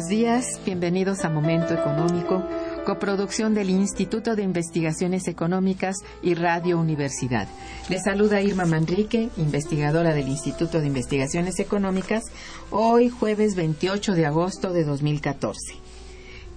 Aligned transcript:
Buenos 0.00 0.18
días, 0.18 0.60
bienvenidos 0.64 1.26
a 1.26 1.28
Momento 1.28 1.74
Económico, 1.74 2.42
coproducción 2.86 3.52
del 3.52 3.68
Instituto 3.68 4.34
de 4.34 4.42
Investigaciones 4.42 5.28
Económicas 5.28 5.94
y 6.22 6.32
Radio 6.32 6.78
Universidad. 6.78 7.46
Les 7.90 8.04
saluda 8.04 8.40
Irma 8.40 8.64
Manrique, 8.64 9.28
investigadora 9.36 10.14
del 10.14 10.28
Instituto 10.28 10.80
de 10.80 10.86
Investigaciones 10.86 11.58
Económicas, 11.58 12.24
hoy 12.70 13.10
jueves 13.10 13.56
28 13.56 14.14
de 14.14 14.24
agosto 14.24 14.72
de 14.72 14.84
2014. 14.84 15.74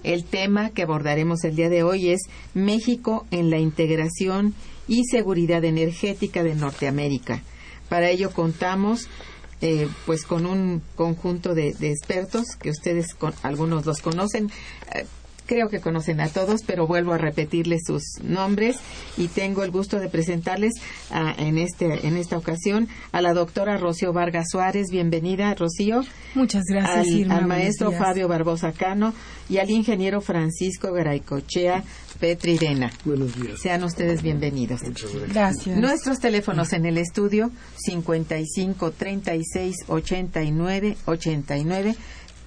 El 0.04 0.24
tema 0.24 0.70
que 0.70 0.84
abordaremos 0.84 1.44
el 1.44 1.54
día 1.54 1.68
de 1.68 1.82
hoy 1.82 2.12
es 2.12 2.22
México 2.54 3.26
en 3.30 3.50
la 3.50 3.58
integración 3.58 4.54
y 4.88 5.04
seguridad 5.04 5.64
energética 5.64 6.42
de 6.42 6.54
Norteamérica. 6.54 7.42
Para 7.90 8.08
ello 8.08 8.30
contamos 8.30 9.10
eh, 9.60 9.88
pues 10.06 10.24
con 10.24 10.46
un 10.46 10.82
conjunto 10.96 11.54
de, 11.54 11.74
de 11.74 11.90
expertos 11.90 12.44
que 12.60 12.70
ustedes 12.70 13.14
con, 13.14 13.34
algunos 13.42 13.86
los 13.86 14.00
conocen. 14.00 14.50
Eh, 14.94 15.06
creo 15.46 15.68
que 15.68 15.80
conocen 15.80 16.20
a 16.20 16.28
todos, 16.28 16.62
pero 16.66 16.86
vuelvo 16.86 17.12
a 17.12 17.18
repetirles 17.18 17.82
sus 17.86 18.02
nombres 18.22 18.76
y 19.16 19.28
tengo 19.28 19.62
el 19.62 19.70
gusto 19.70 19.98
de 19.98 20.08
presentarles 20.08 20.72
a, 21.10 21.34
en, 21.38 21.58
este, 21.58 22.06
en 22.06 22.16
esta 22.16 22.36
ocasión 22.36 22.88
a 23.12 23.20
la 23.20 23.34
doctora 23.34 23.76
Rocío 23.76 24.12
Vargas 24.12 24.46
Suárez. 24.50 24.88
Bienvenida, 24.90 25.54
Rocío. 25.54 26.02
Muchas 26.34 26.64
gracias, 26.68 27.06
Al, 27.06 27.08
Irma, 27.08 27.36
al 27.36 27.46
maestro. 27.46 27.92
Fabio 27.92 28.28
Barbosa 28.28 28.72
Cano 28.72 29.14
y 29.48 29.58
al 29.58 29.70
ingeniero 29.70 30.20
Francisco 30.20 30.92
Garaycochea 30.92 31.84
Petrirena. 32.18 32.90
Buenos 33.04 33.40
días. 33.40 33.60
Sean 33.60 33.84
ustedes 33.84 34.22
bienvenidos. 34.22 34.80
Gracias. 35.28 35.76
Nuestros 35.76 36.20
teléfonos 36.20 36.72
en 36.72 36.86
el 36.86 36.98
estudio 36.98 37.50
55 37.76 38.92
36 38.92 39.76
89 39.88 40.96
89 41.04 41.96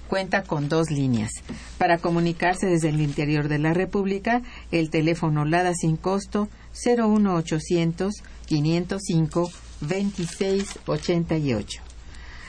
cuenta 0.08 0.42
con 0.42 0.68
dos 0.68 0.90
líneas. 0.90 1.30
Para 1.78 1.98
comunicarse 1.98 2.66
desde 2.66 2.88
el 2.88 3.00
interior 3.00 3.48
de 3.48 3.58
la 3.58 3.74
República, 3.74 4.42
el 4.72 4.90
teléfono 4.90 5.44
LADA 5.44 5.74
sin 5.74 5.96
costo 5.96 6.48
01800 6.84 8.14
505 8.46 9.50
2688. 9.80 11.82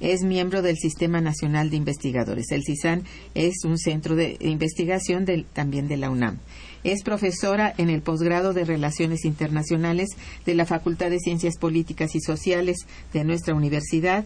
Es 0.00 0.22
miembro 0.22 0.62
del 0.62 0.76
Sistema 0.76 1.20
Nacional 1.20 1.70
de 1.70 1.76
Investigadores. 1.76 2.52
El 2.52 2.62
CISAN 2.62 3.02
es 3.34 3.64
un 3.64 3.78
centro 3.78 4.14
de 4.14 4.36
investigación 4.40 5.26
también 5.52 5.88
de 5.88 5.96
la 5.96 6.08
UNAM. 6.08 6.38
Es 6.84 7.02
profesora 7.02 7.74
en 7.78 7.90
el 7.90 8.02
posgrado 8.02 8.52
de 8.52 8.64
Relaciones 8.64 9.24
Internacionales 9.24 10.10
de 10.46 10.54
la 10.54 10.66
Facultad 10.66 11.10
de 11.10 11.18
Ciencias 11.18 11.58
Políticas 11.58 12.14
y 12.14 12.20
Sociales 12.20 12.86
de 13.12 13.24
nuestra 13.24 13.54
universidad 13.54 14.24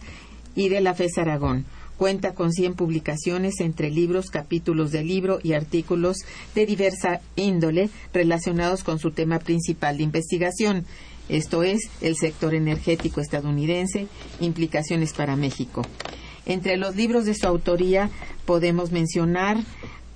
y 0.54 0.68
de 0.68 0.82
la 0.82 0.92
FES 0.92 1.16
Aragón. 1.16 1.64
Cuenta 1.96 2.34
con 2.34 2.52
100 2.52 2.74
publicaciones 2.74 3.60
entre 3.60 3.90
libros, 3.90 4.26
capítulos 4.26 4.92
de 4.92 5.04
libro 5.04 5.38
y 5.42 5.54
artículos 5.54 6.18
de 6.54 6.66
diversa 6.66 7.20
índole 7.36 7.88
relacionados 8.12 8.82
con 8.84 8.98
su 8.98 9.12
tema 9.12 9.38
principal 9.38 9.96
de 9.96 10.02
investigación. 10.02 10.84
Esto 11.32 11.62
es 11.62 11.88
el 12.02 12.14
sector 12.16 12.54
energético 12.54 13.22
estadounidense, 13.22 14.06
implicaciones 14.38 15.14
para 15.14 15.34
México. 15.34 15.80
Entre 16.44 16.76
los 16.76 16.94
libros 16.94 17.24
de 17.24 17.34
su 17.34 17.46
autoría 17.46 18.10
podemos 18.44 18.92
mencionar 18.92 19.56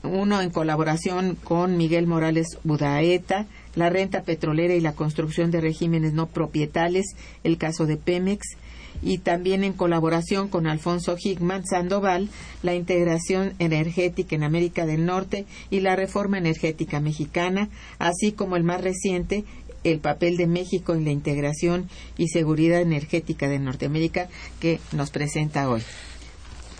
uno 0.02 0.42
en 0.42 0.50
colaboración 0.50 1.34
con 1.42 1.78
Miguel 1.78 2.06
Morales 2.06 2.58
Budaeta, 2.64 3.46
La 3.76 3.88
renta 3.88 4.24
petrolera 4.24 4.74
y 4.74 4.80
la 4.80 4.92
construcción 4.92 5.50
de 5.50 5.62
regímenes 5.62 6.12
no 6.12 6.26
propietales, 6.26 7.06
el 7.44 7.56
caso 7.56 7.86
de 7.86 7.96
Pemex, 7.96 8.56
y 9.02 9.18
también 9.18 9.64
en 9.64 9.72
colaboración 9.72 10.48
con 10.48 10.66
Alfonso 10.66 11.16
Hickman 11.18 11.66
Sandoval, 11.66 12.28
la 12.62 12.74
integración 12.74 13.54
energética 13.58 14.34
en 14.34 14.44
América 14.44 14.86
del 14.86 15.04
Norte 15.04 15.46
y 15.70 15.80
la 15.80 15.96
reforma 15.96 16.38
energética 16.38 17.00
mexicana, 17.00 17.68
así 17.98 18.32
como 18.32 18.56
el 18.56 18.64
más 18.64 18.80
reciente, 18.80 19.44
el 19.92 20.00
papel 20.00 20.36
de 20.36 20.46
México 20.46 20.94
en 20.94 21.04
la 21.04 21.10
integración 21.10 21.88
y 22.18 22.28
seguridad 22.28 22.80
energética 22.80 23.48
de 23.48 23.58
Norteamérica 23.58 24.28
que 24.60 24.80
nos 24.92 25.10
presenta 25.10 25.68
hoy. 25.68 25.82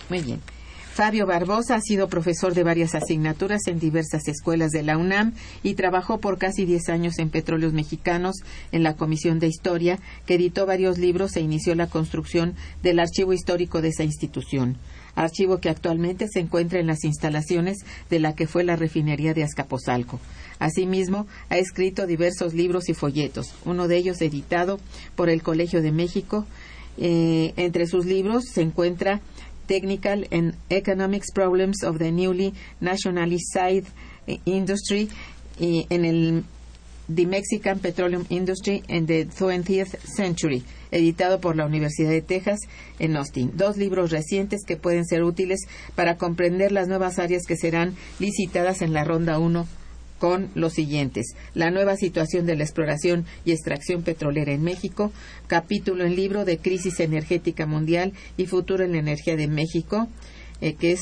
Muy 0.09 0.21
bien. 0.21 0.41
Fabio 0.93 1.27
Barbosa 1.27 1.75
ha 1.75 1.81
sido 1.83 2.09
profesor 2.09 2.55
de 2.55 2.65
varias 2.65 2.95
asignaturas 2.95 3.67
en 3.67 3.79
diversas 3.79 4.29
escuelas 4.29 4.71
de 4.71 4.83
la 4.83 4.97
UNAM 4.97 5.35
y 5.63 5.75
trabajó 5.75 6.21
por 6.21 6.39
casi 6.39 6.65
10 6.65 6.89
años 6.89 7.19
en 7.19 7.29
Petróleos 7.29 7.75
Mexicanos 7.75 8.37
en 8.73 8.83
la 8.83 8.97
Comisión 8.97 9.39
de 9.39 9.47
Historia, 9.47 9.99
que 10.25 10.37
editó 10.37 10.65
varios 10.65 10.97
libros 10.97 11.37
e 11.37 11.43
inició 11.43 11.75
la 11.75 11.89
construcción 11.89 12.55
del 12.83 12.99
archivo 12.99 13.35
histórico 13.35 13.83
de 13.83 13.89
esa 13.89 14.05
institución 14.05 14.79
archivo 15.17 15.59
que 15.59 15.71
actualmente 15.71 16.29
se 16.29 16.41
encuentra 16.41 16.79
en 16.79 16.87
las 16.87 17.03
instalaciones 17.05 17.79
de 18.09 18.21
la 18.21 18.35
que 18.35 18.47
fue 18.47 18.63
la 18.63 18.77
refinería 18.77 19.35
de 19.35 19.43
Azcapotzalco. 19.43 20.21
Asimismo, 20.59 21.27
ha 21.49 21.59
escrito 21.59 22.07
diversos 22.07 22.55
libros 22.55 22.89
y 22.89 22.95
folletos, 22.95 23.55
uno 23.65 23.89
de 23.89 23.97
ellos 23.97 24.21
editado 24.21 24.81
por 25.15 25.29
el 25.29 25.43
Colegio 25.43 25.83
de 25.83 25.93
México. 25.93 26.47
Eh, 26.99 27.53
entre 27.57 27.87
sus 27.87 28.07
libros 28.07 28.45
se 28.53 28.63
encuentra 28.63 29.21
Technical 29.67 30.27
and 30.31 30.55
Economics 30.71 31.31
Problems 31.33 31.83
of 31.85 31.99
the 31.99 32.11
Newly 32.11 32.55
Nationalized 32.81 33.89
Industry 34.45 35.09
en 35.59 36.05
el 36.05 36.45
The 37.15 37.25
Mexican 37.25 37.79
Petroleum 37.79 38.27
Industry 38.31 38.83
in 38.89 39.07
the 39.07 39.27
20th 39.27 39.97
Century, 40.05 40.65
editado 40.91 41.41
por 41.41 41.55
la 41.55 41.65
Universidad 41.65 42.11
de 42.11 42.21
Texas 42.21 42.59
en 42.99 43.17
Austin. 43.17 43.53
Dos 43.55 43.77
libros 43.77 44.11
recientes 44.11 44.65
que 44.67 44.77
pueden 44.77 45.05
ser 45.05 45.23
útiles 45.23 45.61
para 45.95 46.17
comprender 46.17 46.73
las 46.73 46.89
nuevas 46.89 47.21
áreas 47.21 47.45
que 47.47 47.57
serán 47.57 47.95
licitadas 48.19 48.83
en 48.83 48.93
la 48.93 49.05
Ronda 49.05 49.39
1 49.39 49.67
con 50.19 50.49
los 50.55 50.75
siguientes. 50.75 51.35
La 51.55 51.71
nueva 51.71 51.97
situación 51.97 52.47
de 52.47 52.57
la 52.57 52.65
exploración 52.65 53.25
y 53.45 53.53
extracción 53.53 54.03
petrolera 54.03 54.53
en 54.53 54.63
México, 54.63 55.13
capítulo 55.47 56.05
en 56.05 56.17
libro 56.17 56.45
de 56.45 56.59
crisis 56.59 57.01
energética 57.01 57.67
mundial 57.67 58.13
y 58.37 58.47
futuro 58.47 58.85
en 58.85 58.93
la 58.93 58.99
energía 58.99 59.37
de 59.37 59.49
México, 59.49 60.09
eh, 60.61 60.75
que 60.75 60.93
es 60.93 61.01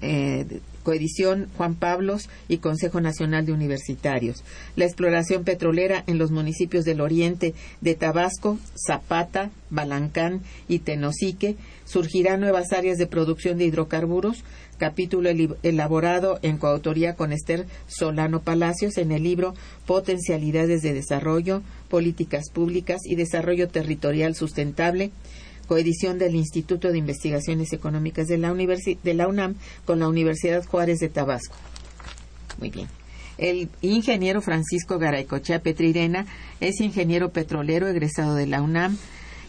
eh, 0.00 0.60
coedición 0.82 1.48
Juan 1.56 1.74
Pablos 1.74 2.30
y 2.48 2.58
Consejo 2.58 3.00
Nacional 3.00 3.44
de 3.44 3.52
Universitarios. 3.52 4.42
La 4.76 4.84
exploración 4.84 5.44
petrolera 5.44 6.04
en 6.06 6.16
los 6.16 6.30
municipios 6.30 6.84
del 6.84 7.00
oriente 7.00 7.54
de 7.80 7.94
Tabasco, 7.94 8.56
Zapata, 8.86 9.50
Balancán 9.68 10.42
y 10.68 10.78
Tenosique. 10.78 11.56
Surgirán 11.84 12.40
nuevas 12.40 12.72
áreas 12.72 12.98
de 12.98 13.08
producción 13.08 13.58
de 13.58 13.64
hidrocarburos 13.64 14.44
capítulo 14.78 15.30
elaborado 15.62 16.38
en 16.42 16.58
coautoría 16.58 17.14
con 17.14 17.32
Esther 17.32 17.66
Solano 17.86 18.42
Palacios 18.42 18.98
en 18.98 19.12
el 19.12 19.22
libro 19.22 19.54
Potencialidades 19.86 20.82
de 20.82 20.94
Desarrollo, 20.94 21.62
Políticas 21.88 22.50
Públicas 22.50 23.00
y 23.04 23.16
Desarrollo 23.16 23.68
Territorial 23.68 24.34
Sustentable, 24.34 25.10
coedición 25.66 26.18
del 26.18 26.34
Instituto 26.34 26.92
de 26.92 26.98
Investigaciones 26.98 27.72
Económicas 27.72 28.26
de 28.28 28.38
la, 28.38 28.52
de 28.52 29.14
la 29.14 29.28
UNAM 29.28 29.56
con 29.84 29.98
la 30.00 30.08
Universidad 30.08 30.64
Juárez 30.64 30.98
de 30.98 31.08
Tabasco. 31.08 31.56
Muy 32.58 32.70
bien. 32.70 32.88
El 33.38 33.68
ingeniero 33.82 34.40
Francisco 34.40 34.98
Garaycochea 34.98 35.60
Petrirena 35.60 36.26
es 36.60 36.80
ingeniero 36.80 37.32
petrolero 37.32 37.86
egresado 37.86 38.34
de 38.34 38.46
la 38.46 38.62
UNAM, 38.62 38.96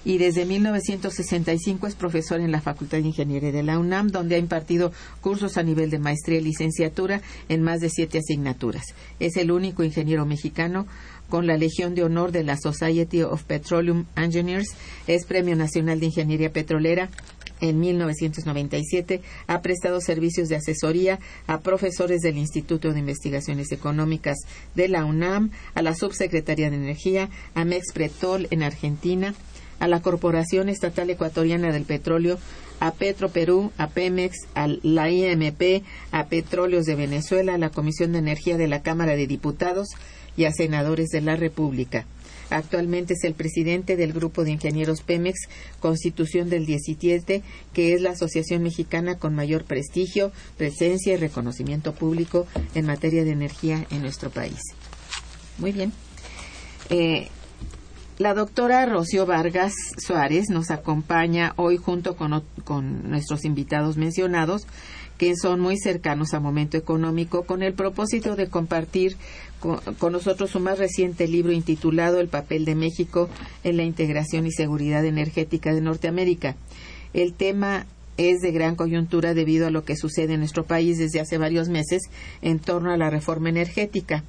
y 0.08 0.20
desde 0.20 0.46
1965 0.46 1.86
es 1.86 1.96
profesor 1.96 2.40
en 2.40 2.54
la 2.54 2.62
Facultad 2.62 3.00
de 3.00 3.08
Ingeniería 3.08 3.52
de 3.52 3.62
la 3.62 3.78
UNAM, 3.78 4.08
donde 4.08 4.36
ha 4.36 4.38
impartido 4.38 4.94
cursos 5.20 5.58
a 5.58 5.64
nivel 5.64 5.90
de 5.90 6.00
maestría 6.00 6.40
y 6.40 6.44
licenciatura 6.44 7.22
en 7.50 7.62
más 7.62 7.82
de 7.82 7.90
siete 7.90 8.20
asignaturas. 8.20 8.86
Es 9.20 9.36
el 9.36 9.52
único 9.52 9.84
ingeniero 9.84 10.26
mexicano 10.26 10.88
con 11.28 11.46
la 11.46 11.58
Legión 11.58 11.94
de 11.94 12.06
Honor 12.06 12.32
de 12.32 12.46
la 12.46 12.56
Society 12.56 13.22
of 13.24 13.44
Petroleum 13.44 14.06
Engineers, 14.16 14.70
es 15.08 15.26
Premio 15.26 15.58
Nacional 15.58 16.00
de 16.00 16.06
Ingeniería 16.06 16.54
Petrolera 16.54 17.10
en 17.60 17.80
1997 17.80 19.22
ha 19.48 19.62
prestado 19.62 20.00
servicios 20.00 20.48
de 20.48 20.58
asesoría 20.58 21.20
a 21.48 21.62
profesores 21.62 22.22
del 22.22 22.38
Instituto 22.38 22.94
de 22.94 23.00
Investigaciones 23.00 23.72
Económicas 23.72 24.38
de 24.76 24.88
la 24.88 25.06
UNAM, 25.06 25.52
a 25.74 25.82
la 25.82 25.96
Subsecretaría 25.96 26.70
de 26.70 26.76
Energía, 26.76 27.30
a 27.56 27.66
Mexpretol 27.66 28.48
en 28.52 28.64
Argentina, 28.64 29.34
a 29.80 29.88
la 29.88 30.02
Corporación 30.02 30.70
Estatal 30.70 31.10
Ecuatoriana 31.10 31.72
del 31.72 31.84
Petróleo, 31.84 32.40
a 32.80 32.92
Petro 32.92 33.30
Perú, 33.30 33.72
a 33.78 33.88
Pemex, 33.90 34.48
a 34.56 34.68
la 34.84 35.10
IMP, 35.10 35.84
a 36.12 36.28
Petróleos 36.28 36.86
de 36.86 36.96
Venezuela, 36.96 37.56
a 37.56 37.58
la 37.58 37.70
Comisión 37.70 38.12
de 38.12 38.20
Energía 38.20 38.58
de 38.58 38.68
la 38.68 38.82
Cámara 38.82 39.16
de 39.16 39.28
Diputados 39.28 39.90
y 40.36 40.46
a 40.46 40.52
senadores 40.52 41.10
de 41.10 41.22
la 41.22 41.36
República. 41.36 42.06
Actualmente 42.50 43.14
es 43.14 43.24
el 43.26 43.34
presidente 43.34 43.98
del 43.98 44.14
Grupo 44.14 44.44
de 44.44 44.52
Ingenieros 44.52 45.02
Pemex, 45.02 45.50
Constitución 45.82 46.50
del 46.50 46.66
17, 46.66 47.44
que 47.74 47.94
es 47.94 48.02
la 48.02 48.12
asociación 48.12 48.64
mexicana 48.64 49.18
con 49.18 49.36
mayor 49.36 49.66
prestigio, 49.66 50.32
presencia 50.58 51.14
y 51.14 51.18
reconocimiento 51.18 51.94
público 51.94 52.48
en 52.74 52.86
materia 52.86 53.26
de 53.26 53.32
energía 53.32 53.86
en 53.90 54.02
nuestro 54.02 54.30
país. 54.30 54.62
Muy 55.58 55.74
bien. 55.74 55.92
Eh, 56.90 57.28
la 58.18 58.34
doctora 58.34 58.86
Rocío 58.88 59.28
Vargas 59.28 59.74
Suárez 59.98 60.50
nos 60.50 60.72
acompaña 60.72 61.54
hoy 61.56 61.78
junto 61.78 62.16
con, 62.16 62.44
nuestros 63.10 63.46
invitados 63.46 63.98
mencionados, 63.98 64.66
que 65.20 65.36
son 65.36 65.60
muy 65.60 65.78
cercanos 65.78 66.34
a 66.34 66.40
Momento 66.40 66.78
Económico, 66.78 67.44
con 67.44 67.62
el 67.62 67.74
propósito 67.74 68.36
de 68.36 68.48
compartir 68.50 69.18
con, 69.60 69.80
con, 70.00 70.14
nosotros 70.14 70.50
su 70.50 70.60
más 70.60 70.80
reciente 70.80 71.28
libro 71.28 71.52
intitulado 71.52 72.20
El 72.20 72.28
papel 72.28 72.66
de 72.66 72.76
México 72.76 73.30
en 73.64 73.78
la 73.78 73.84
integración 73.84 74.48
y 74.48 74.52
seguridad 74.52 75.06
energética 75.06 75.74
de 75.74 75.82
Norteamérica. 75.82 76.56
El 77.14 77.34
tema 77.34 77.86
es 78.18 78.42
de 78.42 78.52
gran 78.52 78.76
coyuntura 78.76 79.36
debido 79.36 79.68
a 79.68 79.72
lo 79.72 79.86
que 79.86 79.96
sucede 79.96 80.34
en 80.34 80.40
nuestro 80.40 80.66
país 80.66 80.98
desde 80.98 81.20
hace 81.20 81.38
varios 81.38 81.70
meses 81.70 82.02
en 82.42 82.58
torno 82.58 82.92
a 82.92 82.98
la 82.98 83.12
reforma 83.12 83.50
energética. 83.50 84.24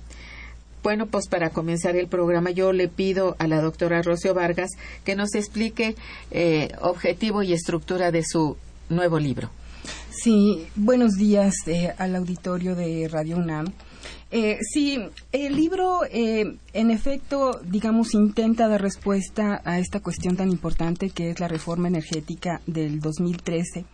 Bueno, 0.82 1.06
pues 1.06 1.28
para 1.28 1.50
comenzar 1.50 1.96
el 1.96 2.06
programa 2.06 2.50
yo 2.50 2.72
le 2.72 2.88
pido 2.88 3.34
a 3.38 3.48
la 3.48 3.60
doctora 3.60 4.00
Rocio 4.02 4.32
Vargas 4.32 4.70
que 5.04 5.16
nos 5.16 5.34
explique 5.34 5.96
eh, 6.30 6.70
objetivo 6.80 7.42
y 7.42 7.52
estructura 7.52 8.12
de 8.12 8.22
su 8.24 8.56
nuevo 8.88 9.18
libro. 9.18 9.50
Sí, 10.10 10.66
buenos 10.76 11.14
días 11.14 11.54
eh, 11.66 11.92
al 11.98 12.14
auditorio 12.16 12.74
de 12.74 13.08
Radio 13.08 13.36
UNAM. 13.38 13.72
Eh, 14.30 14.58
sí, 14.60 14.98
el 15.32 15.56
libro, 15.56 16.00
en 16.10 16.90
efecto, 16.90 17.60
digamos, 17.64 18.12
intenta 18.12 18.68
dar 18.68 18.82
respuesta 18.82 19.62
a 19.64 19.78
esta 19.78 20.00
cuestión 20.00 20.36
tan 20.36 20.50
importante 20.50 21.08
que 21.10 21.30
es 21.30 21.40
la 21.40 21.48
reforma 21.48 21.88
energética 21.88 22.60
del 22.66 23.00
2013, 23.00 23.86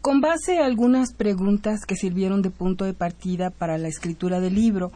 con 0.00 0.22
base 0.22 0.58
a 0.58 0.64
algunas 0.64 1.12
preguntas 1.12 1.84
que 1.86 1.94
sirvieron 1.94 2.40
de 2.40 2.50
punto 2.50 2.86
de 2.86 2.94
partida 2.94 3.50
para 3.50 3.76
la 3.76 3.88
escritura 3.88 4.40
del 4.40 4.54
libro. 4.54 4.92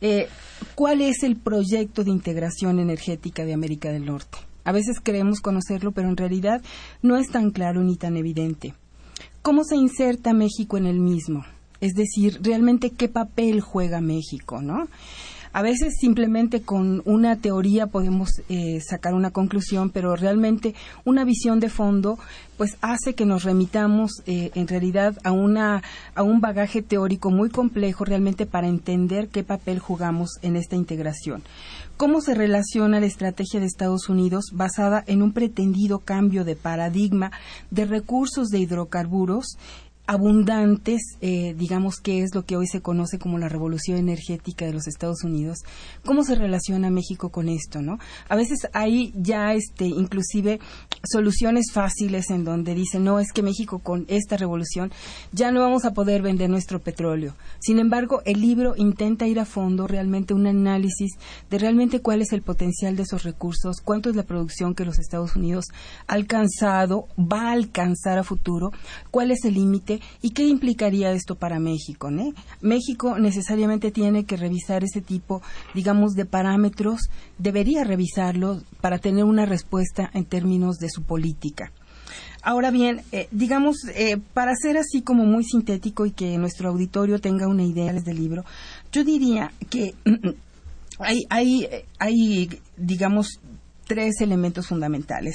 Eh, 0.00 0.28
¿cuál 0.74 1.00
es 1.00 1.22
el 1.22 1.36
proyecto 1.36 2.04
de 2.04 2.10
integración 2.10 2.78
energética 2.78 3.44
de 3.44 3.54
América 3.54 3.90
del 3.90 4.06
Norte? 4.06 4.38
A 4.64 4.72
veces 4.72 5.00
creemos 5.02 5.40
conocerlo, 5.40 5.92
pero 5.92 6.08
en 6.08 6.16
realidad 6.16 6.62
no 7.02 7.16
es 7.16 7.30
tan 7.30 7.50
claro 7.50 7.82
ni 7.82 7.96
tan 7.96 8.16
evidente. 8.16 8.74
¿Cómo 9.42 9.64
se 9.64 9.76
inserta 9.76 10.34
México 10.34 10.76
en 10.76 10.86
el 10.86 11.00
mismo? 11.00 11.44
Es 11.80 11.94
decir, 11.94 12.40
realmente 12.42 12.90
qué 12.90 13.08
papel 13.08 13.60
juega 13.60 14.00
México, 14.00 14.60
¿no? 14.60 14.88
A 15.52 15.62
veces 15.62 15.94
simplemente 16.00 16.62
con 16.62 17.02
una 17.04 17.36
teoría 17.36 17.86
podemos 17.86 18.42
eh, 18.48 18.80
sacar 18.80 19.14
una 19.14 19.30
conclusión, 19.30 19.90
pero 19.90 20.16
realmente 20.16 20.74
una 21.04 21.24
visión 21.24 21.60
de 21.60 21.68
fondo 21.68 22.18
pues 22.56 22.76
hace 22.80 23.14
que 23.14 23.24
nos 23.24 23.44
remitamos 23.44 24.10
eh, 24.26 24.50
en 24.54 24.66
realidad 24.66 25.16
a, 25.22 25.30
una, 25.30 25.82
a 26.14 26.24
un 26.24 26.40
bagaje 26.40 26.82
teórico 26.82 27.30
muy 27.30 27.50
complejo 27.50 28.04
realmente 28.04 28.46
para 28.46 28.66
entender 28.66 29.28
qué 29.28 29.44
papel 29.44 29.78
jugamos 29.78 30.38
en 30.42 30.56
esta 30.56 30.74
integración. 30.74 31.42
¿Cómo 31.96 32.20
se 32.20 32.34
relaciona 32.34 33.00
la 33.00 33.06
estrategia 33.06 33.60
de 33.60 33.66
Estados 33.66 34.08
Unidos 34.08 34.50
basada 34.52 35.02
en 35.06 35.22
un 35.22 35.32
pretendido 35.32 36.00
cambio 36.00 36.44
de 36.44 36.56
paradigma 36.56 37.32
de 37.70 37.86
recursos 37.86 38.48
de 38.48 38.58
hidrocarburos 38.58 39.56
abundantes, 40.08 41.02
eh, 41.20 41.54
digamos 41.58 41.96
que 41.96 42.22
es 42.22 42.34
lo 42.34 42.46
que 42.46 42.56
hoy 42.56 42.66
se 42.66 42.80
conoce 42.80 43.18
como 43.18 43.36
la 43.36 43.50
revolución 43.50 43.98
energética 43.98 44.64
de 44.64 44.72
los 44.72 44.88
Estados 44.88 45.22
Unidos. 45.22 45.58
¿Cómo 46.02 46.24
se 46.24 46.34
relaciona 46.34 46.88
México 46.88 47.28
con 47.28 47.50
esto, 47.50 47.82
no? 47.82 47.98
A 48.30 48.34
veces 48.34 48.66
hay 48.72 49.12
ya, 49.14 49.52
este, 49.52 49.84
inclusive 49.84 50.60
soluciones 51.04 51.72
fáciles 51.74 52.30
en 52.30 52.44
donde 52.44 52.74
dicen 52.74 53.04
no 53.04 53.20
es 53.20 53.32
que 53.32 53.42
México 53.42 53.80
con 53.80 54.06
esta 54.08 54.38
revolución 54.38 54.90
ya 55.32 55.52
no 55.52 55.60
vamos 55.60 55.84
a 55.84 55.92
poder 55.92 56.22
vender 56.22 56.48
nuestro 56.48 56.80
petróleo. 56.80 57.34
Sin 57.60 57.78
embargo, 57.78 58.22
el 58.24 58.40
libro 58.40 58.76
intenta 58.76 59.26
ir 59.26 59.38
a 59.38 59.44
fondo 59.44 59.86
realmente 59.86 60.32
un 60.32 60.46
análisis 60.46 61.18
de 61.50 61.58
realmente 61.58 62.00
cuál 62.00 62.22
es 62.22 62.32
el 62.32 62.40
potencial 62.40 62.96
de 62.96 63.02
esos 63.02 63.24
recursos, 63.24 63.82
cuánto 63.84 64.08
es 64.08 64.16
la 64.16 64.22
producción 64.22 64.74
que 64.74 64.86
los 64.86 64.98
Estados 64.98 65.36
Unidos 65.36 65.66
ha 66.06 66.14
alcanzado, 66.14 67.08
va 67.18 67.50
a 67.50 67.52
alcanzar 67.52 68.16
a 68.18 68.24
futuro, 68.24 68.70
cuál 69.10 69.32
es 69.32 69.44
el 69.44 69.52
límite 69.52 69.97
y 70.22 70.30
qué 70.30 70.46
implicaría 70.46 71.12
esto 71.12 71.34
para 71.34 71.58
México. 71.58 72.10
México 72.60 73.18
necesariamente 73.18 73.90
tiene 73.90 74.24
que 74.24 74.36
revisar 74.36 74.84
ese 74.84 75.00
tipo, 75.00 75.42
digamos, 75.74 76.14
de 76.14 76.24
parámetros, 76.24 77.10
debería 77.38 77.84
revisarlos 77.84 78.64
para 78.80 78.98
tener 78.98 79.24
una 79.24 79.46
respuesta 79.46 80.10
en 80.14 80.24
términos 80.24 80.76
de 80.78 80.90
su 80.90 81.02
política. 81.02 81.72
Ahora 82.42 82.70
bien, 82.70 83.02
eh, 83.12 83.28
digamos, 83.30 83.76
eh, 83.94 84.16
para 84.32 84.54
ser 84.54 84.78
así 84.78 85.02
como 85.02 85.24
muy 85.24 85.44
sintético 85.44 86.06
y 86.06 86.12
que 86.12 86.38
nuestro 86.38 86.70
auditorio 86.70 87.18
tenga 87.20 87.48
una 87.48 87.64
idea 87.64 87.92
del 87.92 88.16
libro, 88.16 88.44
yo 88.92 89.04
diría 89.04 89.52
que 89.68 89.94
hay, 90.98 91.24
hay, 91.28 91.68
hay, 91.98 92.48
digamos, 92.76 93.40
tres 93.86 94.20
elementos 94.20 94.68
fundamentales 94.68 95.34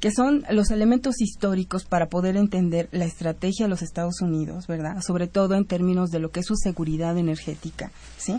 que 0.00 0.10
son 0.12 0.44
los 0.50 0.70
elementos 0.70 1.20
históricos 1.20 1.84
para 1.84 2.08
poder 2.08 2.36
entender 2.36 2.88
la 2.92 3.04
estrategia 3.04 3.66
de 3.66 3.70
los 3.70 3.82
Estados 3.82 4.20
Unidos, 4.20 4.66
¿verdad? 4.66 5.00
Sobre 5.02 5.26
todo 5.26 5.54
en 5.54 5.64
términos 5.64 6.10
de 6.10 6.20
lo 6.20 6.30
que 6.30 6.40
es 6.40 6.46
su 6.46 6.56
seguridad 6.56 7.18
energética, 7.18 7.90
¿sí? 8.16 8.38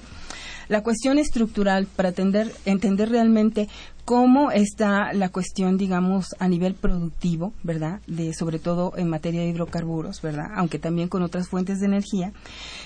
La 0.70 0.84
cuestión 0.84 1.18
estructural 1.18 1.88
para 1.88 2.10
entender, 2.10 2.54
entender 2.66 3.10
realmente 3.10 3.68
cómo 4.06 4.50
está 4.50 5.14
la 5.14 5.30
cuestión, 5.30 5.78
digamos, 5.78 6.36
a 6.40 6.48
nivel 6.48 6.74
productivo, 6.74 7.54
¿verdad? 7.62 8.02
De, 8.08 8.34
sobre 8.34 8.58
todo 8.58 8.94
en 8.98 9.08
materia 9.08 9.42
de 9.42 9.50
hidrocarburos, 9.50 10.24
¿verdad? 10.24 10.48
Aunque 10.56 10.80
también 10.80 11.10
con 11.10 11.22
otras 11.22 11.48
fuentes 11.48 11.80
de 11.80 11.86
energía, 11.86 12.34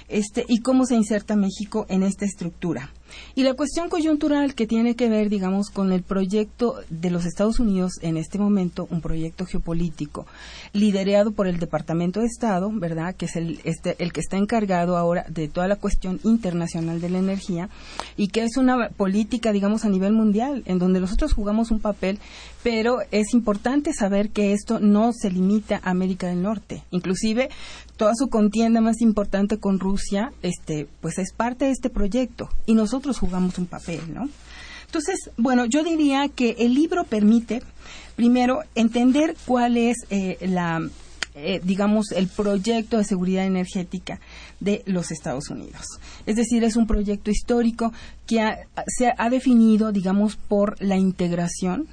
este, 0.10 0.44
y 0.50 0.60
cómo 0.60 0.86
se 0.86 0.96
inserta 0.96 1.38
México 1.38 1.86
en 1.88 2.04
esta 2.04 2.25
estructura. 2.25 2.92
Y 3.36 3.44
la 3.44 3.54
cuestión 3.54 3.90
coyuntural 3.90 4.56
que 4.56 4.68
tiene 4.68 4.96
que 4.96 5.08
ver, 5.08 5.30
digamos, 5.30 5.70
con 5.70 5.92
el 5.92 6.04
proyecto 6.04 6.75
de 6.90 7.10
los 7.10 7.25
Estados 7.25 7.60
Unidos 7.60 7.94
en 8.02 8.18
este 8.18 8.40
momento, 8.40 8.88
un 8.90 9.02
proyecto 9.02 9.46
geopolítico 9.46 10.25
liderado 10.74 11.32
por 11.32 11.48
el 11.48 11.60
Departamento 11.60 12.20
de 12.20 12.25
Estado, 12.25 12.70
¿verdad? 12.74 13.16
Que 13.16 13.25
es 13.25 13.36
el, 13.36 13.62
este, 13.63 13.96
el 14.00 14.12
que 14.12 14.20
está 14.20 14.38
encargado 14.38 14.98
ahora 14.98 15.25
de 15.30 15.48
toda 15.48 15.68
la 15.68 15.75
cuestión 15.75 16.20
internacional 16.24 17.00
de 17.00 17.10
la 17.10 17.20
energía 17.20 17.70
y 18.18 18.27
que 18.27 18.44
es 18.44 18.58
una 18.58 18.89
política, 18.89 19.51
digamos, 19.51 19.86
a 19.86 19.89
nivel 19.89 20.13
mundial, 20.13 20.63
en 20.65 20.80
donde 20.80 21.00
nosotros 21.00 21.34
jugamos 21.34 21.72
un 21.72 21.80
papel, 21.80 22.20
pero 22.62 23.00
es 23.12 23.34
importante 23.34 23.94
saber 23.94 24.30
que 24.30 24.53
esto 24.53 24.80
no 24.80 25.12
se 25.13 25.32
limita 25.32 25.80
a 25.84 25.92
América 25.92 26.27
del 26.27 26.42
Norte. 26.42 26.84
Inclusive, 26.92 27.50
toda 27.98 28.13
su 28.15 28.30
contienda 28.30 28.82
más 28.82 29.01
importante 29.01 29.58
con 29.58 29.80
Rusia, 29.80 30.32
este, 30.42 30.88
pues 31.01 31.18
es 31.18 31.34
parte 31.34 31.65
de 31.65 31.72
este 31.72 31.89
proyecto 31.89 32.50
y 32.65 32.74
nosotros 32.75 33.20
jugamos 33.20 33.58
un 33.58 33.65
papel, 33.65 34.01
¿no? 34.13 34.30
Entonces, 34.86 35.32
bueno, 35.38 35.65
yo 35.65 35.84
diría 35.84 36.27
que 36.27 36.56
el 36.60 36.75
libro 36.75 37.03
permite, 37.03 37.63
primero, 38.15 38.60
entender 38.75 39.36
cuál 39.48 39.75
es 39.75 39.98
eh, 40.12 40.38
la, 40.42 40.88
eh, 41.36 41.60
digamos, 41.63 42.12
el 42.12 42.28
proyecto 42.28 42.98
de 42.98 43.04
seguridad 43.04 43.46
energética 43.46 44.20
de 44.60 44.84
los 44.86 45.12
Estados 45.12 45.50
Unidos. 45.50 45.86
Es 46.25 46.36
decir, 46.36 46.63
es 46.63 46.75
un 46.75 46.88
proyecto 46.88 47.32
histórico 47.32 47.92
que 48.28 48.38
se 48.88 49.13
ha 49.18 49.30
definido, 49.30 49.92
digamos, 49.92 50.36
por 50.36 50.82
la 50.82 50.98
integración 50.98 51.88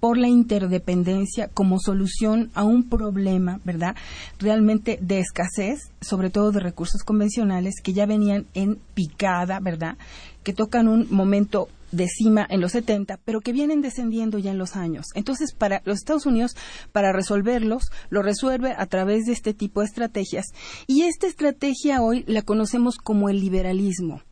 por 0.00 0.16
la 0.16 0.28
interdependencia 0.28 1.48
como 1.48 1.78
solución 1.78 2.50
a 2.54 2.64
un 2.64 2.88
problema, 2.88 3.60
¿verdad? 3.64 3.94
Realmente 4.38 4.98
de 5.00 5.20
escasez, 5.20 5.90
sobre 6.00 6.30
todo 6.30 6.52
de 6.52 6.60
recursos 6.60 7.04
convencionales 7.04 7.74
que 7.82 7.92
ya 7.92 8.06
venían 8.06 8.46
en 8.54 8.78
picada, 8.94 9.60
¿verdad? 9.60 9.98
Que 10.42 10.54
tocan 10.54 10.88
un 10.88 11.06
momento 11.10 11.68
de 11.92 12.06
cima 12.08 12.46
en 12.48 12.60
los 12.60 12.72
70, 12.72 13.18
pero 13.24 13.40
que 13.40 13.52
vienen 13.52 13.80
descendiendo 13.80 14.38
ya 14.38 14.50
en 14.50 14.58
los 14.58 14.76
años. 14.76 15.06
Entonces, 15.14 15.52
para 15.52 15.82
los 15.84 15.98
Estados 15.98 16.26
Unidos, 16.26 16.56
para 16.92 17.12
resolverlos, 17.12 17.90
lo 18.10 18.22
resuelve 18.22 18.74
a 18.76 18.86
través 18.86 19.26
de 19.26 19.32
este 19.32 19.54
tipo 19.54 19.80
de 19.80 19.86
estrategias. 19.86 20.46
Y 20.86 21.02
esta 21.02 21.26
estrategia 21.26 22.02
hoy 22.02 22.24
la 22.26 22.42
conocemos 22.42 22.96
como 22.96 23.28
el 23.28 23.40
liberalismo. 23.40 24.22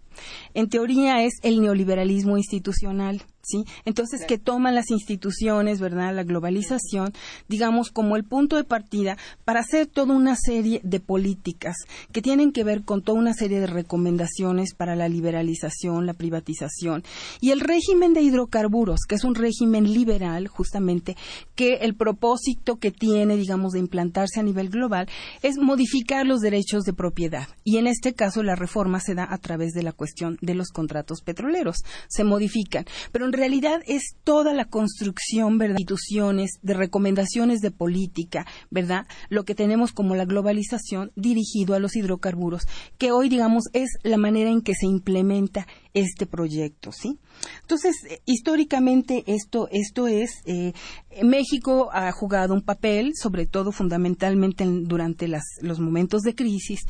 En 0.55 0.69
teoría 0.69 1.23
es 1.23 1.35
el 1.43 1.61
neoliberalismo 1.61 2.37
institucional. 2.37 3.23
¿Sí? 3.43 3.65
Entonces, 3.85 4.25
que 4.27 4.39
toman 4.39 4.75
las 4.75 4.91
instituciones, 4.91 5.81
¿verdad? 5.81 6.15
La 6.15 6.25
globalización, 6.25 7.13
digamos, 7.49 7.91
como 7.91 8.17
el 8.17 8.25
punto 8.25 8.57
de 8.57 8.65
partida 8.65 9.17
para 9.45 9.61
hacer 9.61 9.87
toda 9.87 10.15
una 10.15 10.37
serie 10.37 10.81
de 10.85 11.01
políticas 11.01 11.77
que 12.13 12.23
tienen 12.23 12.53
que 12.53 12.65
ver 12.65 12.85
con 12.85 13.03
toda 13.03 13.19
una 13.19 13.35
serie 13.35 13.61
de 13.61 13.67
recomendaciones 13.67 14.75
para 14.75 14.97
la 14.97 15.09
liberalización, 15.09 16.07
la 16.07 16.15
privatización 16.15 17.03
y 17.41 17.51
el 17.51 17.61
régimen 17.61 18.13
de 18.13 18.23
hidrocarburos, 18.23 19.01
que 19.09 19.15
es 19.15 19.25
un 19.25 19.35
régimen 19.35 19.93
liberal, 19.93 20.49
justamente, 20.49 21.17
que 21.55 21.77
el 21.77 21.95
propósito 21.95 22.77
que 22.77 22.91
tiene, 22.91 23.37
digamos, 23.37 23.73
de 23.73 23.79
implantarse 23.79 24.41
a 24.41 24.43
nivel 24.43 24.71
global 24.71 25.09
es 25.43 25.59
modificar 25.59 26.27
los 26.27 26.41
derechos 26.41 26.85
de 26.85 26.93
propiedad. 26.93 27.49
Y 27.65 27.79
en 27.79 27.87
este 27.87 28.15
caso, 28.15 28.43
la 28.43 28.57
reforma 28.57 29.01
se 29.01 29.15
da 29.15 29.27
a 29.29 29.39
través 29.39 29.73
de 29.73 29.83
la 29.83 29.93
cuestión 29.93 30.39
de 30.41 30.55
los 30.55 30.69
contratos 30.69 31.23
petroleros. 31.23 31.79
Se 32.09 32.25
modifican. 32.25 32.85
Pero 33.13 33.27
en 33.29 33.33
realidad 33.35 33.83
es 33.87 34.17
toda 34.25 34.53
la 34.53 34.65
construcción. 34.65 35.59
De 35.59 35.69
instituciones, 35.69 36.59
de 36.63 36.75
recomendaciones 36.75 37.61
de 37.61 37.71
política, 37.71 38.47
¿verdad? 38.71 39.07
Lo 39.29 39.45
que 39.45 39.55
tenemos 39.55 39.93
como 39.93 40.15
la 40.17 40.25
globalización 40.25 41.13
dirigido 41.17 41.75
a 41.75 41.79
los 41.79 41.97
hidrocarburos, 41.97 42.67
que 42.99 43.13
hoy, 43.13 43.29
digamos, 43.29 43.65
es 43.73 43.91
la 44.03 44.17
manera 44.17 44.51
en 44.51 44.63
que 44.63 44.75
se 44.75 44.87
implementa 44.87 45.67
este 45.95 46.27
proyecto, 46.27 46.93
¿sí? 46.93 47.19
Entonces, 47.63 47.97
eh, 48.09 48.21
históricamente 48.25 49.25
esto, 49.27 49.69
esto 49.71 50.07
es, 50.07 50.31
eh, 50.47 50.73
México 51.23 51.91
ha 51.93 52.11
jugado 52.13 52.55
un 52.55 52.63
papel, 52.63 53.13
sobre 53.15 53.47
todo 53.47 53.73
fundamentalmente 53.73 54.65
durante 54.67 55.29
los 55.63 55.81
momentos 55.81 56.23
de 56.23 56.35
crisis, 56.35 56.81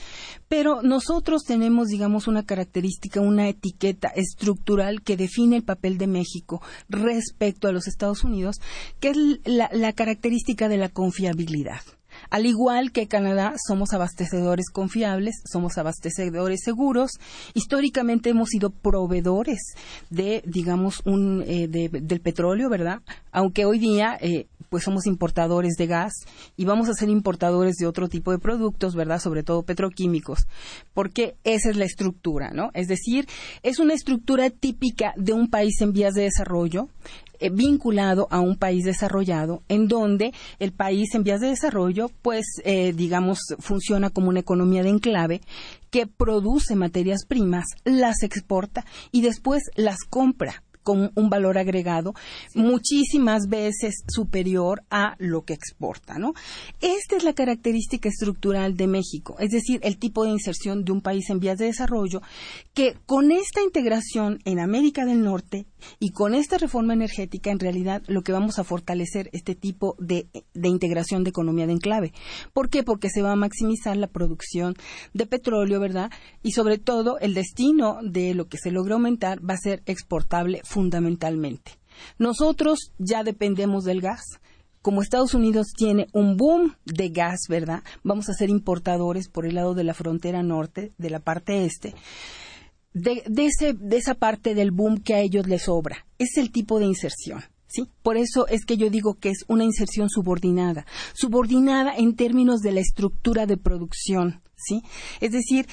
pero 0.49 0.82
nosotros 0.82 1.42
tenemos, 1.44 1.88
digamos, 1.88 2.28
una 2.28 2.44
característica, 2.44 3.20
una 3.20 3.49
etiqueta 3.49 4.08
estructural 4.08 5.02
que 5.02 5.16
define 5.16 5.56
el 5.56 5.64
papel 5.64 5.99
de 5.99 6.06
México 6.06 6.62
respecto 6.88 7.68
a 7.68 7.73
los 7.73 7.88
Estados 7.88 8.25
Unidos, 8.25 8.56
que 9.00 9.11
es 9.11 9.16
la 9.44 9.92
característica 9.92 10.68
de 10.68 10.78
la 10.78 10.88
confiabilidad. 10.88 11.80
Al 12.30 12.47
igual 12.47 12.92
que 12.92 13.08
Canadá, 13.08 13.54
somos 13.66 13.92
abastecedores 13.92 14.70
confiables, 14.70 15.37
somos 15.50 15.78
abastecedores 15.78 16.61
seguros. 16.62 17.12
Históricamente 17.54 18.30
hemos 18.30 18.50
sido 18.50 18.70
proveedores 18.70 19.61
de, 20.11 20.42
digamos, 20.44 21.00
un, 21.04 21.42
eh, 21.47 21.68
del 21.68 22.20
petróleo, 22.20 22.68
¿verdad? 22.68 23.00
Aunque 23.32 23.64
hoy 23.64 23.78
día, 23.78 24.18
eh, 24.20 24.47
pues 24.68 24.84
somos 24.84 25.06
importadores 25.06 25.75
de 25.75 25.87
gas 25.87 26.12
y 26.56 26.64
vamos 26.64 26.88
a 26.88 26.94
ser 26.94 27.08
importadores 27.08 27.76
de 27.76 27.87
otro 27.87 28.08
tipo 28.08 28.30
de 28.30 28.38
productos, 28.38 28.94
¿verdad? 28.94 29.20
Sobre 29.20 29.42
todo 29.42 29.62
petroquímicos, 29.62 30.46
porque 30.94 31.37
esa 31.44 31.70
es 31.70 31.76
la 31.76 31.84
estructura, 31.84 32.50
¿no? 32.50 32.70
Es 32.75 32.88
decir, 32.88 33.26
es 33.62 33.78
una 33.78 33.94
estructura 33.94 34.50
típica 34.50 35.12
de 35.16 35.32
un 35.32 35.48
país 35.48 35.80
en 35.80 35.92
vías 35.92 36.14
de 36.14 36.22
desarrollo 36.22 36.88
eh, 37.40 37.50
vinculado 37.50 38.26
a 38.30 38.40
un 38.40 38.56
país 38.56 38.84
desarrollado, 38.84 39.62
en 39.68 39.87
donde 39.87 40.32
el 40.58 40.72
país 40.72 41.14
en 41.14 41.22
vías 41.22 41.40
de 41.40 41.48
desarrollo, 41.48 42.10
pues, 42.20 42.44
eh, 42.64 42.92
digamos, 42.92 43.38
funciona 43.60 44.10
como 44.10 44.28
una 44.28 44.40
economía 44.40 44.82
de 44.82 44.88
enclave 44.88 45.40
que 45.90 46.08
produce 46.08 46.75
materias 46.75 47.25
primas, 47.26 47.66
las 47.84 48.25
exporta 48.25 48.84
y 49.12 49.20
después 49.20 49.62
las 49.76 49.98
compra 50.02 50.64
con 50.88 51.12
un 51.16 51.28
valor 51.28 51.59
agregado 51.59 52.14
muchísimas 52.54 53.49
veces 53.50 54.04
superior 54.09 54.85
a 54.88 55.16
lo 55.18 55.42
que 55.42 55.52
exporta, 55.52 56.18
¿no? 56.18 56.33
Esta 56.80 57.14
es 57.18 57.25
la 57.25 57.35
característica 57.35 58.09
estructural 58.09 58.75
de 58.75 58.87
México, 58.87 59.37
es 59.38 59.50
decir, 59.50 59.80
el 59.83 59.99
tipo 59.99 60.25
de 60.25 60.30
inserción 60.30 60.85
de 60.87 60.92
un 60.92 61.02
país 61.02 61.28
en 61.28 61.40
vías 61.40 61.59
de 61.59 61.66
desarrollo 61.66 62.23
que 62.73 62.97
con 63.04 63.33
esta 63.33 63.61
integración 63.61 64.38
en 64.47 64.61
América 64.61 65.04
del 65.04 65.23
Norte 65.23 65.66
y 66.00 66.12
con 66.12 66.35
esta 66.35 66.57
reforma 66.57 66.95
energética 66.95 67.50
en 67.50 67.59
realidad 67.59 68.02
lo 68.07 68.23
que 68.23 68.33
vamos 68.33 68.59
a 68.59 68.64
fortalecer 68.64 69.28
este 69.35 69.54
tipo 69.54 69.95
de, 69.99 70.26
de 70.54 70.68
integración 70.68 71.23
de 71.23 71.30
economía 71.30 71.66
de 71.66 71.75
enclave. 71.75 72.14
¿Por 72.54 72.71
qué? 72.71 72.83
Porque 72.83 73.11
se 73.11 73.21
va 73.21 73.33
a 73.33 73.37
maximizar 73.37 73.95
la 73.99 74.07
producción 74.07 74.75
de 75.12 75.26
petróleo, 75.26 75.80
¿verdad? 75.80 76.11
Y 76.42 76.52
sobre 76.52 76.78
todo 76.78 77.18
el 77.18 77.35
destino 77.35 77.99
de 78.02 78.33
lo 78.33 78.49
que 78.49 78.57
se 78.57 78.71
logra 78.71 78.95
aumentar 78.95 79.38
va 79.47 79.52
a 79.52 79.59
ser 79.59 79.83
exportable 79.85 80.62
fundamentalmente. 80.78 81.73
Nosotros 82.20 82.92
ya 82.99 83.25
dependemos 83.25 83.82
del 83.82 84.00
gas, 84.00 84.23
como 84.80 85.02
Estados 85.02 85.35
Unidos 85.35 85.73
tiene 85.76 86.06
un 86.12 86.37
boom 86.37 86.76
de 86.85 87.08
gas, 87.08 87.40
¿verdad? 87.49 87.82
Vamos 88.04 88.28
a 88.28 88.32
ser 88.32 88.49
importadores 88.49 89.28
por 89.28 89.44
el 89.44 89.56
lado 89.56 89.75
de 89.75 89.82
la 89.82 89.92
frontera 89.92 90.44
norte, 90.44 90.92
de 90.97 91.11
la 91.11 91.18
parte 91.18 91.64
este. 91.64 91.97
De, 92.92 93.25
ese, 93.38 93.75
de 93.75 93.97
esa 93.97 94.14
parte 94.14 94.54
del 94.54 94.70
boom 94.70 94.99
que 94.99 95.14
a 95.14 95.20
ellos 95.20 95.49
les 95.49 95.62
sobra. 95.62 96.06
Es 96.16 96.37
el 96.37 96.52
tipo 96.52 96.78
de 96.78 96.87
inserción. 96.87 97.42
¿Sí? 97.66 97.88
Por 98.02 98.16
eso 98.16 98.47
es 98.47 98.64
que 98.64 98.76
yo 98.76 98.88
digo 98.88 99.14
que 99.14 99.30
es 99.30 99.44
una 99.49 99.64
inserción 99.64 100.08
subordinada, 100.08 100.87
subordinada 101.12 101.92
en 101.94 102.14
términos 102.14 102.61
de 102.61 102.70
la 102.70 102.80
estructura 102.80 103.47
de 103.47 103.58
producción, 103.58 104.40
¿sí? 104.56 104.80
Es 105.20 105.32
decir, 105.32 105.66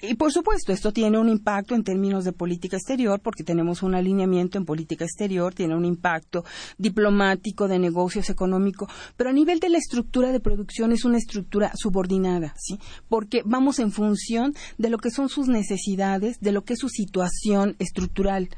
y 0.00 0.14
por 0.14 0.32
supuesto, 0.32 0.72
esto 0.72 0.92
tiene 0.92 1.18
un 1.18 1.28
impacto 1.28 1.74
en 1.74 1.84
términos 1.84 2.24
de 2.24 2.32
política 2.32 2.76
exterior, 2.76 3.20
porque 3.20 3.44
tenemos 3.44 3.82
un 3.82 3.94
alineamiento 3.94 4.58
en 4.58 4.64
política 4.64 5.04
exterior, 5.04 5.54
tiene 5.54 5.76
un 5.76 5.84
impacto 5.84 6.44
diplomático, 6.78 7.68
de 7.68 7.78
negocios, 7.78 8.30
económico, 8.30 8.88
pero 9.16 9.30
a 9.30 9.32
nivel 9.32 9.60
de 9.60 9.70
la 9.70 9.78
estructura 9.78 10.32
de 10.32 10.40
producción 10.40 10.92
es 10.92 11.04
una 11.04 11.18
estructura 11.18 11.72
subordinada, 11.74 12.54
¿sí? 12.58 12.78
Porque 13.08 13.42
vamos 13.44 13.78
en 13.78 13.92
función 13.92 14.54
de 14.78 14.90
lo 14.90 14.98
que 14.98 15.10
son 15.10 15.28
sus 15.28 15.48
necesidades, 15.48 16.38
de 16.40 16.52
lo 16.52 16.62
que 16.62 16.74
es 16.74 16.78
su 16.78 16.88
situación 16.88 17.76
estructural. 17.78 18.48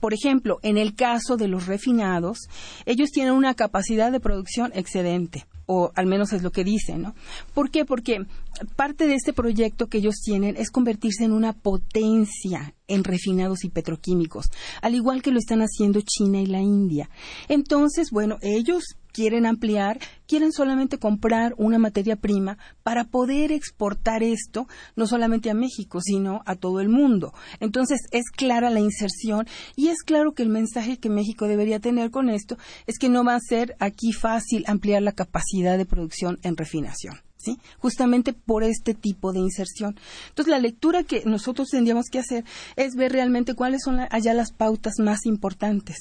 Por 0.00 0.14
ejemplo, 0.14 0.58
en 0.62 0.78
el 0.78 0.94
caso 0.94 1.36
de 1.36 1.48
los 1.48 1.66
refinados, 1.66 2.48
ellos 2.86 3.10
tienen 3.10 3.34
una 3.34 3.54
capacidad 3.54 4.12
de 4.12 4.20
producción 4.20 4.72
excedente 4.74 5.46
o 5.72 5.92
al 5.94 6.06
menos 6.06 6.32
es 6.32 6.42
lo 6.42 6.50
que 6.50 6.64
dicen, 6.64 7.02
¿no? 7.02 7.14
¿Por 7.54 7.70
qué? 7.70 7.84
Porque 7.84 8.26
parte 8.74 9.06
de 9.06 9.14
este 9.14 9.32
proyecto 9.32 9.86
que 9.86 9.98
ellos 9.98 10.16
tienen 10.16 10.56
es 10.56 10.72
convertirse 10.72 11.22
en 11.22 11.32
una 11.32 11.52
potencia 11.52 12.74
en 12.90 13.04
refinados 13.04 13.64
y 13.64 13.70
petroquímicos, 13.70 14.46
al 14.82 14.94
igual 14.94 15.22
que 15.22 15.30
lo 15.30 15.38
están 15.38 15.60
haciendo 15.60 16.00
China 16.02 16.40
y 16.40 16.46
la 16.46 16.60
India. 16.60 17.08
Entonces, 17.48 18.10
bueno, 18.10 18.36
ellos 18.42 18.84
quieren 19.12 19.46
ampliar, 19.46 19.98
quieren 20.26 20.52
solamente 20.52 20.98
comprar 20.98 21.54
una 21.56 21.78
materia 21.78 22.16
prima 22.16 22.58
para 22.82 23.04
poder 23.04 23.52
exportar 23.52 24.22
esto 24.22 24.68
no 24.96 25.06
solamente 25.06 25.50
a 25.50 25.54
México, 25.54 26.00
sino 26.00 26.42
a 26.46 26.54
todo 26.56 26.80
el 26.80 26.88
mundo. 26.88 27.32
Entonces, 27.60 28.00
es 28.12 28.30
clara 28.30 28.70
la 28.70 28.80
inserción 28.80 29.46
y 29.76 29.88
es 29.88 30.02
claro 30.02 30.32
que 30.32 30.42
el 30.42 30.48
mensaje 30.48 30.98
que 30.98 31.10
México 31.10 31.46
debería 31.46 31.80
tener 31.80 32.10
con 32.10 32.28
esto 32.28 32.56
es 32.86 32.98
que 32.98 33.08
no 33.08 33.24
va 33.24 33.34
a 33.34 33.40
ser 33.40 33.76
aquí 33.78 34.12
fácil 34.12 34.64
ampliar 34.66 35.02
la 35.02 35.12
capacidad 35.12 35.76
de 35.78 35.86
producción 35.86 36.38
en 36.42 36.56
refinación. 36.56 37.29
¿Sí? 37.42 37.58
Justamente 37.78 38.32
por 38.32 38.62
este 38.62 38.92
tipo 38.94 39.32
de 39.32 39.40
inserción. 39.40 39.96
Entonces, 40.28 40.50
la 40.50 40.58
lectura 40.58 41.04
que 41.04 41.22
nosotros 41.24 41.68
tendríamos 41.68 42.06
que 42.10 42.18
hacer 42.18 42.44
es 42.76 42.94
ver 42.94 43.12
realmente 43.12 43.54
cuáles 43.54 43.80
son 43.84 44.00
allá 44.10 44.34
las 44.34 44.52
pautas 44.52 44.94
más 44.98 45.24
importantes. 45.24 45.96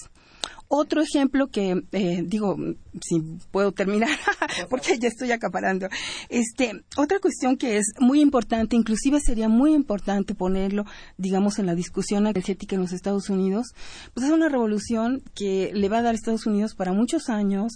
Otro 0.68 1.02
ejemplo 1.02 1.48
que, 1.48 1.84
eh, 1.94 2.24
digo, 2.26 2.56
si 3.02 3.22
puedo 3.52 3.72
terminar, 3.72 4.10
porque 4.70 4.98
ya 5.00 5.08
estoy 5.08 5.32
acaparando. 5.32 5.88
Este, 6.30 6.84
otra 6.98 7.20
cuestión 7.20 7.58
que 7.58 7.78
es 7.78 7.94
muy 8.00 8.22
importante, 8.22 8.76
inclusive 8.76 9.20
sería 9.20 9.50
muy 9.50 9.74
importante 9.74 10.36
ponerlo, 10.36 10.86
digamos, 11.18 11.60
en 11.60 11.66
la 11.66 11.76
discusión 11.76 12.28
energética 12.28 12.76
en 12.76 12.82
los 12.82 12.94
Estados 12.94 13.30
Unidos, 13.30 13.68
pues 14.14 14.26
es 14.26 14.32
una 14.32 14.50
revolución 14.50 15.22
que 15.36 15.72
le 15.74 15.90
va 15.90 16.00
a 16.00 16.02
dar 16.02 16.14
a 16.14 16.18
Estados 16.18 16.46
Unidos 16.46 16.76
para 16.76 16.94
muchos 16.94 17.30
años, 17.30 17.74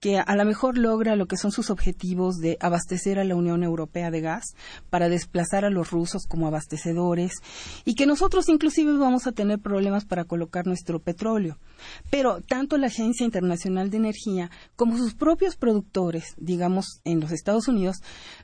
que 0.00 0.18
a 0.18 0.36
lo 0.36 0.44
mejor 0.44 0.78
logra 0.78 1.16
lo 1.16 1.26
que 1.26 1.36
son 1.36 1.52
sus 1.52 1.70
objetivos 1.70 2.36
de 2.36 2.56
abastecer 2.60 3.18
a 3.18 3.24
la 3.24 3.36
Unión 3.36 3.62
Europea 3.62 4.10
de 4.10 4.20
gas, 4.20 4.44
para 4.90 5.08
desplazar 5.08 5.64
a 5.64 5.70
los 5.70 5.90
rusos 5.90 6.26
como 6.28 6.46
abastecedores, 6.46 7.32
y 7.84 7.94
que 7.94 8.06
nosotros 8.06 8.48
inclusive 8.48 8.96
vamos 8.96 9.26
a 9.26 9.32
tener 9.32 9.58
problemas 9.58 10.04
para 10.04 10.24
colocar 10.24 10.66
nuestro 10.66 11.00
petróleo. 11.00 11.58
Pero 12.10 12.40
tanto 12.40 12.78
la 12.78 12.86
Agencia 12.86 13.24
Internacional 13.24 13.90
de 13.90 13.98
Energía 13.98 14.50
como 14.74 14.96
sus 14.96 15.14
propios 15.14 15.56
productores, 15.56 16.34
digamos, 16.36 17.00
en 17.04 17.20
los 17.20 17.32
Estados 17.32 17.68
Unidos, 17.68 17.98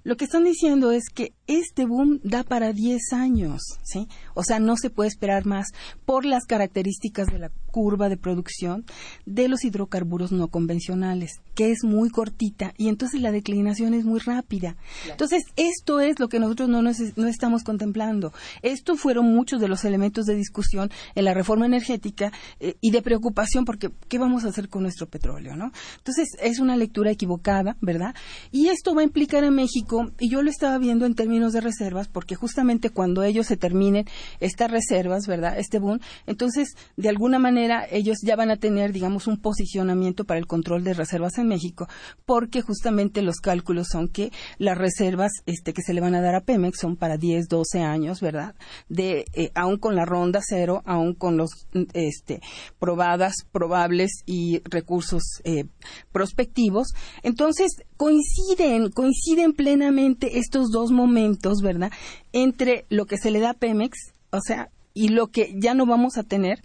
lo 0.04 0.16
que 0.16 0.24
están 0.24 0.44
diciendo 0.44 0.92
es 0.92 1.04
que 1.12 1.34
este 1.46 1.86
boom 1.86 2.20
da 2.22 2.44
para 2.44 2.72
10 2.72 3.12
años, 3.12 3.62
¿sí? 3.82 4.08
O 4.34 4.44
sea, 4.44 4.60
no 4.60 4.76
se 4.76 4.90
puede 4.90 5.08
esperar 5.08 5.46
más 5.46 5.68
por 6.04 6.24
las 6.24 6.44
características 6.44 7.26
de 7.26 7.38
la 7.38 7.50
curva 7.72 8.08
de 8.08 8.16
producción 8.16 8.84
de 9.26 9.48
los 9.48 9.64
hidrocarburos 9.64 10.30
no 10.30 10.46
convencionales, 10.46 11.40
que 11.56 11.72
es 11.72 11.82
muy 11.82 12.10
cortita 12.10 12.72
y 12.78 12.88
entonces 12.88 13.20
la 13.20 13.32
declinación 13.32 13.94
es 13.94 14.04
muy 14.04 14.20
rápida. 14.20 14.76
Entonces, 15.10 15.42
esto 15.56 15.98
es 16.00 16.20
lo 16.20 16.28
que 16.28 16.38
nosotros 16.38 16.68
no, 16.68 16.82
no 16.82 17.26
estamos 17.26 17.64
contemplando. 17.64 18.32
Estos 18.62 19.00
fueron 19.00 19.26
muchos 19.34 19.60
de 19.60 19.68
los 19.68 19.84
elementos 19.84 20.26
de 20.26 20.36
discusión 20.36 20.90
en 21.16 21.24
la 21.24 21.34
reforma 21.34 21.66
energética 21.66 22.32
eh, 22.60 22.76
y 22.80 22.92
de 22.92 23.02
preocupación 23.02 23.64
porque 23.64 23.90
¿qué 24.08 24.18
vamos 24.18 24.44
a 24.44 24.48
hacer 24.48 24.68
con 24.68 24.82
nuestro 24.82 25.08
petróleo, 25.08 25.56
no? 25.56 25.72
Entonces, 25.96 26.28
es 26.40 26.60
una 26.60 26.76
lectura 26.76 27.10
equivocada, 27.10 27.76
¿verdad? 27.80 28.14
Y 28.50 28.68
esto 28.68 28.94
va 28.94 29.00
a 29.00 29.04
implicar 29.04 29.44
a 29.44 29.50
México, 29.50 30.10
y 30.18 30.28
yo 30.28 30.42
lo 30.42 30.50
estaba 30.50 30.78
viendo 30.78 31.06
en 31.06 31.14
términos 31.14 31.52
de 31.52 31.60
reservas, 31.60 32.08
porque 32.08 32.34
justamente 32.34 32.90
cuando 32.90 33.22
ellos 33.22 33.46
se 33.46 33.56
terminen 33.56 34.06
estas 34.40 34.70
reservas, 34.70 35.26
¿verdad? 35.26 35.58
Este 35.58 35.78
boom, 35.78 36.00
entonces, 36.26 36.74
de 36.96 37.08
alguna 37.08 37.38
manera 37.38 37.61
ellos 37.90 38.18
ya 38.22 38.36
van 38.36 38.50
a 38.50 38.56
tener, 38.56 38.92
digamos, 38.92 39.26
un 39.26 39.40
posicionamiento 39.40 40.24
para 40.24 40.38
el 40.38 40.46
control 40.46 40.84
de 40.84 40.94
reservas 40.94 41.38
en 41.38 41.48
México, 41.48 41.88
porque 42.24 42.62
justamente 42.62 43.22
los 43.22 43.36
cálculos 43.36 43.88
son 43.90 44.08
que 44.08 44.32
las 44.58 44.78
reservas 44.78 45.32
este, 45.46 45.72
que 45.72 45.82
se 45.82 45.94
le 45.94 46.00
van 46.00 46.14
a 46.14 46.20
dar 46.20 46.34
a 46.34 46.40
Pemex 46.40 46.78
son 46.80 46.96
para 46.96 47.16
10, 47.16 47.48
12 47.48 47.80
años, 47.80 48.20
¿verdad? 48.20 48.54
De, 48.88 49.24
eh, 49.34 49.50
aún 49.54 49.78
con 49.78 49.94
la 49.94 50.04
ronda 50.04 50.40
cero, 50.42 50.82
aún 50.84 51.14
con 51.14 51.36
los 51.36 51.50
este, 51.94 52.40
probadas, 52.78 53.34
probables 53.50 54.22
y 54.26 54.60
recursos 54.64 55.22
eh, 55.44 55.64
prospectivos. 56.12 56.88
Entonces, 57.22 57.72
coinciden, 57.96 58.90
coinciden 58.90 59.52
plenamente 59.52 60.38
estos 60.38 60.70
dos 60.70 60.90
momentos, 60.90 61.60
¿verdad? 61.62 61.90
Entre 62.32 62.86
lo 62.88 63.06
que 63.06 63.18
se 63.18 63.30
le 63.30 63.40
da 63.40 63.50
a 63.50 63.54
Pemex, 63.54 64.12
o 64.30 64.40
sea, 64.40 64.70
y 64.94 65.08
lo 65.08 65.28
que 65.28 65.54
ya 65.56 65.74
no 65.74 65.86
vamos 65.86 66.16
a 66.18 66.22
tener 66.22 66.62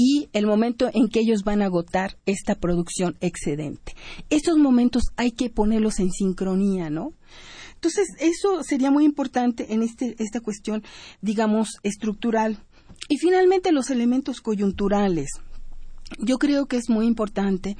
y 0.00 0.28
el 0.32 0.46
momento 0.46 0.88
en 0.94 1.08
que 1.08 1.18
ellos 1.18 1.42
van 1.42 1.60
a 1.60 1.64
agotar 1.64 2.18
esta 2.24 2.54
producción 2.54 3.16
excedente. 3.20 3.96
Estos 4.30 4.56
momentos 4.56 5.02
hay 5.16 5.32
que 5.32 5.50
ponerlos 5.50 5.98
en 5.98 6.12
sincronía, 6.12 6.88
¿no? 6.88 7.14
Entonces, 7.74 8.06
eso 8.20 8.62
sería 8.62 8.92
muy 8.92 9.04
importante 9.04 9.74
en 9.74 9.82
este, 9.82 10.14
esta 10.20 10.40
cuestión, 10.40 10.84
digamos, 11.20 11.80
estructural. 11.82 12.58
Y 13.08 13.18
finalmente, 13.18 13.72
los 13.72 13.90
elementos 13.90 14.40
coyunturales 14.40 15.30
yo 16.18 16.38
creo 16.38 16.66
que 16.66 16.76
es 16.76 16.88
muy 16.88 17.06
importante, 17.06 17.76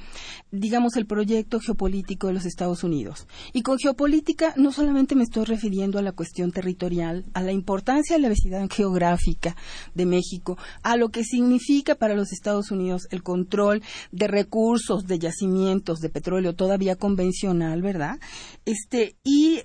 digamos, 0.51 0.95
el 0.95 1.05
proyecto 1.05 1.59
geopolítico 1.59 2.27
de 2.27 2.33
los 2.33 2.45
Estados 2.45 2.83
Unidos. 2.83 3.27
Y 3.53 3.61
con 3.61 3.77
geopolítica 3.77 4.53
no 4.55 4.71
solamente 4.71 5.15
me 5.15 5.23
estoy 5.23 5.45
refiriendo 5.45 5.99
a 5.99 6.01
la 6.01 6.11
cuestión 6.11 6.51
territorial, 6.51 7.25
a 7.33 7.41
la 7.41 7.51
importancia 7.51 8.15
de 8.15 8.21
la 8.21 8.29
vecindad 8.29 8.67
geográfica 8.69 9.55
de 9.93 10.05
México, 10.05 10.57
a 10.83 10.95
lo 10.97 11.09
que 11.09 11.23
significa 11.23 11.95
para 11.95 12.15
los 12.15 12.31
Estados 12.31 12.71
Unidos 12.71 13.07
el 13.11 13.23
control 13.23 13.81
de 14.11 14.27
recursos, 14.27 15.05
de 15.05 15.19
yacimientos, 15.19 15.99
de 15.99 16.09
petróleo 16.09 16.53
todavía 16.53 16.95
convencional, 16.95 17.81
¿verdad? 17.81 18.19
Este, 18.65 19.15
y 19.23 19.61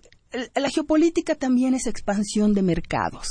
la 0.54 0.70
geopolítica 0.70 1.34
también 1.34 1.74
es 1.74 1.86
expansión 1.86 2.54
de 2.54 2.62
mercados. 2.62 3.28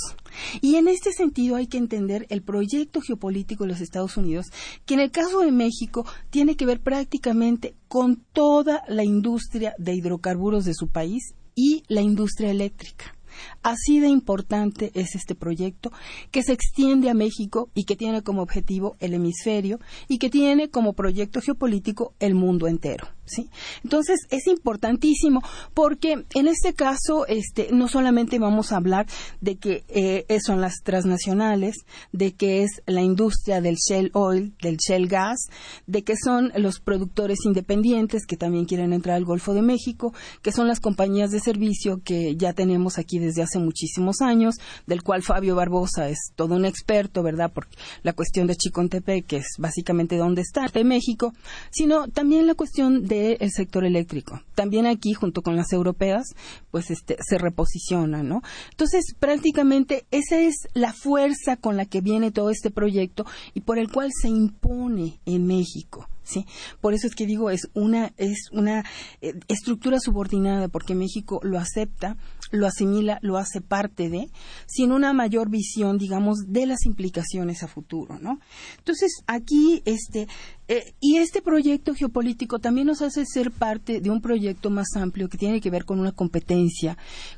Y 0.62 0.76
en 0.76 0.88
este 0.88 1.12
sentido 1.12 1.56
hay 1.56 1.68
que 1.68 1.78
entender 1.78 2.26
el 2.30 2.42
proyecto 2.42 3.02
geopolítico 3.02 3.64
de 3.64 3.72
los 3.72 3.82
Estados 3.82 4.18
Unidos, 4.18 4.48
que 4.86 4.94
en 4.94 5.00
el 5.00 5.12
caso 5.12 5.40
de 5.40 5.52
México 5.52 6.06
tiene 6.30 6.56
que 6.56 6.66
ver 6.66 6.82
prácticamente 6.82 7.76
con 7.88 8.24
toda 8.34 8.84
la 8.88 9.04
industria 9.04 9.74
de 9.78 9.94
hidrocarburos 9.94 10.66
de 10.66 10.74
su 10.74 10.88
país 10.88 11.34
y 11.56 11.84
la 11.88 12.02
industria 12.02 12.52
eléctrica. 12.52 13.16
Así 13.62 14.00
de 14.00 14.10
importante 14.10 14.92
es 14.94 15.16
este 15.16 15.36
proyecto 15.36 15.92
que 16.32 16.44
se 16.44 16.54
extiende 16.54 17.10
a 17.10 17.14
México 17.14 17.70
y 17.74 17.86
que 17.86 17.96
tiene 17.96 18.22
como 18.22 18.42
objetivo 18.42 18.96
el 19.00 19.14
hemisferio 19.14 19.80
y 20.08 20.18
que 20.18 20.30
tiene 20.30 20.70
como 20.70 20.94
proyecto 20.94 21.42
geopolítico 21.42 22.14
el 22.20 22.36
mundo 22.36 22.68
entero. 22.68 23.08
¿Sí? 23.26 23.50
Entonces 23.84 24.20
es 24.30 24.48
importantísimo 24.48 25.42
porque 25.74 26.26
en 26.34 26.48
este 26.48 26.74
caso 26.74 27.26
este, 27.28 27.70
no 27.72 27.88
solamente 27.88 28.40
vamos 28.40 28.72
a 28.72 28.78
hablar 28.78 29.08
de 29.42 29.56
que 29.58 29.84
eh, 29.88 30.26
son 30.46 30.62
las 30.62 30.82
transnacionales, 30.84 31.78
de 32.12 32.34
que 32.34 32.64
es 32.64 32.82
la 32.86 33.02
industria 33.02 33.62
del 33.62 33.76
shell 33.76 34.12
oil, 34.14 34.54
del 34.62 34.78
shell 34.78 35.08
gas, 35.08 35.48
de 35.88 36.04
que 36.04 36.16
son 36.18 36.52
los 36.56 36.80
productores 36.80 37.40
independientes 37.46 38.26
que 38.26 38.38
también 38.38 38.66
quieren 38.66 38.94
entrar 38.94 39.16
al 39.16 39.26
Golfo 39.26 39.54
de 39.54 39.62
México, 39.62 40.14
que 40.42 40.52
son 40.52 40.68
las 40.68 40.80
compañías 40.80 41.32
de 41.32 41.40
servicio 41.40 42.02
que 42.04 42.36
ya 42.36 42.54
tenemos 42.54 42.98
aquí 42.98 43.20
desde 43.20 43.44
hace 43.44 43.60
muchísimos 43.60 44.22
años, 44.22 44.56
del 44.88 45.04
cual 45.04 45.24
Fabio 45.24 45.56
Barbosa 45.56 46.10
es 46.10 46.32
todo 46.36 46.56
un 46.56 46.66
experto, 46.66 47.24
¿verdad? 47.24 47.52
Porque 47.54 47.78
la 48.02 48.14
cuestión 48.14 48.48
de 48.48 48.56
Chicontepec, 48.56 49.26
que 49.26 49.38
es 49.38 49.48
básicamente 49.58 50.18
dónde 50.18 50.42
está 50.42 50.68
de 50.74 50.84
México, 50.84 51.34
sino 51.72 52.08
también 52.08 52.48
la 52.48 52.56
cuestión 52.56 53.06
de 53.08 53.13
del 53.14 53.52
sector 53.52 53.86
eléctrico. 53.86 54.42
También 54.56 54.86
aquí, 54.86 55.14
junto 55.14 55.42
con 55.42 55.56
las 55.56 55.72
europeas, 55.74 56.28
pues 56.72 56.92
este, 56.92 57.18
se 57.22 57.38
reposicionan, 57.38 58.28
¿no? 58.28 58.42
Entonces, 58.72 59.16
prácticamente 59.20 60.06
esa 60.12 60.40
es 60.40 60.68
la 60.74 60.94
fuerza 60.94 61.58
con 61.58 61.78
la 61.78 61.86
que 61.86 62.02
viene 62.02 62.32
todo 62.32 62.50
este 62.50 62.72
proyecto 62.72 63.26
y 63.54 63.62
por 63.62 63.78
el 63.78 63.92
cual 63.92 64.10
se 64.14 64.30
impone 64.30 65.20
en 65.26 65.48
México. 65.48 66.08
¿sí? 66.24 66.46
Por 66.82 66.94
eso 66.94 67.08
es 67.08 67.16
que 67.16 67.26
digo, 67.26 67.50
es 67.50 67.70
una, 67.74 68.14
es 68.18 68.50
una 68.52 68.84
eh, 69.22 69.34
estructura 69.48 70.00
subordinada, 70.00 70.68
porque 70.68 70.96
México 70.96 71.40
lo 71.44 71.60
acepta, 71.60 72.18
lo 72.54 72.68
asimila, 72.68 73.18
lo 73.22 73.38
hace 73.38 73.62
parte 73.62 74.10
de, 74.10 74.30
sin 74.68 74.92
una 74.92 75.12
mayor 75.12 75.50
visión, 75.50 75.98
digamos, 75.98 76.38
de 76.48 76.68
las 76.68 76.86
implicaciones 76.86 77.64
a 77.64 77.68
futuro, 77.68 78.20
¿no? 78.20 78.40
Entonces, 78.78 79.12
aquí, 79.26 79.82
este, 79.86 80.28
eh, 80.68 80.94
y 81.00 81.18
este 81.18 81.42
proyecto 81.42 81.96
geopolítico 81.96 82.60
también 82.60 82.88
nos 82.88 83.02
hace 83.02 83.26
ser 83.26 83.52
parte 83.52 84.02
de 84.02 84.12
un 84.12 84.22
proyecto 84.22 84.70
más 84.70 84.96
amplio 84.96 85.30
que 85.30 85.40
tiene 85.40 85.62
que 85.62 85.72
ver 85.72 85.84
con 85.84 86.00
una 86.00 86.12
competencia 86.12 86.96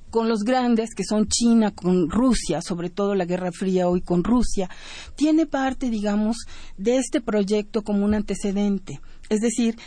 con 0.09 0.29
los 0.29 0.43
grandes, 0.43 0.95
que 0.95 1.03
son 1.03 1.27
China, 1.27 1.71
con 1.71 2.09
Rusia, 2.09 2.61
sobre 2.61 2.89
todo 2.89 3.15
la 3.15 3.25
Guerra 3.25 3.51
Fría 3.51 3.87
hoy 3.89 4.01
con 4.01 4.23
Rusia, 4.23 4.69
tiene 5.15 5.45
parte, 5.45 5.89
digamos, 5.89 6.37
de 6.77 6.97
este 6.97 7.19
proyecto 7.19 7.83
como 7.83 8.05
un 8.05 8.13
antecedente. 8.13 9.01
Es 9.29 9.41
decir, 9.41 9.77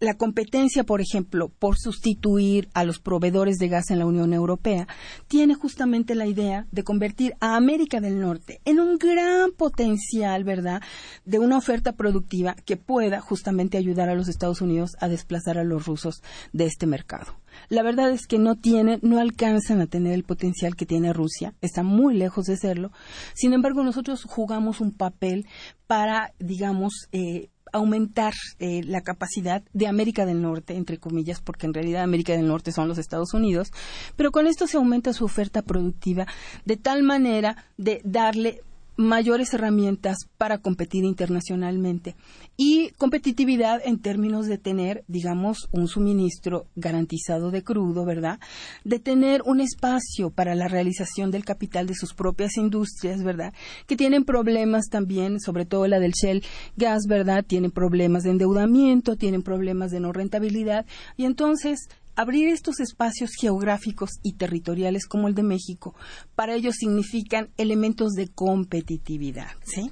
la 0.00 0.14
competencia, 0.14 0.84
por 0.84 1.02
ejemplo, 1.02 1.50
por 1.58 1.76
sustituir 1.78 2.70
a 2.72 2.84
los 2.84 2.98
proveedores 2.98 3.58
de 3.58 3.68
gas 3.68 3.90
en 3.90 3.98
la 3.98 4.06
Unión 4.06 4.32
Europea, 4.32 4.88
tiene 5.28 5.54
justamente 5.54 6.14
la 6.14 6.26
idea 6.26 6.66
de 6.72 6.84
convertir 6.84 7.34
a 7.38 7.54
América 7.54 8.00
del 8.00 8.18
Norte 8.18 8.60
en 8.64 8.80
un 8.80 8.96
gran 8.96 9.52
potencial, 9.52 10.42
¿verdad?, 10.44 10.82
de 11.26 11.38
una 11.38 11.58
oferta 11.58 11.92
productiva 11.92 12.56
que 12.64 12.78
pueda 12.78 13.20
justamente 13.20 13.76
ayudar 13.76 14.08
a 14.08 14.14
los 14.14 14.28
Estados 14.28 14.62
Unidos 14.62 14.96
a 15.00 15.08
desplazar 15.08 15.58
a 15.58 15.64
los 15.64 15.86
rusos 15.86 16.22
de 16.54 16.64
este 16.64 16.86
mercado. 16.86 17.36
La 17.68 17.82
verdad 17.82 18.10
es 18.10 18.26
que 18.26 18.38
no 18.38 18.56
tienen, 18.56 19.00
no 19.02 19.18
alcanzan 19.18 19.82
a 19.82 19.86
tener 19.86 20.14
el 20.14 20.24
potencial 20.24 20.76
que 20.76 20.86
tiene 20.86 21.12
Rusia, 21.12 21.54
está 21.60 21.82
muy 21.82 22.16
lejos 22.16 22.46
de 22.46 22.56
serlo. 22.56 22.90
Sin 23.34 23.52
embargo, 23.52 23.82
nosotros 23.82 24.24
jugamos 24.24 24.80
un 24.80 24.92
papel 24.92 25.46
para, 25.86 26.32
digamos, 26.38 27.08
eh, 27.12 27.50
aumentar 27.72 28.32
eh, 28.58 28.82
la 28.84 29.00
capacidad 29.00 29.62
de 29.72 29.86
América 29.86 30.26
del 30.26 30.42
Norte, 30.42 30.74
entre 30.74 30.98
comillas, 30.98 31.40
porque 31.40 31.66
en 31.66 31.74
realidad 31.74 32.02
América 32.02 32.32
del 32.32 32.46
Norte 32.46 32.72
son 32.72 32.88
los 32.88 32.98
Estados 32.98 33.34
Unidos, 33.34 33.72
pero 34.16 34.30
con 34.30 34.46
esto 34.46 34.66
se 34.66 34.76
aumenta 34.76 35.12
su 35.12 35.24
oferta 35.24 35.62
productiva 35.62 36.26
de 36.64 36.76
tal 36.76 37.02
manera 37.02 37.64
de 37.76 38.00
darle 38.04 38.62
mayores 39.00 39.54
herramientas 39.54 40.18
para 40.36 40.58
competir 40.58 41.04
internacionalmente 41.04 42.14
y 42.56 42.90
competitividad 42.98 43.80
en 43.84 43.98
términos 43.98 44.46
de 44.46 44.58
tener, 44.58 45.04
digamos, 45.08 45.68
un 45.72 45.88
suministro 45.88 46.66
garantizado 46.76 47.50
de 47.50 47.62
crudo, 47.62 48.04
¿verdad? 48.04 48.38
De 48.84 48.98
tener 48.98 49.42
un 49.46 49.60
espacio 49.60 50.30
para 50.30 50.54
la 50.54 50.68
realización 50.68 51.30
del 51.30 51.44
capital 51.44 51.86
de 51.86 51.94
sus 51.94 52.12
propias 52.12 52.56
industrias, 52.58 53.22
¿verdad? 53.22 53.54
Que 53.86 53.96
tienen 53.96 54.24
problemas 54.24 54.88
también, 54.90 55.40
sobre 55.40 55.64
todo 55.64 55.86
la 55.86 55.98
del 55.98 56.12
Shell 56.12 56.44
Gas, 56.76 57.06
¿verdad? 57.08 57.44
Tienen 57.44 57.70
problemas 57.70 58.24
de 58.24 58.30
endeudamiento, 58.30 59.16
tienen 59.16 59.42
problemas 59.42 59.90
de 59.90 60.00
no 60.00 60.12
rentabilidad 60.12 60.84
y 61.16 61.24
entonces 61.24 61.88
abrir 62.20 62.48
estos 62.48 62.80
espacios 62.80 63.30
geográficos 63.40 64.10
y 64.22 64.34
territoriales 64.34 65.06
como 65.06 65.26
el 65.26 65.34
de 65.34 65.42
México, 65.42 65.94
para 66.34 66.54
ellos 66.54 66.74
significan 66.78 67.48
elementos 67.56 68.12
de 68.12 68.28
competitividad, 68.28 69.52
¿sí? 69.64 69.90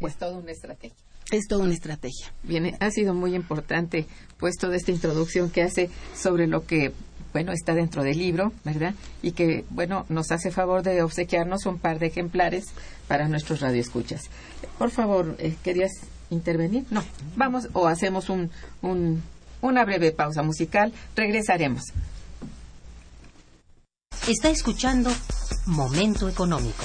es 0.00 0.16
toda 0.16 0.38
una 0.38 0.52
estrategia. 0.52 0.96
Es 1.30 1.48
toda 1.48 1.64
una 1.64 1.74
estrategia. 1.74 2.32
Bien, 2.44 2.76
ha 2.80 2.90
sido 2.90 3.12
muy 3.12 3.34
importante 3.34 4.06
pues 4.38 4.56
toda 4.56 4.76
esta 4.76 4.90
introducción 4.90 5.50
que 5.50 5.62
hace 5.62 5.90
sobre 6.16 6.46
lo 6.46 6.64
que 6.64 6.92
bueno, 7.32 7.52
está 7.52 7.74
dentro 7.74 8.02
del 8.02 8.16
libro, 8.16 8.52
¿verdad? 8.64 8.94
Y 9.20 9.32
que, 9.32 9.66
bueno, 9.68 10.06
nos 10.08 10.30
hace 10.30 10.50
favor 10.50 10.82
de 10.82 11.02
obsequiarnos 11.02 11.66
un 11.66 11.78
par 11.78 11.98
de 11.98 12.06
ejemplares 12.06 12.64
para 13.08 13.28
nuestros 13.28 13.60
radioescuchas. 13.60 14.30
Por 14.78 14.90
favor, 14.90 15.36
eh, 15.38 15.54
¿querías 15.62 15.90
intervenir? 16.30 16.86
No, 16.90 17.04
vamos 17.36 17.68
o 17.74 17.88
hacemos 17.88 18.30
un, 18.30 18.50
un 18.80 19.22
una 19.66 19.84
breve 19.84 20.12
pausa 20.12 20.42
musical. 20.42 20.92
Regresaremos. 21.14 21.82
Está 24.28 24.50
escuchando 24.50 25.10
Momento 25.66 26.28
Económico. 26.28 26.84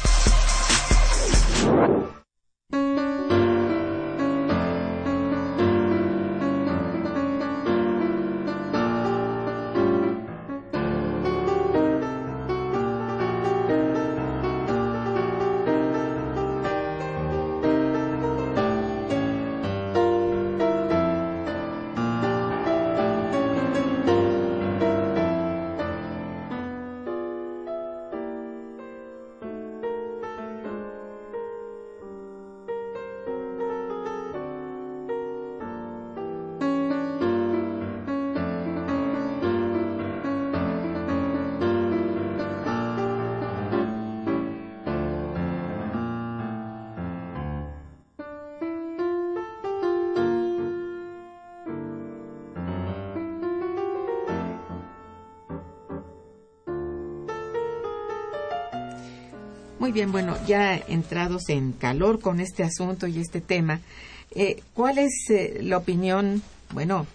Bien, 59.93 60.13
bueno, 60.13 60.37
ya 60.47 60.77
entrados 60.77 61.49
en 61.49 61.73
calor 61.73 62.21
con 62.21 62.39
este 62.39 62.63
asunto 62.63 63.07
y 63.07 63.19
este 63.19 63.41
tema, 63.41 63.81
eh, 64.33 64.61
¿cuál 64.73 64.99
es 64.99 65.29
eh, 65.29 65.59
la 65.61 65.77
opinión, 65.77 66.41
bueno, 66.73 67.07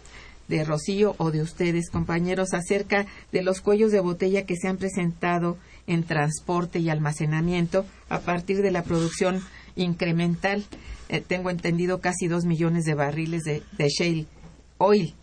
de 0.49 0.62
Rocío 0.62 1.15
o 1.17 1.31
de 1.31 1.41
ustedes, 1.41 1.89
compañeros, 1.89 2.53
acerca 2.53 3.07
de 3.33 3.43
los 3.43 3.62
cuellos 3.62 3.93
de 3.93 4.01
botella 4.01 4.45
que 4.45 4.57
se 4.57 4.69
han 4.69 4.77
presentado 4.77 5.57
en 5.87 6.03
transporte 6.03 6.79
y 6.79 6.91
almacenamiento 6.91 7.87
a 8.11 8.21
partir 8.21 8.61
de 8.61 8.71
la 8.71 8.83
producción 8.83 9.43
incremental? 9.75 10.62
Eh, 11.09 11.23
tengo 11.27 11.49
entendido 11.49 12.03
casi 12.03 12.29
dos 12.29 12.45
millones 12.45 12.85
de 12.85 12.93
barriles 12.93 13.45
de, 13.45 13.62
de 13.79 13.89
shale 13.89 14.27
oil. 14.77 15.15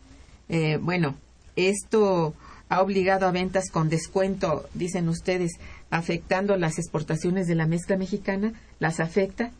bueno, 0.81 1.15
esto 1.55 2.33
ha 2.73 2.81
obligado 2.81 3.27
a 3.27 3.31
ventas 3.31 3.69
con 3.71 3.89
descuento, 3.89 4.67
dicen 4.73 5.07
ustedes, 5.07 5.59
afectando 5.93 6.57
las 6.57 6.79
exportaciones 6.79 7.47
de 7.47 7.55
la 7.55 7.67
mezcla 7.67 7.97
mexicana? 7.97 8.53
¿Las 8.79 8.99
afecta? 8.99 9.51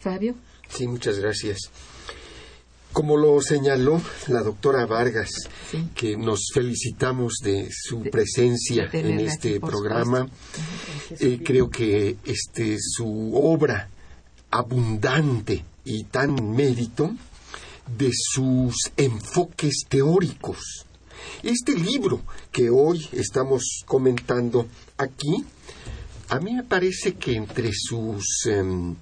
Fabio. 0.00 0.34
Sí, 0.68 0.88
muchas 0.88 1.18
gracias. 1.18 1.58
Como 2.92 3.18
lo 3.18 3.40
señaló 3.42 4.00
la 4.28 4.42
doctora 4.42 4.86
Vargas, 4.86 5.30
que 5.94 6.16
nos 6.16 6.46
felicitamos 6.54 7.34
de 7.42 7.68
su 7.70 8.02
presencia 8.04 8.88
en 8.92 9.20
este 9.20 9.60
programa, 9.60 10.26
eh, 11.20 11.40
creo 11.44 11.68
que 11.68 12.16
este, 12.24 12.78
su 12.80 13.32
obra 13.36 13.90
abundante 14.50 15.64
y 15.84 16.04
tan 16.04 16.56
mérito 16.56 17.14
de 17.98 18.10
sus 18.12 18.74
enfoques 18.96 19.84
teóricos. 19.88 20.86
Este 21.42 21.74
libro 21.74 22.22
que 22.50 22.70
hoy 22.70 23.06
estamos 23.12 23.82
comentando 23.86 24.66
aquí, 24.96 25.44
a 26.28 26.40
mí 26.40 26.54
me 26.54 26.62
parece 26.62 27.14
que 27.14 27.34
entre 27.34 27.70
sus 27.72 28.46
em, 28.46 28.94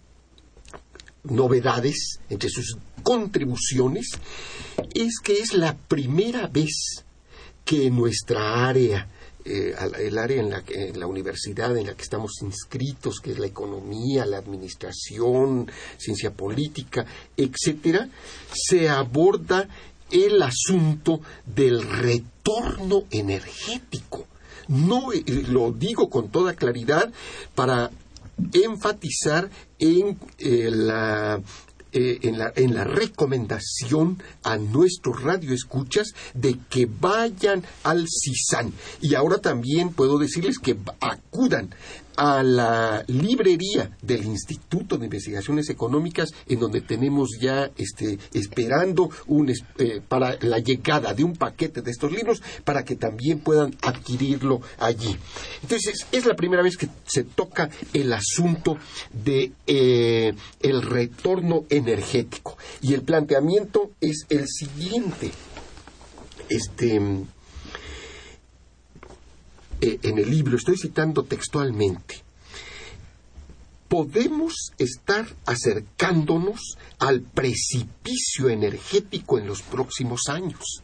novedades, 1.25 2.21
entre 2.31 2.49
sus 2.49 2.77
contribuciones, 3.03 4.13
es 4.95 5.19
que 5.23 5.41
es 5.41 5.53
la 5.53 5.77
primera 5.77 6.47
vez 6.47 7.05
que 7.65 7.91
nuestra 7.91 8.69
área, 8.69 9.09
eh, 9.45 9.75
el 9.99 10.19
área 10.19 10.41
en 10.41 10.51
la, 10.51 10.63
en 10.69 10.99
la 10.99 11.07
universidad 11.07 11.77
en 11.77 11.87
la 11.87 11.95
que 11.95 12.03
estamos 12.03 12.33
inscritos, 12.43 13.21
que 13.21 13.33
es 13.33 13.39
la 13.39 13.47
economía, 13.47 14.25
la 14.25 14.39
administración, 14.39 15.71
ciencia 15.99 16.33
política, 16.33 17.05
etcétera, 17.37 18.09
se 18.53 18.89
aborda 18.89 19.69
el 20.11 20.41
asunto 20.43 21.21
del 21.45 21.83
retorno 21.83 23.05
energético. 23.11 24.27
No 24.69 25.13
eh, 25.13 25.25
lo 25.49 25.73
digo 25.73 26.11
con 26.11 26.29
toda 26.29 26.55
claridad 26.55 27.13
para 27.55 27.91
enfatizar 28.53 29.51
en 29.79 30.19
eh, 30.39 30.71
la 30.71 31.41
eh, 31.93 32.19
en, 32.29 32.39
la, 32.39 32.53
en, 32.57 32.75
la, 32.75 32.85
recomendación 32.85 34.23
a 34.43 34.59
nuestros 34.59 35.23
radioescuchas 35.23 36.09
de 36.35 36.59
que 36.69 36.85
vayan 36.85 37.65
al 37.85 38.07
CISAN. 38.07 38.73
Y 39.01 39.15
ahora 39.15 39.39
también 39.39 39.95
puedo 39.95 40.19
decirles 40.19 40.59
que 40.59 40.77
acudan 41.01 41.71
a 42.17 42.43
la 42.43 43.05
librería 43.09 43.91
del 44.03 44.25
Instituto 44.25 44.99
de 44.99 45.07
Investigaciones 45.07 45.71
Económicas, 45.71 46.31
en 46.49 46.61
donde 46.61 46.81
tenemos 46.81 47.39
ya 47.41 47.71
este, 47.77 48.19
esperando 48.33 49.11
un, 49.27 49.51
eh, 49.51 50.01
para 50.07 50.37
la 50.41 50.59
llegada 50.59 51.15
de 51.15 51.25
un 51.25 51.35
paquete 51.35 51.83
de 51.83 51.91
estos 51.91 52.13
libros 52.13 52.43
para 52.65 52.85
que 52.85 52.97
también 52.97 53.41
puedan 53.41 53.75
adquirirlo 53.83 54.61
allí. 54.79 55.17
Entonces, 55.63 56.07
es 56.13 56.27
la 56.27 56.35
primera 56.35 56.63
vez 56.63 56.77
que 56.77 56.89
se 57.07 57.25
toca 57.25 57.69
el 57.93 58.13
asunto 58.13 58.79
de 59.13 59.53
eh, 59.67 60.35
el 60.61 60.83
retorno 60.83 61.65
energético. 61.69 62.57
Y 62.81 62.95
el 62.95 63.03
planteamiento 63.03 63.91
es 64.01 64.27
el 64.29 64.47
siguiente. 64.49 65.31
Este, 66.49 67.01
eh, 69.81 69.99
en 70.03 70.19
el 70.19 70.31
libro, 70.31 70.57
estoy 70.57 70.77
citando 70.77 71.25
textualmente, 71.25 72.23
podemos 73.89 74.73
estar 74.79 75.27
acercándonos 75.45 76.77
al 76.99 77.21
precipicio 77.23 78.49
energético 78.49 79.39
en 79.39 79.47
los 79.47 79.63
próximos 79.63 80.23
años. 80.29 80.83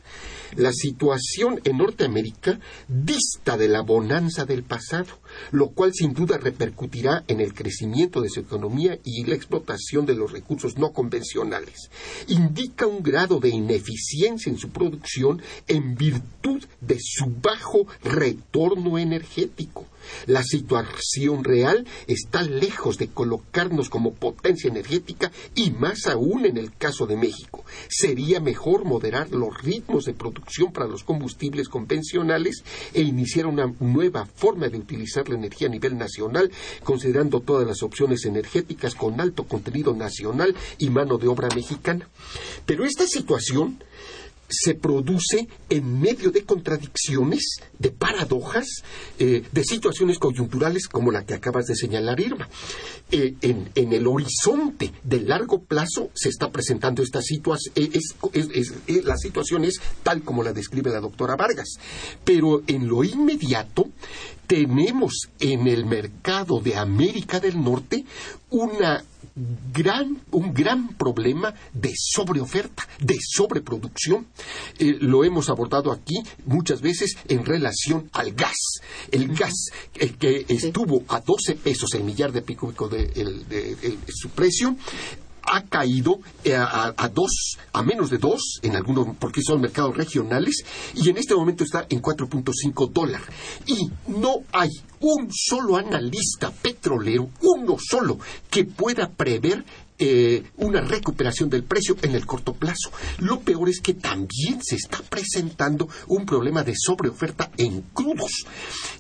La 0.57 0.73
situación 0.73 1.61
en 1.65 1.79
Norteamérica 1.79 2.61
dista 2.87 3.57
de 3.57 3.69
la 3.69 3.81
bonanza 3.81 4.45
del 4.45 4.63
pasado, 4.63 5.19
lo 5.51 5.71
cual 5.71 5.93
sin 5.95 6.13
duda 6.13 6.37
repercutirá 6.37 7.25
en 7.27 7.41
el 7.41 7.55
crecimiento 7.55 8.21
de 8.21 8.29
su 8.29 8.41
economía 8.41 8.99
y 9.03 9.25
la 9.25 9.35
explotación 9.35 10.05
de 10.05 10.15
los 10.15 10.31
recursos 10.31 10.77
no 10.77 10.93
convencionales. 10.93 11.91
Indica 12.29 12.87
un 12.87 13.03
grado 13.03 13.41
de 13.41 13.49
ineficiencia 13.49 14.51
en 14.51 14.59
su 14.59 14.69
producción 14.69 15.41
en 15.69 15.95
virtud 15.95 16.63
de 16.83 16.99
su 17.01 17.33
bajo 17.41 17.87
retorno 18.05 18.99
energético. 18.99 19.87
La 20.27 20.43
situación 20.43 21.45
real 21.45 21.87
está 22.07 22.43
lejos 22.43 22.99
de 22.99 23.09
colocarnos 23.09 23.89
como 23.89 24.13
potencia 24.13 24.69
energética 24.69 25.31
y 25.55 25.71
más 25.71 26.02
aún 26.07 26.47
en 26.47 26.57
el 26.57 26.75
caso 26.77 27.07
de 27.07 27.17
México. 27.17 27.65
Sería 27.89 28.41
mejor 28.41 28.85
moderar 28.85 29.31
los 29.31 29.63
ritmos 29.63 30.05
de 30.05 30.15
producción 30.15 30.73
para 30.73 30.87
los 30.87 31.05
combustibles 31.05 31.69
convencionales 31.69 32.65
e 32.93 33.03
iniciar 33.03 33.47
una 33.47 33.73
nueva 33.81 34.27
forma 34.27 34.69
de 34.69 34.79
utilizar 34.79 35.29
la 35.29 35.37
energía 35.37 35.69
a 35.69 35.71
nivel 35.71 35.97
nacional, 35.99 36.51
considerando 36.85 37.41
todas 37.41 37.67
las 37.67 37.83
opciones 37.83 38.25
energéticas 38.25 38.95
con 38.95 39.21
alto 39.21 39.45
contenido 39.45 39.95
nacional 39.95 40.55
y 40.79 40.91
mano 40.91 41.19
de 41.19 41.29
obra 41.29 41.49
mexicana. 41.55 42.09
Pero 42.67 42.85
esta 42.85 43.07
situación 43.07 43.83
se 44.53 44.75
produce 44.75 45.49
en 45.69 46.01
medio 46.01 46.31
de 46.31 46.45
contradicciones, 46.45 47.57
de 47.79 47.91
paradojas, 47.91 48.67
eh, 49.19 49.43
de 49.51 49.65
situaciones 49.65 50.19
coyunturales 50.19 50.87
como 50.89 51.11
la 51.11 51.25
que 51.25 51.35
acabas 51.35 51.67
de 51.67 51.77
señalar, 51.77 52.21
Irma. 52.21 52.49
Eh, 53.11 53.35
en, 53.43 53.93
el 53.93 54.07
horizonte 54.07 54.93
de 55.03 55.21
largo 55.21 55.63
plazo 55.63 56.11
se 56.15 56.29
está 56.29 56.51
presentando 56.51 57.03
esta 57.03 57.21
situación, 57.21 57.75
eh, 57.77 59.03
la 59.05 59.17
situación 59.17 59.65
es 59.65 59.81
tal 60.03 60.23
como 60.23 60.43
la 60.43 60.53
describe 60.53 60.91
la 60.91 61.01
doctora 61.01 61.37
Vargas, 61.37 61.79
pero 62.25 62.63
en 62.67 62.89
lo 62.89 63.05
inmediato 63.05 63.91
tenemos 64.47 65.29
en 65.41 65.67
el 65.67 65.87
mercado 65.87 66.61
de 66.61 66.77
América 66.77 67.41
del 67.41 67.63
Norte 67.63 68.05
una 68.51 69.05
gran, 69.35 70.21
un 70.31 70.53
gran 70.53 70.89
problema 70.97 71.55
de 71.73 71.93
sobreoferta, 71.97 72.87
de 73.01 73.17
sobreproducción. 73.21 74.27
Eh, 74.79 74.97
lo 75.01 75.25
hemos 75.25 75.49
abordado 75.49 75.93
aquí 75.93 76.23
muchas 76.47 76.81
veces 76.81 77.17
en 77.29 77.45
relación 77.45 78.11
al 78.13 78.33
gas. 78.33 78.81
El 79.11 79.35
gas 79.35 79.71
eh, 79.95 80.13
que 80.19 80.47
estuvo 80.49 81.05
a 81.09 81.21
12 81.21 81.55
pesos 81.57 81.95
el 81.95 82.05
millar 82.05 82.33
de 82.33 82.43
pico 82.43 82.73
de, 82.89 83.07
de 83.09 83.99
su 84.09 84.31
precio, 84.31 84.77
ha 85.43 85.63
caído 85.65 86.21
eh, 86.45 86.55
a, 86.57 87.09
dos, 87.13 87.59
a 87.73 87.83
menos 87.83 88.11
de 88.11 88.19
dos, 88.19 88.61
en 88.63 88.77
algunos, 88.77 89.17
porque 89.19 89.43
son 89.43 89.61
mercados 89.61 89.97
regionales, 89.97 90.65
y 90.95 91.09
en 91.09 91.19
este 91.19 91.35
momento 91.35 91.65
está 91.65 91.87
en 91.89 92.01
4.5 92.01 92.91
dólares. 92.91 93.27
Y 93.67 93.91
no 94.09 94.43
hay 94.53 94.71
un 95.01 95.29
solo 95.33 95.77
analista 95.77 96.51
petrolero, 96.51 97.29
uno 97.43 97.77
solo, 97.79 98.19
que 98.51 98.65
pueda 98.65 99.09
prever 99.11 99.65
eh, 99.99 100.43
una 100.57 100.81
recuperación 100.81 101.49
del 101.49 101.65
precio 101.65 101.97
en 102.03 102.15
el 102.15 102.27
corto 102.27 102.55
plazo. 102.55 102.91
Lo 103.19 103.41
peor 103.41 103.69
es 103.69 103.81
que 103.81 103.95
también 103.95 104.61
se 104.63 104.77
está 104.77 104.99
presentando 105.03 105.89
un 106.09 106.27
problema 106.27 106.63
de 106.63 106.75
sobreoferta 106.77 107.51
en 107.57 107.83
crudos, 107.93 108.45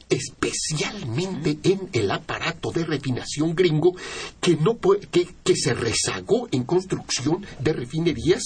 especialmente 0.08 1.58
en 1.62 1.88
el 1.92 2.10
aparato 2.10 2.70
de 2.70 2.84
refinación 2.84 3.54
gringo 3.54 3.96
que, 4.40 4.56
no 4.56 4.78
que, 5.10 5.28
que 5.42 5.56
se 5.56 5.74
rezagó 5.74 6.48
en 6.52 6.64
construcción 6.64 7.44
de 7.58 7.72
refinerías 7.72 8.42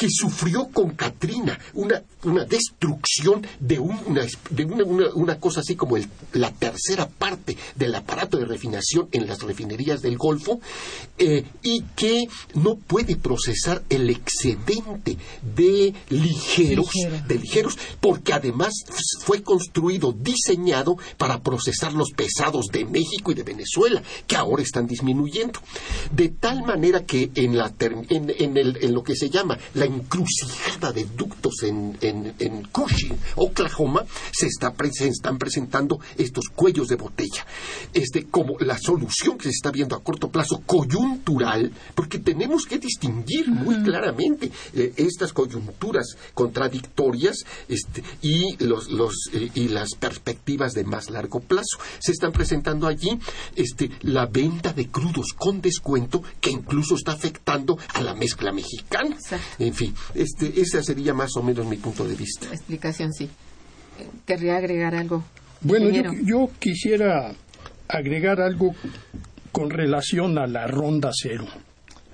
que 0.00 0.08
sufrió 0.08 0.68
con 0.68 0.92
Katrina 0.92 1.58
una, 1.74 2.02
una 2.24 2.46
destrucción 2.46 3.46
de, 3.58 3.78
una, 3.78 4.26
de 4.48 4.64
una, 4.64 5.10
una, 5.14 5.38
cosa 5.38 5.60
así 5.60 5.76
como 5.76 5.98
la 6.32 6.50
tercera 6.52 7.06
parte 7.06 7.56
del 7.76 7.94
aparato 7.94 8.38
de 8.38 8.46
refinación 8.46 9.08
en 9.12 9.26
las 9.26 9.42
refinerías 9.42 10.00
del 10.00 10.16
Golfo 10.16 10.58
eh, 11.18 11.44
y 11.62 11.69
que 11.96 12.26
no 12.54 12.76
puede 12.76 13.16
procesar 13.16 13.82
el 13.88 14.10
excedente 14.10 15.16
de 15.54 15.94
ligeros, 16.08 16.90
de 17.26 17.34
ligeros, 17.36 17.78
porque 18.00 18.32
además 18.32 18.72
fue 19.20 19.42
construido, 19.42 20.12
diseñado 20.12 20.96
para 21.16 21.40
procesar 21.42 21.92
los 21.92 22.10
pesados 22.10 22.66
de 22.72 22.84
México 22.84 23.32
y 23.32 23.34
de 23.34 23.42
Venezuela, 23.42 24.02
que 24.26 24.36
ahora 24.36 24.62
están 24.62 24.86
disminuyendo. 24.86 25.60
De 26.12 26.28
tal 26.28 26.62
manera 26.64 27.04
que 27.04 27.30
en, 27.34 27.56
la, 27.56 27.72
en, 27.80 28.32
en, 28.38 28.56
el, 28.56 28.78
en 28.80 28.94
lo 28.94 29.02
que 29.02 29.16
se 29.16 29.30
llama 29.30 29.58
la 29.74 29.84
encrucijada 29.84 30.92
de 30.92 31.04
ductos 31.16 31.62
en, 31.62 31.96
en, 32.00 32.62
Cushing, 32.70 33.16
Oklahoma, 33.36 34.04
se, 34.32 34.46
está, 34.46 34.74
están 35.00 35.38
presentando 35.38 36.00
estos 36.16 36.46
cuellos 36.54 36.88
de 36.88 36.96
botella. 36.96 37.46
Este, 37.92 38.26
como 38.26 38.58
la 38.60 38.78
solución 38.78 39.38
que 39.38 39.44
se 39.44 39.50
está 39.50 39.70
viendo 39.70 39.96
a 39.96 40.02
corto 40.02 40.28
plazo 40.30 40.62
coyuntural, 40.66 41.59
porque 41.94 42.18
tenemos 42.18 42.64
que 42.66 42.78
distinguir 42.78 43.48
muy 43.48 43.82
claramente 43.82 44.50
eh, 44.74 44.92
estas 44.96 45.32
coyunturas 45.32 46.16
contradictorias 46.34 47.44
este, 47.68 48.02
y, 48.22 48.56
los, 48.64 48.90
los, 48.90 49.14
eh, 49.32 49.50
y 49.54 49.68
las 49.68 49.94
perspectivas 49.94 50.72
de 50.72 50.84
más 50.84 51.10
largo 51.10 51.40
plazo. 51.40 51.78
Se 51.98 52.12
están 52.12 52.32
presentando 52.32 52.86
allí 52.86 53.18
este, 53.56 53.90
la 54.02 54.26
venta 54.26 54.72
de 54.72 54.88
crudos 54.88 55.32
con 55.36 55.60
descuento 55.60 56.22
que 56.40 56.50
incluso 56.50 56.94
está 56.94 57.12
afectando 57.12 57.78
a 57.94 58.00
la 58.02 58.14
mezcla 58.14 58.52
mexicana. 58.52 59.16
En 59.58 59.74
fin, 59.74 59.94
este, 60.14 60.60
ese 60.60 60.82
sería 60.82 61.14
más 61.14 61.36
o 61.36 61.42
menos 61.42 61.66
mi 61.66 61.76
punto 61.76 62.06
de 62.06 62.14
vista. 62.14 62.46
explicación, 62.48 63.12
sí. 63.12 63.28
querría 64.26 64.56
agregar 64.56 64.94
algo. 64.94 65.24
Bueno, 65.62 65.90
yo, 65.90 66.12
yo 66.24 66.50
quisiera 66.58 67.34
agregar 67.88 68.40
algo 68.40 68.74
con 69.52 69.70
relación 69.70 70.38
a 70.38 70.46
la 70.46 70.66
ronda 70.66 71.10
cero, 71.12 71.46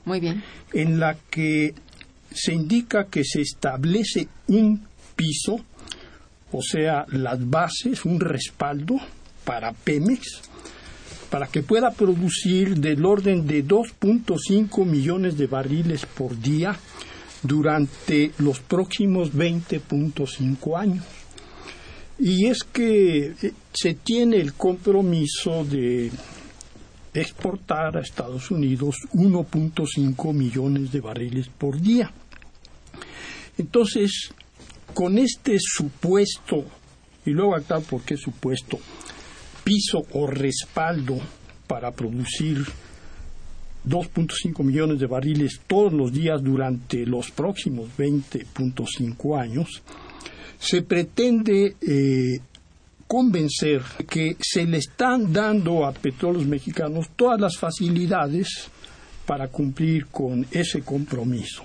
Muy 0.04 0.20
bien. 0.20 0.42
en 0.72 0.98
la 0.98 1.16
que 1.30 1.74
se 2.32 2.52
indica 2.52 3.06
que 3.06 3.24
se 3.24 3.40
establece 3.40 4.28
un 4.48 4.86
piso, 5.14 5.60
o 6.52 6.62
sea, 6.62 7.06
las 7.08 7.48
bases, 7.48 8.04
un 8.04 8.20
respaldo 8.20 8.96
para 9.44 9.72
Pemex, 9.72 10.42
para 11.30 11.46
que 11.48 11.62
pueda 11.62 11.90
producir 11.90 12.76
del 12.76 13.04
orden 13.04 13.46
de 13.46 13.64
2.5 13.64 14.84
millones 14.84 15.36
de 15.36 15.46
barriles 15.46 16.06
por 16.06 16.38
día 16.38 16.76
durante 17.42 18.32
los 18.38 18.60
próximos 18.60 19.32
20.5 19.32 20.78
años. 20.78 21.04
Y 22.18 22.46
es 22.46 22.64
que 22.64 23.34
eh, 23.42 23.52
se 23.72 23.94
tiene 23.94 24.36
el 24.36 24.54
compromiso 24.54 25.64
de 25.64 26.10
exportar 27.20 27.96
a 27.96 28.00
Estados 28.00 28.50
Unidos 28.50 28.96
1.5 29.12 30.32
millones 30.32 30.92
de 30.92 31.00
barriles 31.00 31.48
por 31.48 31.80
día. 31.80 32.10
Entonces, 33.58 34.32
con 34.94 35.18
este 35.18 35.58
supuesto, 35.58 36.64
y 37.24 37.30
luego 37.30 37.56
acá 37.56 37.80
por 37.80 38.02
qué 38.02 38.16
supuesto, 38.16 38.78
piso 39.64 40.04
o 40.12 40.26
respaldo 40.26 41.18
para 41.66 41.90
producir 41.90 42.64
2.5 43.86 44.64
millones 44.64 44.98
de 45.00 45.06
barriles 45.06 45.60
todos 45.66 45.92
los 45.92 46.12
días 46.12 46.42
durante 46.42 47.06
los 47.06 47.30
próximos 47.30 47.88
20.5 47.96 49.40
años, 49.40 49.82
se 50.58 50.82
pretende 50.82 51.76
eh, 51.80 52.40
convencer 53.06 53.82
que 54.08 54.36
se 54.40 54.64
le 54.64 54.78
están 54.78 55.32
dando 55.32 55.86
a 55.86 55.92
petróleos 55.92 56.46
mexicanos 56.46 57.10
todas 57.16 57.40
las 57.40 57.56
facilidades 57.56 58.68
para 59.26 59.48
cumplir 59.48 60.06
con 60.06 60.46
ese 60.50 60.82
compromiso. 60.82 61.64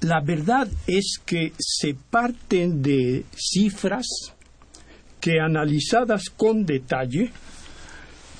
La 0.00 0.20
verdad 0.20 0.68
es 0.86 1.18
que 1.24 1.52
se 1.58 1.94
parten 1.94 2.82
de 2.82 3.24
cifras 3.34 4.06
que 5.20 5.40
analizadas 5.40 6.30
con 6.30 6.64
detalle 6.64 7.32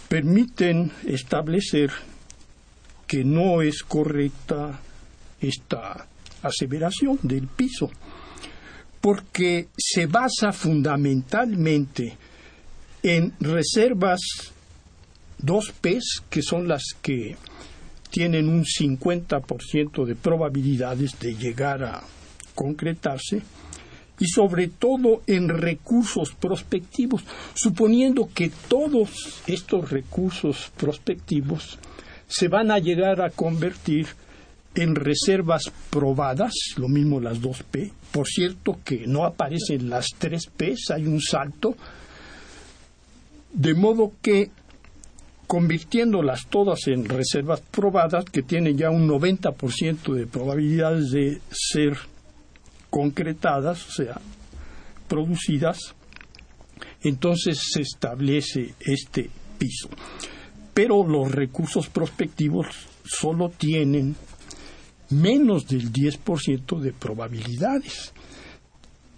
permiten 0.09 0.93
establecer 1.07 1.91
que 3.07 3.25
no 3.25 3.63
es 3.63 3.83
correcta 3.83 4.81
esta 5.41 6.07
aseveración 6.43 7.19
del 7.23 7.47
piso, 7.49 7.91
porque 9.07 9.69
se 9.79 10.07
basa 10.07 10.51
fundamentalmente 10.51 12.17
en 13.05 13.35
reservas 13.39 14.19
2P, 15.41 16.01
que 16.29 16.43
son 16.43 16.67
las 16.67 16.83
que 17.01 17.37
tienen 18.11 18.49
un 18.49 18.65
50% 18.65 20.05
de 20.05 20.17
probabilidades 20.17 21.17
de 21.21 21.37
llegar 21.37 21.85
a 21.85 22.03
concretarse, 22.57 23.43
y 24.19 24.27
sobre 24.27 24.67
todo 24.67 25.23
en 25.29 25.51
recursos 25.51 26.33
prospectivos, 26.33 27.23
suponiendo 27.55 28.29
que 28.35 28.51
todos 28.67 29.41
estos 29.47 29.89
recursos 29.89 30.73
prospectivos 30.77 31.79
se 32.27 32.49
van 32.49 32.73
a 32.73 32.81
llegar 32.81 33.23
a 33.23 33.31
convertir 33.31 34.09
en 34.77 34.95
reservas 34.95 35.73
probadas, 35.91 36.53
lo 36.77 36.89
mismo 36.89 37.19
las 37.19 37.41
2P. 37.41 37.91
Por 38.13 38.29
cierto 38.29 38.79
que 38.85 39.07
no 39.07 39.25
aparecen 39.25 39.89
las 39.89 40.07
3P, 40.21 40.77
hay 40.95 41.07
un 41.07 41.21
salto, 41.21 41.75
de 43.53 43.75
modo 43.75 44.13
que 44.21 44.51
convirtiéndolas 45.47 46.47
todas 46.49 46.87
en 46.89 47.07
reservas 47.07 47.63
probadas, 47.63 48.27
que 48.27 48.43
tienen 48.43 48.77
ya 48.77 48.91
un 48.91 49.09
90% 49.09 50.13
de 50.13 50.27
probabilidades 50.27 51.11
de 51.11 51.41
ser 51.51 51.97
concretadas, 52.91 53.89
o 53.89 53.93
sea, 53.93 54.21
producidas, 55.09 55.95
entonces 57.03 57.59
se 57.73 57.81
establece 57.81 58.75
este 58.81 59.31
piso. 59.59 59.89
Pero 60.75 61.07
los 61.07 61.31
recursos 61.31 61.89
prospectivos 61.89 62.67
solo 63.05 63.49
tienen 63.49 64.15
menos 65.11 65.67
del 65.67 65.93
10% 65.93 66.81
de 66.81 66.93
probabilidades. 66.93 68.13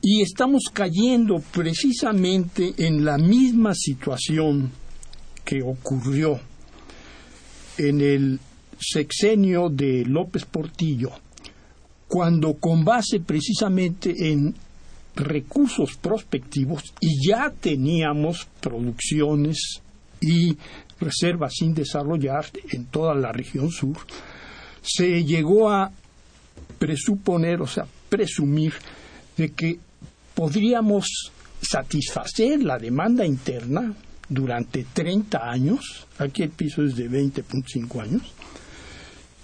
Y 0.01 0.22
estamos 0.22 0.64
cayendo 0.72 1.42
precisamente 1.53 2.74
en 2.79 3.05
la 3.05 3.18
misma 3.18 3.74
situación 3.74 4.70
que 5.44 5.62
ocurrió 5.62 6.38
en 7.79 8.01
el 8.01 8.40
sexenio 8.79 9.68
de 9.70 10.05
López 10.05 10.44
Portillo, 10.44 11.11
cuando 12.07 12.55
con 12.55 12.85
base 12.85 13.20
precisamente 13.20 14.31
en 14.31 14.55
recursos 15.16 15.96
prospectivos 15.96 16.83
y 17.01 17.27
ya 17.29 17.53
teníamos 17.61 18.46
producciones 18.61 19.81
y 20.20 20.57
reservas 21.01 21.55
sin 21.55 21.74
desarrollar 21.74 22.46
en 22.70 22.87
toda 22.87 23.14
la 23.14 23.33
región 23.33 23.70
sur, 23.70 23.96
se 24.88 25.24
llegó 25.24 25.70
a 25.70 25.92
presuponer, 26.79 27.61
o 27.61 27.66
sea, 27.66 27.87
presumir 28.09 28.72
de 29.37 29.51
que 29.51 29.79
podríamos 30.35 31.33
satisfacer 31.61 32.62
la 32.62 32.79
demanda 32.79 33.27
interna 33.27 33.94
durante 34.29 34.85
30 34.92 35.38
años, 35.38 36.07
aquí 36.18 36.42
el 36.42 36.51
piso 36.51 36.83
es 36.83 36.96
de 36.96 37.11
20.5 37.11 38.03
años, 38.03 38.22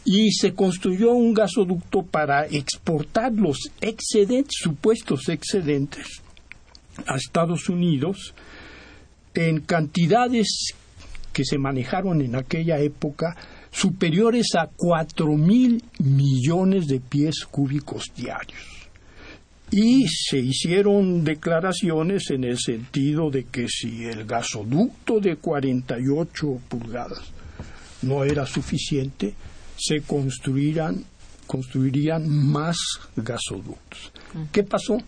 y 0.05 0.33
se 0.33 0.55
construyó 0.55 1.13
un 1.13 1.35
gasoducto 1.35 2.03
para 2.03 2.47
exportar 2.47 3.33
los 3.33 3.59
excedentes, 3.81 4.57
supuestos 4.61 5.29
excedentes, 5.29 6.23
a 7.07 7.17
Estados 7.17 7.69
Unidos 7.69 8.35
en 9.35 9.61
cantidades 9.61 10.75
que 11.33 11.45
se 11.45 11.59
manejaron 11.59 12.21
en 12.21 12.37
aquella 12.37 12.79
época 12.79 13.37
superiores 13.75 14.55
a 14.55 14.69
cuatro 14.75 15.37
mil 15.37 15.83
millones 15.99 16.87
de 16.87 17.01
pies 17.01 17.45
cúbicos 17.51 18.13
diarios. 18.17 18.89
Y 19.71 20.07
se 20.07 20.39
hicieron 20.39 21.25
declaraciones 21.25 22.31
en 22.31 22.45
el 22.45 22.59
sentido 22.61 23.31
de 23.31 23.45
que 23.45 23.67
si 23.69 24.05
el 24.05 24.25
gasoducto 24.25 25.19
de 25.19 25.37
48 25.37 26.61
pulgadas 26.69 27.23
no 28.03 28.23
era 28.23 28.47
suficiente, 28.47 29.35
se 29.77 30.03
construirán, 30.03 31.05
construirían 31.49 32.29
más 32.29 32.77
gasoductos. 33.17 34.13
¿Qué 34.53 34.63
pasó? 34.63 34.99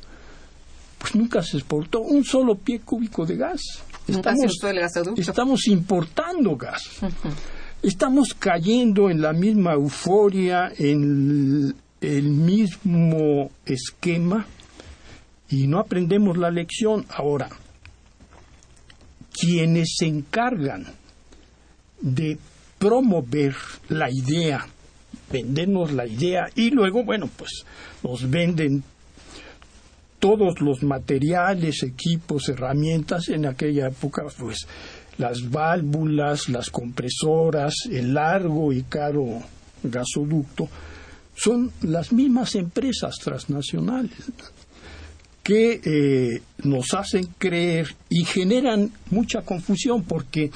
Pues 0.98 1.14
nunca 1.14 1.42
se 1.42 1.58
exportó 1.58 2.00
un 2.00 2.24
solo 2.24 2.56
pie 2.56 2.80
cúbico 2.80 3.24
de 3.24 3.36
gas. 3.36 3.60
Nunca 4.08 4.34
se 4.34 4.46
usó 4.46 4.68
el 4.68 4.80
gasoducto. 4.80 5.20
estamos 5.20 5.68
importando 5.68 6.56
gas. 6.56 6.82
Estamos 7.86 8.34
cayendo 8.34 9.10
en 9.10 9.22
la 9.22 9.32
misma 9.32 9.74
euforia, 9.74 10.72
en 10.76 11.72
el 12.00 12.24
mismo 12.24 13.52
esquema 13.64 14.44
y 15.48 15.68
no 15.68 15.78
aprendemos 15.78 16.36
la 16.36 16.50
lección. 16.50 17.06
Ahora, 17.08 17.48
quienes 19.32 19.94
se 19.98 20.06
encargan 20.06 20.84
de 22.00 22.36
promover 22.76 23.54
la 23.88 24.10
idea, 24.10 24.66
vendernos 25.30 25.92
la 25.92 26.08
idea 26.08 26.48
y 26.56 26.70
luego, 26.70 27.04
bueno, 27.04 27.30
pues 27.36 27.64
nos 28.02 28.28
venden 28.28 28.82
todos 30.18 30.60
los 30.60 30.82
materiales, 30.82 31.84
equipos, 31.84 32.48
herramientas 32.48 33.28
en 33.28 33.46
aquella 33.46 33.86
época, 33.86 34.24
pues 34.40 34.66
las 35.18 35.50
válvulas, 35.50 36.48
las 36.48 36.70
compresoras, 36.70 37.74
el 37.90 38.14
largo 38.14 38.72
y 38.72 38.82
caro 38.82 39.42
gasoducto, 39.82 40.68
son 41.34 41.70
las 41.82 42.12
mismas 42.12 42.54
empresas 42.54 43.16
transnacionales 43.22 44.32
que 45.42 45.80
eh, 45.84 46.42
nos 46.64 46.92
hacen 46.94 47.28
creer 47.38 47.94
y 48.08 48.24
generan 48.24 48.90
mucha 49.10 49.42
confusión 49.42 50.02
porque 50.02 50.50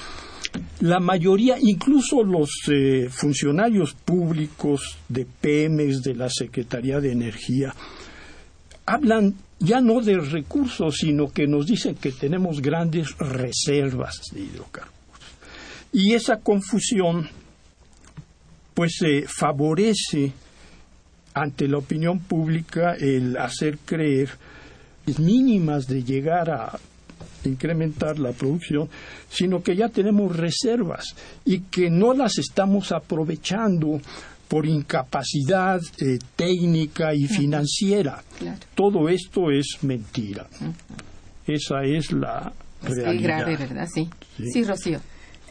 la 0.81 0.99
mayoría, 0.99 1.57
incluso 1.61 2.25
los 2.25 2.51
eh, 2.69 3.09
funcionarios 3.09 3.93
públicos 3.93 4.99
de 5.09 5.27
Pemex, 5.27 6.03
de 6.03 6.15
la 6.15 6.29
Secretaría 6.29 7.01
de 7.01 7.13
Energía, 7.13 7.73
hablan 8.85 9.35
ya 9.61 9.81
no 9.81 10.01
de 10.01 10.19
recursos, 10.19 10.97
sino 10.97 11.31
que 11.31 11.47
nos 11.47 11.67
dicen 11.67 11.95
que 11.95 12.13
tenemos 12.13 12.61
grandes 12.61 13.17
reservas 13.19 14.21
de 14.33 14.41
hidrocarburos. 14.41 14.99
Y 15.93 16.15
esa 16.15 16.39
confusión, 16.39 17.29
pues, 18.75 19.03
eh, 19.03 19.27
favorece 19.29 20.33
ante 21.35 21.69
la 21.69 21.79
opinión 21.79 22.21
pública 22.21 22.95
el 22.99 23.37
hacer 23.37 23.79
creer 23.79 24.31
mínimas 25.19 25.87
de 25.87 26.03
llegar 26.05 26.51
a 26.51 26.79
incrementar 27.45 28.19
la 28.19 28.33
producción, 28.33 28.89
sino 29.29 29.63
que 29.63 29.77
ya 29.77 29.89
tenemos 29.89 30.37
reservas 30.37 31.15
y 31.45 31.61
que 31.61 31.91
no 31.91 32.13
las 32.13 32.39
estamos 32.39 32.93
aprovechando 32.93 34.01
por 34.51 34.67
incapacidad 34.67 35.81
eh, 36.01 36.19
técnica 36.35 37.15
y 37.15 37.29
financiera. 37.29 38.21
Todo 38.75 39.09
esto 39.09 39.53
es 39.53 39.79
mentira. 39.83 40.49
Esa 41.47 41.85
es 41.85 42.11
la 42.11 42.53
realidad. 42.83 43.23
grave, 43.23 43.57
¿verdad? 43.57 43.89
Sí. 43.95 44.11
Sí, 44.53 44.65
Rocío. 44.65 44.99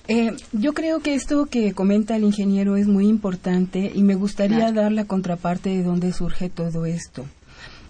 Eh, 0.09 0.35
yo 0.51 0.73
creo 0.73 0.99
que 0.99 1.13
esto 1.13 1.45
que 1.45 1.73
comenta 1.73 2.17
el 2.17 2.23
ingeniero 2.23 2.75
es 2.75 2.87
muy 2.87 3.07
importante 3.07 3.89
y 3.95 4.03
me 4.03 4.15
gustaría 4.15 4.69
dar 4.73 4.91
la 4.91 5.05
contraparte 5.05 5.69
de 5.69 5.83
dónde 5.83 6.11
surge 6.11 6.49
todo 6.49 6.85
esto. 6.85 7.25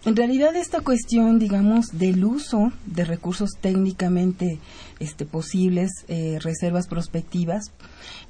En 0.05 0.15
realidad 0.15 0.55
esta 0.55 0.79
cuestión, 0.79 1.39
digamos, 1.39 1.87
del 1.91 2.23
uso 2.23 2.71
de 2.85 3.03
recursos 3.03 3.49
técnicamente 3.59 4.57
este, 4.99 5.25
posibles, 5.25 5.91
eh, 6.07 6.39
reservas 6.41 6.87
prospectivas, 6.87 7.71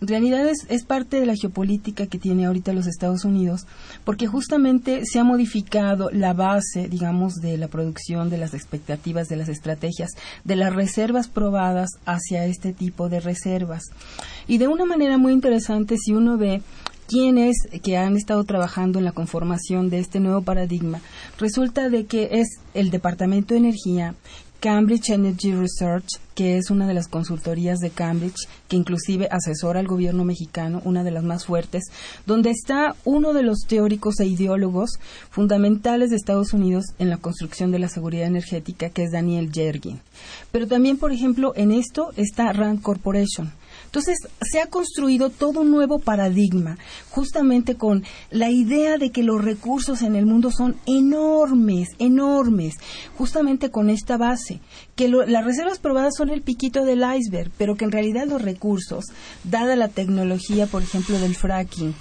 en 0.02 0.08
realidad 0.08 0.48
es, 0.48 0.66
es, 0.70 0.84
parte 0.84 1.20
de 1.20 1.28
la 1.28 1.36
geopolítica 1.36 2.08
que 2.08 2.18
tiene 2.18 2.46
ahorita 2.46 2.74
los 2.74 2.88
Estados 2.88 3.24
Unidos, 3.24 3.68
porque 4.04 4.26
justamente 4.26 5.06
se 5.06 5.20
ha 5.20 5.24
modificado 5.24 6.10
la 6.10 6.34
base, 6.34 6.88
digamos, 6.88 7.36
de 7.36 7.58
la 7.58 7.68
producción, 7.68 8.30
de 8.30 8.38
las 8.38 8.54
expectativas, 8.56 9.28
de 9.28 9.36
las 9.36 9.50
estrategias, 9.50 10.10
de 10.46 10.56
las 10.56 10.74
reservas 10.74 11.28
probadas 11.28 11.90
hacia 12.06 12.46
este 12.46 12.74
tipo 12.74 13.10
de 13.10 13.20
reservas. 13.20 13.84
Y 14.48 14.58
de 14.58 14.68
una 14.68 14.86
manera 14.86 15.18
muy 15.18 15.34
interesante, 15.34 15.98
si 15.98 16.14
uno 16.14 16.38
ve 16.38 16.62
quienes 17.10 17.56
que 17.82 17.98
han 17.98 18.16
estado 18.16 18.44
trabajando 18.44 19.00
en 19.00 19.06
la 19.06 19.14
conformación 19.14 19.90
de 19.90 19.98
este 19.98 20.20
nuevo 20.20 20.44
paradigma, 20.44 21.02
resulta 21.40 21.90
de 21.90 22.06
que 22.06 22.30
es 22.34 22.60
el 22.76 22.92
Departamento 22.92 23.56
de 23.56 23.62
Energía, 23.62 24.14
Cambridge 24.60 25.10
Energy 25.10 25.54
Research, 25.54 26.06
que 26.36 26.58
es 26.58 26.70
una 26.70 26.86
de 26.86 26.94
las 26.94 27.08
consultorías 27.08 27.80
de 27.80 27.90
Cambridge, 27.90 28.48
que 28.68 28.76
inclusive 28.76 29.28
asesora 29.32 29.80
al 29.80 29.88
gobierno 29.88 30.24
mexicano, 30.24 30.82
una 30.86 31.04
de 31.04 31.10
las 31.10 31.24
más 31.24 31.46
fuertes, 31.46 31.86
donde 32.28 32.52
está 32.52 32.96
uno 33.06 33.34
de 33.34 33.42
los 33.42 33.60
teóricos 33.68 34.20
e 34.20 34.28
ideólogos 34.28 35.00
fundamentales 35.32 36.12
de 36.12 36.18
Estados 36.18 36.54
Unidos 36.54 36.86
en 37.00 37.10
la 37.10 37.18
construcción 37.18 37.72
de 37.72 37.80
la 37.80 37.90
seguridad 37.90 38.28
energética, 38.28 38.90
que 38.90 39.04
es 39.04 39.12
Daniel 39.12 39.52
Yergin. 39.52 40.02
Pero 40.52 40.68
también, 40.68 40.98
por 40.98 41.12
ejemplo, 41.12 41.54
en 41.56 41.72
esto 41.72 42.12
está 42.18 42.52
Rand 42.52 42.82
Corporation, 42.82 43.52
entonces, 43.90 44.20
se 44.40 44.62
ha 44.62 44.68
construido 44.68 45.32
todo 45.32 45.62
un 45.62 45.72
nuevo 45.72 45.98
paradigma, 45.98 46.78
justamente 47.10 47.74
con 47.74 48.04
la 48.30 48.52
idea 48.52 49.00
de 49.00 49.10
que 49.10 49.24
los 49.24 49.44
recursos 49.44 50.04
en 50.04 50.16
el 50.16 50.28
mundo 50.28 50.52
son 50.52 50.76
enormes, 50.86 51.90
enormes, 51.98 52.76
justamente 53.18 53.72
con 53.72 53.90
esta 53.90 54.16
base, 54.16 54.60
que 54.96 55.08
las 55.08 55.44
reservas 55.44 55.80
probadas 55.80 56.14
son 56.16 56.30
el 56.30 56.44
piquito 56.44 56.86
del 56.86 57.04
iceberg, 57.18 57.50
pero 57.58 57.78
que 57.78 57.86
en 57.86 57.92
realidad 57.92 58.28
los 58.28 58.44
recursos, 58.44 59.06
dada 59.44 59.76
la 59.76 59.88
tecnología, 59.88 60.68
por 60.68 60.84
ejemplo, 60.84 61.18
del 61.18 61.36
fracking, 61.36 61.96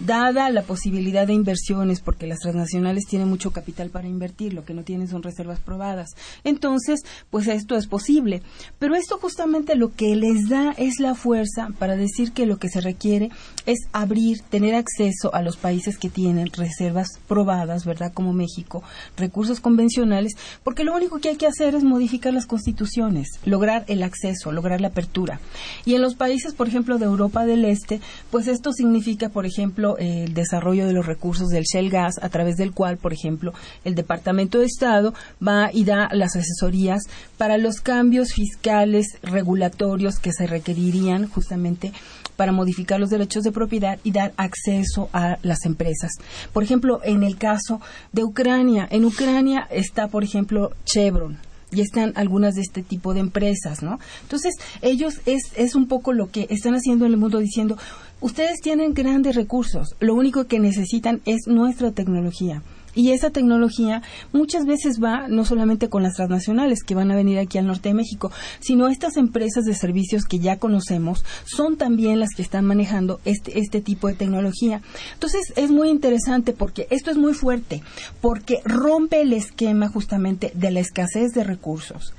dada 0.00 0.50
la 0.50 0.62
posibilidad 0.62 1.26
de 1.26 1.34
inversiones, 1.34 2.00
porque 2.00 2.26
las 2.26 2.40
transnacionales 2.40 3.04
tienen 3.08 3.28
mucho 3.28 3.52
capital 3.52 3.90
para 3.90 4.08
invertir, 4.08 4.52
lo 4.52 4.64
que 4.64 4.74
no 4.74 4.82
tienen 4.82 5.08
son 5.08 5.22
reservas 5.22 5.60
probadas. 5.60 6.10
Entonces, 6.44 7.02
pues 7.30 7.46
esto 7.46 7.76
es 7.76 7.86
posible. 7.86 8.42
Pero 8.78 8.94
esto 8.94 9.18
justamente 9.18 9.76
lo 9.76 9.94
que 9.94 10.16
les 10.16 10.48
da 10.48 10.72
es 10.76 10.98
la 10.98 11.14
fuerza 11.14 11.68
para 11.78 11.96
decir 11.96 12.32
que 12.32 12.46
lo 12.46 12.58
que 12.58 12.68
se 12.68 12.80
requiere 12.80 13.30
es 13.66 13.86
abrir, 13.92 14.40
tener 14.40 14.74
acceso 14.74 15.34
a 15.34 15.42
los 15.42 15.56
países 15.56 15.98
que 15.98 16.08
tienen 16.08 16.48
reservas 16.48 17.20
probadas, 17.28 17.84
¿verdad? 17.84 18.12
Como 18.12 18.32
México, 18.32 18.82
recursos 19.16 19.60
convencionales, 19.60 20.34
porque 20.64 20.84
lo 20.84 20.94
único 20.94 21.18
que 21.20 21.30
hay 21.30 21.36
que 21.36 21.46
hacer 21.46 21.74
es 21.74 21.84
modificar 21.84 22.32
las 22.32 22.46
constituciones, 22.46 23.28
lograr 23.44 23.84
el 23.88 24.02
acceso, 24.02 24.52
lograr 24.52 24.80
la 24.80 24.88
apertura. 24.88 25.40
Y 25.84 25.94
en 25.94 26.02
los 26.02 26.14
países, 26.14 26.54
por 26.54 26.68
ejemplo, 26.68 26.98
de 26.98 27.04
Europa 27.04 27.46
del 27.46 27.64
Este, 27.64 28.00
pues 28.30 28.48
esto 28.48 28.72
significa, 28.72 29.28
por 29.28 29.46
ejemplo, 29.46 29.61
el 29.98 30.34
desarrollo 30.34 30.86
de 30.86 30.92
los 30.92 31.06
recursos 31.06 31.48
del 31.48 31.64
Shell 31.64 31.90
Gas, 31.90 32.14
a 32.22 32.28
través 32.28 32.56
del 32.56 32.72
cual, 32.72 32.96
por 32.96 33.12
ejemplo, 33.12 33.52
el 33.84 33.94
Departamento 33.94 34.58
de 34.58 34.66
Estado 34.66 35.14
va 35.46 35.70
y 35.72 35.84
da 35.84 36.08
las 36.12 36.36
asesorías 36.36 37.02
para 37.38 37.58
los 37.58 37.80
cambios 37.80 38.32
fiscales 38.32 39.18
regulatorios 39.22 40.18
que 40.18 40.32
se 40.32 40.46
requerirían 40.46 41.28
justamente 41.28 41.92
para 42.36 42.52
modificar 42.52 42.98
los 42.98 43.10
derechos 43.10 43.44
de 43.44 43.52
propiedad 43.52 43.98
y 44.04 44.12
dar 44.12 44.32
acceso 44.36 45.08
a 45.12 45.38
las 45.42 45.64
empresas. 45.64 46.12
Por 46.52 46.62
ejemplo, 46.62 47.00
en 47.04 47.22
el 47.22 47.36
caso 47.36 47.80
de 48.12 48.24
Ucrania, 48.24 48.88
en 48.90 49.04
Ucrania 49.04 49.66
está, 49.70 50.08
por 50.08 50.24
ejemplo, 50.24 50.72
Chevron, 50.84 51.38
y 51.72 51.80
están 51.80 52.12
algunas 52.16 52.54
de 52.54 52.60
este 52.60 52.82
tipo 52.82 53.14
de 53.14 53.20
empresas, 53.20 53.82
¿no? 53.82 53.98
Entonces, 54.22 54.54
ellos 54.82 55.20
es, 55.26 55.52
es 55.56 55.74
un 55.74 55.88
poco 55.88 56.12
lo 56.12 56.30
que 56.30 56.46
están 56.50 56.74
haciendo 56.74 57.06
en 57.06 57.12
el 57.12 57.18
mundo 57.18 57.38
diciendo, 57.38 57.76
ustedes 58.20 58.60
tienen 58.60 58.94
grandes 58.94 59.34
recursos, 59.34 59.96
lo 60.00 60.14
único 60.14 60.46
que 60.46 60.60
necesitan 60.60 61.20
es 61.24 61.46
nuestra 61.46 61.90
tecnología. 61.92 62.62
Y 62.94 63.12
esa 63.12 63.30
tecnología 63.30 64.02
muchas 64.32 64.66
veces 64.66 64.98
va 65.02 65.28
no 65.28 65.44
solamente 65.44 65.88
con 65.88 66.02
las 66.02 66.14
transnacionales 66.14 66.82
que 66.82 66.94
van 66.94 67.10
a 67.10 67.16
venir 67.16 67.38
aquí 67.38 67.58
al 67.58 67.66
norte 67.66 67.88
de 67.88 67.94
México, 67.94 68.30
sino 68.60 68.88
estas 68.88 69.16
empresas 69.16 69.64
de 69.64 69.74
servicios 69.74 70.24
que 70.24 70.38
ya 70.38 70.58
conocemos 70.58 71.24
son 71.44 71.76
también 71.76 72.20
las 72.20 72.30
que 72.34 72.42
están 72.42 72.64
manejando 72.64 73.20
este, 73.24 73.58
este 73.58 73.80
tipo 73.80 74.08
de 74.08 74.14
tecnología. 74.14 74.82
Entonces 75.14 75.52
es 75.56 75.70
muy 75.70 75.88
interesante 75.88 76.52
porque 76.52 76.86
esto 76.90 77.10
es 77.10 77.16
muy 77.16 77.34
fuerte, 77.34 77.82
porque 78.20 78.60
rompe 78.64 79.22
el 79.22 79.32
esquema 79.32 79.88
justamente 79.88 80.52
de 80.54 80.70
la 80.70 80.80
escasez 80.80 81.32
de 81.32 81.44
recursos 81.44 82.12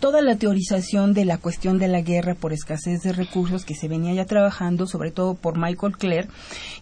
toda 0.00 0.22
la 0.22 0.36
teorización 0.36 1.12
de 1.12 1.24
la 1.24 1.38
cuestión 1.38 1.78
de 1.78 1.88
la 1.88 2.00
guerra 2.00 2.34
por 2.34 2.52
escasez 2.52 3.02
de 3.02 3.12
recursos 3.12 3.64
que 3.64 3.74
se 3.74 3.88
venía 3.88 4.14
ya 4.14 4.24
trabajando, 4.24 4.86
sobre 4.86 5.10
todo 5.10 5.34
por 5.34 5.58
Michael 5.58 5.96
Clare. 5.96 6.28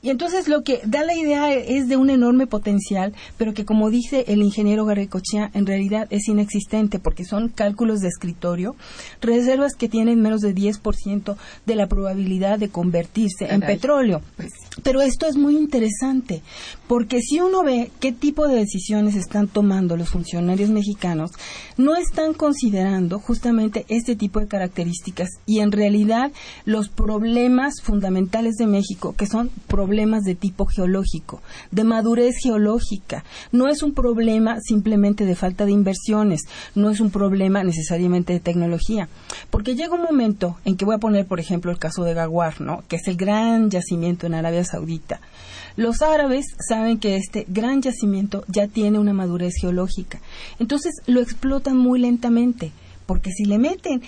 Y 0.03 0.11
entonces 0.11 0.49
lo 0.49 0.63
que 0.63 0.81
da 0.85 1.03
la 1.03 1.15
idea 1.15 1.53
es 1.53 1.89
de 1.89 1.97
un 1.97 2.11
enorme 2.11 2.47
potencial, 2.47 3.15
pero 3.39 3.55
que 3.55 3.65
como 3.65 3.91
dice 3.91 4.25
el 4.29 4.43
ingeniero 4.43 4.85
Garricochea, 4.85 5.51
en 5.55 5.67
realidad 5.67 6.07
es 6.11 6.29
inexistente 6.29 6.99
porque 6.99 7.25
son 7.25 7.49
cálculos 7.49 8.01
de 8.01 8.09
escritorio, 8.09 8.77
reservas 9.21 9.75
que 9.75 9.89
tienen 9.89 10.21
menos 10.21 10.41
de 10.41 10.55
10% 10.55 11.37
de 11.65 11.75
la 11.75 11.87
probabilidad 11.87 12.59
de 12.59 12.69
convertirse 12.69 13.47
en 13.53 13.61
petróleo. 13.61 14.21
Pero 14.83 15.01
esto 15.01 15.27
es 15.27 15.37
muy 15.37 15.57
interesante, 15.57 16.43
porque 16.87 17.21
si 17.21 17.41
uno 17.41 17.63
ve 17.63 17.91
qué 17.99 18.13
tipo 18.13 18.47
de 18.47 18.57
decisiones 18.57 19.17
están 19.17 19.49
tomando 19.49 19.97
los 19.97 20.11
funcionarios 20.11 20.71
mexicanos, 20.71 21.31
no 21.77 21.97
están 21.97 22.35
considerando 22.35 23.06
justamente 23.15 23.85
este 23.89 24.17
tipo 24.17 24.41
de 24.41 24.49
características 24.49 25.29
y 25.47 25.61
en 25.61 25.73
realidad 25.73 26.33
los 26.65 26.89
problemas 26.89 27.81
fundamentales 27.83 28.57
de 28.57 28.67
México, 28.67 29.15
que 29.17 29.27
son 29.27 29.51
problemas 29.67 30.25
de 30.25 30.35
tipo 30.35 30.67
geológico, 30.67 31.41
de 31.71 31.85
madurez 31.85 32.37
geológica. 32.43 33.25
No 33.53 33.69
es 33.69 33.83
un 33.83 33.95
problema 33.95 34.61
simplemente 34.61 35.25
de 35.25 35.35
falta 35.35 35.65
de 35.65 35.73
inversiones, 35.73 36.43
no 36.75 36.91
es 36.91 37.01
un 37.01 37.11
problema 37.11 37.63
necesariamente 37.63 38.33
de 38.33 38.41
tecnología, 38.41 39.09
porque 39.51 39.75
llega 39.75 39.95
un 39.95 40.03
momento 40.03 40.57
en 40.65 40.77
que 40.77 40.85
voy 40.85 40.97
a 40.97 40.99
poner, 40.99 41.27
por 41.27 41.41
ejemplo, 41.41 41.71
el 41.71 41.79
caso 41.79 42.05
de 42.05 42.15
Gawar, 42.15 42.61
¿no? 42.61 42.83
que 42.89 42.97
es 42.97 43.07
el 43.09 43.17
gran 43.17 43.71
yacimiento 43.71 44.27
en 44.27 44.35
Arabia 44.35 44.65
Saudita. 44.65 45.21
Los 45.77 46.01
árabes 46.01 46.47
saben 46.67 46.99
que 46.99 47.17
este 47.17 47.45
gran 47.49 47.83
yacimiento 47.83 48.45
ya 48.49 48.67
tiene 48.67 48.99
una 48.99 49.13
madurez 49.13 49.55
geológica, 49.61 50.21
entonces 50.59 50.95
lo 51.07 51.21
explotan 51.21 51.77
muy 51.77 52.01
lentamente 52.01 52.73
porque 53.07 53.31
si 53.31 53.45
le 53.45 53.59
meten 53.59 54.03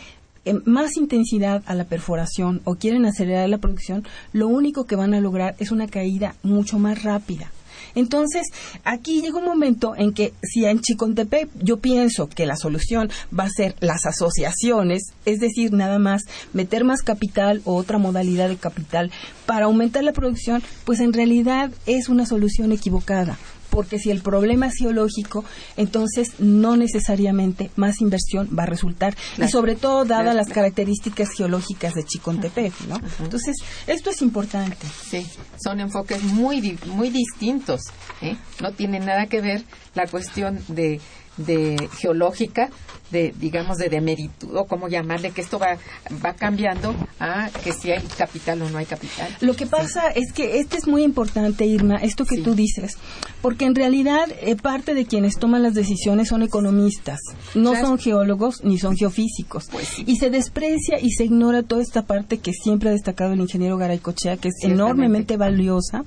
eh, 0.44 0.54
más 0.64 0.96
intensidad 0.96 1.62
a 1.66 1.74
la 1.74 1.84
perforación 1.84 2.60
o 2.64 2.76
quieren 2.76 3.04
acelerar 3.06 3.48
la 3.48 3.58
producción, 3.58 4.04
lo 4.32 4.48
único 4.48 4.84
que 4.84 4.96
van 4.96 5.14
a 5.14 5.20
lograr 5.20 5.54
es 5.58 5.70
una 5.70 5.88
caída 5.88 6.34
mucho 6.42 6.78
más 6.78 7.02
rápida. 7.02 7.50
Entonces, 7.94 8.46
aquí 8.84 9.20
llega 9.20 9.38
un 9.38 9.44
momento 9.44 9.94
en 9.96 10.12
que 10.12 10.32
si 10.42 10.64
en 10.64 10.80
Chicontepec 10.80 11.48
yo 11.62 11.78
pienso 11.78 12.28
que 12.28 12.46
la 12.46 12.56
solución 12.56 13.10
va 13.36 13.44
a 13.44 13.50
ser 13.50 13.74
las 13.80 14.06
asociaciones, 14.06 15.12
es 15.24 15.40
decir, 15.40 15.72
nada 15.72 15.98
más 15.98 16.22
meter 16.52 16.84
más 16.84 17.02
capital 17.02 17.62
o 17.64 17.74
otra 17.76 17.98
modalidad 17.98 18.48
de 18.48 18.56
capital 18.56 19.10
para 19.46 19.66
aumentar 19.66 20.04
la 20.04 20.12
producción, 20.12 20.62
pues 20.84 21.00
en 21.00 21.12
realidad 21.12 21.70
es 21.86 22.08
una 22.08 22.26
solución 22.26 22.72
equivocada 22.72 23.38
porque 23.70 23.98
si 23.98 24.10
el 24.10 24.22
problema 24.22 24.66
es 24.66 24.74
geológico, 24.78 25.44
entonces 25.76 26.40
no 26.40 26.76
necesariamente 26.76 27.70
más 27.76 28.00
inversión 28.00 28.48
va 28.56 28.64
a 28.64 28.66
resultar, 28.66 29.16
y 29.36 29.48
sobre 29.48 29.76
todo 29.76 30.04
dadas 30.04 30.34
las 30.34 30.48
características 30.48 31.30
geológicas 31.36 31.94
de 31.94 32.04
Chicontepec, 32.04 32.72
¿no? 32.88 33.00
Entonces, 33.20 33.56
esto 33.86 34.10
es 34.10 34.22
importante. 34.22 34.86
Sí, 35.08 35.26
son 35.62 35.80
enfoques 35.80 36.22
muy, 36.22 36.78
muy 36.86 37.10
distintos, 37.10 37.80
¿eh? 38.22 38.36
No 38.60 38.72
tiene 38.72 39.00
nada 39.00 39.26
que 39.26 39.40
ver 39.40 39.64
la 39.94 40.06
cuestión 40.06 40.60
de 40.68 41.00
de 41.38 41.88
geológica 41.98 42.68
de 43.10 43.34
digamos 43.38 43.78
de 43.78 43.88
demeritud 43.88 44.56
o 44.56 44.66
como 44.66 44.88
llamarle 44.88 45.30
que 45.30 45.40
esto 45.40 45.58
va 45.58 45.78
va 46.24 46.34
cambiando 46.34 46.94
a 47.20 47.50
que 47.64 47.72
si 47.72 47.90
hay 47.90 48.02
capital 48.16 48.62
o 48.62 48.70
no 48.70 48.78
hay 48.78 48.86
capital. 48.86 49.28
Lo 49.40 49.54
que 49.54 49.66
pasa 49.66 50.10
es 50.10 50.32
que 50.32 50.58
este 50.58 50.76
es 50.76 50.86
muy 50.86 51.02
importante 51.02 51.66
Irma 51.66 51.96
esto 51.96 52.24
que 52.24 52.38
tú 52.38 52.54
dices 52.54 52.96
porque 53.42 53.64
en 53.64 53.74
realidad 53.74 54.26
eh, 54.40 54.56
parte 54.56 54.94
de 54.94 55.06
quienes 55.06 55.36
toman 55.36 55.62
las 55.62 55.74
decisiones 55.74 56.28
son 56.28 56.42
economistas 56.42 57.20
no 57.54 57.74
son 57.74 57.98
geólogos 57.98 58.64
ni 58.64 58.78
son 58.78 58.96
geofísicos. 58.96 59.66
Pues 59.70 59.98
y 59.98 60.16
se 60.16 60.30
desprecia 60.30 60.98
y 61.00 61.10
se 61.10 61.24
ignora 61.24 61.62
toda 61.62 61.82
esta 61.82 62.02
parte 62.02 62.38
que 62.38 62.52
siempre 62.52 62.90
ha 62.90 62.92
destacado 62.92 63.32
el 63.32 63.40
ingeniero 63.40 63.76
Garaycochea 63.76 64.36
que 64.36 64.48
es 64.48 64.56
enormemente 64.62 65.36
valiosa 65.36 66.04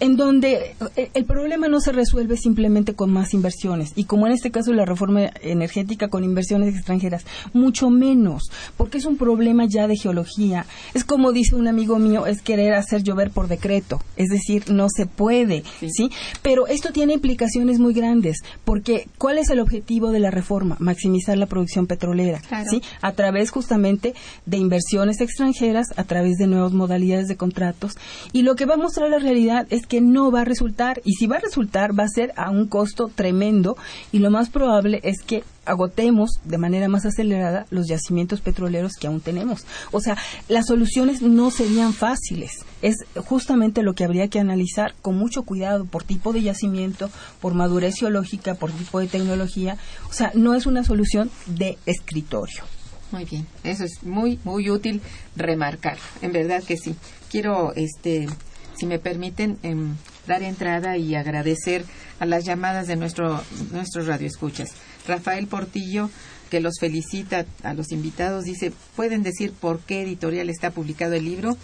en 0.00 0.16
donde 0.16 0.74
eh, 0.96 1.10
el 1.14 1.24
problema 1.24 1.68
no 1.68 1.80
se 1.80 1.92
resuelve 1.92 2.36
simplemente 2.36 2.94
con 2.94 3.12
más 3.12 3.34
inversiones 3.34 3.92
y 3.96 4.04
como 4.04 4.26
en 4.26 4.32
este 4.32 4.50
caso 4.50 4.72
la 4.72 4.84
reforma 4.84 5.30
energética 5.42 6.08
con 6.08 6.24
inversiones 6.24 6.74
extranjeras, 6.74 7.24
mucho 7.52 7.90
menos, 7.90 8.44
porque 8.76 8.98
es 8.98 9.04
un 9.04 9.16
problema 9.16 9.66
ya 9.66 9.86
de 9.86 9.96
geología. 9.96 10.66
Es 10.94 11.04
como 11.04 11.32
dice 11.32 11.54
un 11.54 11.68
amigo 11.68 11.98
mío, 11.98 12.26
es 12.26 12.42
querer 12.42 12.74
hacer 12.74 13.02
llover 13.02 13.30
por 13.30 13.48
decreto, 13.48 14.00
es 14.16 14.28
decir, 14.28 14.70
no 14.70 14.86
se 14.94 15.06
puede, 15.06 15.62
¿sí? 15.80 16.10
Pero 16.42 16.66
esto 16.66 16.92
tiene 16.92 17.14
implicaciones 17.14 17.78
muy 17.78 17.94
grandes, 17.94 18.38
porque 18.64 19.08
¿cuál 19.18 19.38
es 19.38 19.50
el 19.50 19.60
objetivo 19.60 20.10
de 20.10 20.20
la 20.20 20.30
reforma? 20.30 20.76
Maximizar 20.78 21.38
la 21.38 21.46
producción 21.46 21.86
petrolera, 21.86 22.40
¿sí? 22.68 22.82
A 23.00 23.12
través 23.12 23.50
justamente 23.50 24.14
de 24.46 24.56
inversiones 24.56 25.20
extranjeras, 25.20 25.88
a 25.96 26.04
través 26.04 26.36
de 26.36 26.46
nuevas 26.46 26.72
modalidades 26.72 27.28
de 27.28 27.36
contratos, 27.36 27.96
y 28.32 28.42
lo 28.42 28.56
que 28.56 28.66
va 28.66 28.74
a 28.74 28.78
mostrar 28.78 29.10
la 29.10 29.18
realidad 29.18 29.66
es 29.70 29.83
que 29.86 30.00
no 30.00 30.30
va 30.30 30.42
a 30.42 30.44
resultar, 30.44 31.00
y 31.04 31.14
si 31.14 31.26
va 31.26 31.36
a 31.36 31.40
resultar, 31.40 31.98
va 31.98 32.04
a 32.04 32.08
ser 32.08 32.32
a 32.36 32.50
un 32.50 32.66
costo 32.66 33.10
tremendo, 33.14 33.76
y 34.12 34.18
lo 34.18 34.30
más 34.30 34.50
probable 34.50 35.00
es 35.02 35.22
que 35.22 35.44
agotemos 35.66 36.30
de 36.44 36.58
manera 36.58 36.88
más 36.88 37.06
acelerada 37.06 37.66
los 37.70 37.86
yacimientos 37.88 38.40
petroleros 38.40 38.92
que 39.00 39.06
aún 39.06 39.20
tenemos. 39.20 39.64
O 39.92 40.00
sea, 40.00 40.16
las 40.48 40.66
soluciones 40.66 41.22
no 41.22 41.50
serían 41.50 41.92
fáciles. 41.92 42.64
Es 42.82 42.96
justamente 43.16 43.82
lo 43.82 43.94
que 43.94 44.04
habría 44.04 44.28
que 44.28 44.40
analizar 44.40 44.94
con 45.02 45.16
mucho 45.16 45.42
cuidado 45.42 45.84
por 45.84 46.04
tipo 46.04 46.32
de 46.32 46.42
yacimiento, 46.42 47.10
por 47.40 47.54
madurez 47.54 47.94
geológica, 47.98 48.54
por 48.54 48.72
tipo 48.72 49.00
de 49.00 49.06
tecnología. 49.06 49.76
O 50.10 50.12
sea, 50.12 50.32
no 50.34 50.54
es 50.54 50.66
una 50.66 50.84
solución 50.84 51.30
de 51.46 51.78
escritorio. 51.86 52.64
Muy 53.10 53.24
bien, 53.26 53.46
eso 53.62 53.84
es 53.84 54.02
muy 54.02 54.40
muy 54.44 54.70
útil 54.70 55.00
remarcar. 55.36 55.98
En 56.20 56.32
verdad 56.32 56.62
que 56.62 56.76
sí. 56.76 56.96
Quiero 57.30 57.72
este 57.74 58.28
si 58.76 58.86
me 58.86 58.98
permiten 58.98 59.58
em, 59.62 59.94
dar 60.26 60.42
entrada 60.42 60.96
y 60.96 61.14
agradecer 61.14 61.84
a 62.18 62.26
las 62.26 62.44
llamadas 62.44 62.86
de 62.86 62.96
nuestro 62.96 63.40
nuestros 63.72 64.06
radioescuchas. 64.06 64.70
Rafael 65.06 65.46
Portillo, 65.46 66.10
que 66.50 66.60
los 66.60 66.78
felicita 66.80 67.46
a 67.62 67.74
los 67.74 67.92
invitados, 67.92 68.44
dice, 68.44 68.72
¿pueden 68.96 69.22
decir 69.22 69.52
por 69.52 69.80
qué 69.80 70.02
editorial 70.02 70.48
está 70.48 70.70
publicado 70.70 71.14
el 71.14 71.24
libro? 71.24 71.56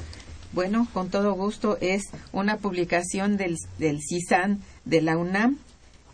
Bueno, 0.52 0.88
con 0.92 1.11
todo 1.11 1.32
gusto, 1.34 1.78
es 1.80 2.02
una 2.32 2.56
publicación 2.56 3.36
del, 3.36 3.56
del 3.78 4.00
CISAN 4.00 4.61
de 4.84 5.00
la 5.00 5.16
UNAM 5.16 5.58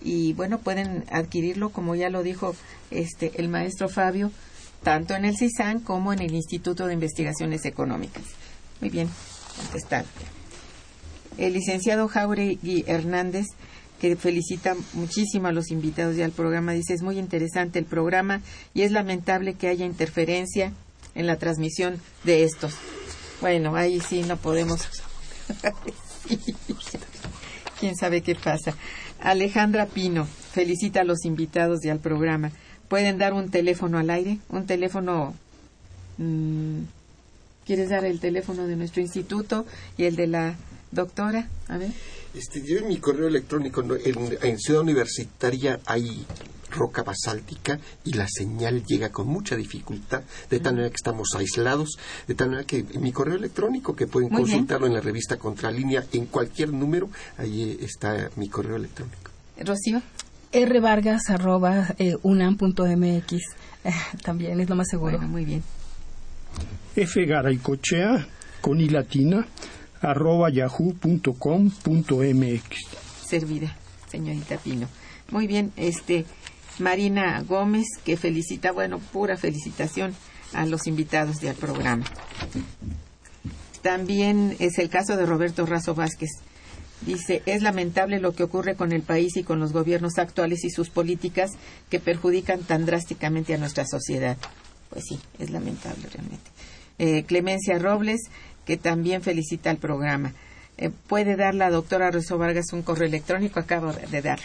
y 0.02 0.34
bueno, 0.34 0.58
pueden 0.58 1.04
adquirirlo, 1.10 1.70
como 1.70 1.94
ya 1.94 2.10
lo 2.10 2.22
dijo 2.22 2.54
este 2.90 3.32
el 3.36 3.48
maestro 3.48 3.88
Fabio, 3.88 4.30
tanto 4.82 5.14
en 5.14 5.24
el 5.24 5.36
CISAN 5.36 5.80
como 5.80 6.12
en 6.12 6.20
el 6.20 6.34
Instituto 6.34 6.86
de 6.86 6.94
Investigaciones 6.94 7.64
Económicas. 7.64 8.24
Muy 8.80 8.90
bien, 8.90 9.08
contestar. 9.56 10.04
El 11.38 11.52
licenciado 11.52 12.08
Jauregui 12.08 12.84
Hernández 12.86 13.46
que 14.00 14.16
felicita 14.16 14.76
muchísimo 14.92 15.48
a 15.48 15.52
los 15.52 15.70
invitados 15.70 16.16
y 16.16 16.22
al 16.22 16.32
programa. 16.32 16.72
Dice, 16.72 16.94
es 16.94 17.02
muy 17.02 17.18
interesante 17.18 17.78
el 17.78 17.84
programa 17.84 18.42
y 18.74 18.82
es 18.82 18.92
lamentable 18.92 19.54
que 19.54 19.68
haya 19.68 19.86
interferencia 19.86 20.72
en 21.14 21.26
la 21.26 21.36
transmisión 21.36 22.00
de 22.24 22.44
estos. 22.44 22.74
Bueno, 23.40 23.76
ahí 23.76 24.00
sí 24.00 24.22
no 24.22 24.36
podemos. 24.36 24.86
¿Quién 27.80 27.96
sabe 27.96 28.22
qué 28.22 28.34
pasa? 28.34 28.74
Alejandra 29.20 29.86
Pino 29.86 30.26
felicita 30.52 31.00
a 31.00 31.04
los 31.04 31.24
invitados 31.24 31.84
y 31.84 31.88
al 31.88 31.98
programa. 31.98 32.52
¿Pueden 32.88 33.18
dar 33.18 33.32
un 33.32 33.50
teléfono 33.50 33.98
al 33.98 34.10
aire? 34.10 34.38
Un 34.48 34.66
teléfono... 34.66 35.34
Mmm, 36.18 36.82
¿Quieres 37.66 37.88
dar 37.88 38.04
el 38.04 38.20
teléfono 38.20 38.68
de 38.68 38.76
nuestro 38.76 39.02
instituto 39.02 39.66
y 39.98 40.04
el 40.04 40.14
de 40.14 40.28
la 40.28 40.54
doctora? 40.96 41.48
A 41.68 41.78
ver. 41.78 41.92
Este, 42.34 42.60
yo 42.62 42.78
en 42.78 42.88
mi 42.88 42.96
correo 42.98 43.28
electrónico, 43.28 43.82
¿no? 43.82 43.94
en, 43.94 44.36
en, 44.42 44.58
Ciudad 44.58 44.82
Universitaria 44.82 45.78
hay 45.86 46.26
roca 46.70 47.02
basáltica 47.02 47.78
y 48.04 48.12
la 48.14 48.26
señal 48.28 48.84
llega 48.84 49.10
con 49.10 49.28
mucha 49.28 49.56
dificultad, 49.56 50.22
de 50.50 50.60
tal 50.60 50.74
manera 50.74 50.90
que 50.90 50.96
estamos 50.96 51.28
aislados, 51.36 51.98
de 52.26 52.34
tal 52.34 52.50
manera 52.50 52.66
que 52.66 52.82
mi 52.98 53.12
correo 53.12 53.36
electrónico, 53.36 53.94
que 53.94 54.06
pueden 54.06 54.30
Muy 54.30 54.42
consultarlo 54.42 54.86
en 54.86 54.94
la 54.94 55.00
revista 55.00 55.38
Contralínea, 55.38 56.04
en 56.12 56.26
cualquier 56.26 56.72
número, 56.72 57.08
ahí 57.38 57.78
está 57.80 58.30
mi 58.36 58.48
correo 58.48 58.76
electrónico. 58.76 59.30
Rocío. 59.58 60.02
rvargas 60.52 61.30
arroba 61.30 61.94
eh, 61.98 62.14
unam.mx 62.22 63.32
eh, 63.84 63.92
también 64.22 64.60
es 64.60 64.68
lo 64.68 64.76
más 64.76 64.88
seguro. 64.88 65.16
Bueno, 65.16 65.32
muy 65.32 65.44
bien. 65.44 65.62
F. 66.96 67.24
Garaycochea, 67.24 68.26
con 68.60 68.80
i 68.80 68.88
latina, 68.88 69.46
arroba 70.00 70.50
yahoo.com.mx. 70.50 71.76
Servida, 73.26 73.76
señorita 74.10 74.56
Pino. 74.58 74.88
Muy 75.30 75.46
bien, 75.46 75.72
este 75.76 76.24
Marina 76.78 77.42
Gómez 77.42 77.86
que 78.04 78.16
felicita, 78.16 78.72
bueno, 78.72 78.98
pura 78.98 79.36
felicitación 79.36 80.14
a 80.52 80.66
los 80.66 80.86
invitados 80.86 81.40
del 81.40 81.54
programa. 81.54 82.04
También 83.82 84.56
es 84.58 84.78
el 84.78 84.88
caso 84.88 85.16
de 85.16 85.26
Roberto 85.26 85.66
Razo 85.66 85.94
Vázquez. 85.94 86.30
Dice, 87.02 87.42
es 87.46 87.62
lamentable 87.62 88.20
lo 88.20 88.32
que 88.32 88.42
ocurre 88.42 88.74
con 88.74 88.92
el 88.92 89.02
país 89.02 89.36
y 89.36 89.42
con 89.42 89.60
los 89.60 89.72
gobiernos 89.72 90.18
actuales 90.18 90.64
y 90.64 90.70
sus 90.70 90.88
políticas 90.88 91.52
que 91.90 92.00
perjudican 92.00 92.60
tan 92.60 92.86
drásticamente 92.86 93.54
a 93.54 93.58
nuestra 93.58 93.84
sociedad. 93.86 94.36
Pues 94.90 95.04
sí, 95.08 95.20
es 95.38 95.50
lamentable 95.50 96.08
realmente. 96.12 96.50
Eh, 96.98 97.24
Clemencia 97.24 97.78
Robles, 97.78 98.22
que 98.66 98.76
también 98.76 99.22
felicita 99.22 99.70
al 99.70 99.78
programa. 99.78 100.34
Eh, 100.76 100.90
puede 100.90 101.36
dar 101.36 101.54
la 101.54 101.70
doctora 101.70 102.10
Rosso 102.10 102.36
Vargas 102.36 102.72
un 102.72 102.82
correo 102.82 103.08
electrónico, 103.08 103.60
acabo 103.60 103.92
de 103.94 104.20
darlo. 104.20 104.44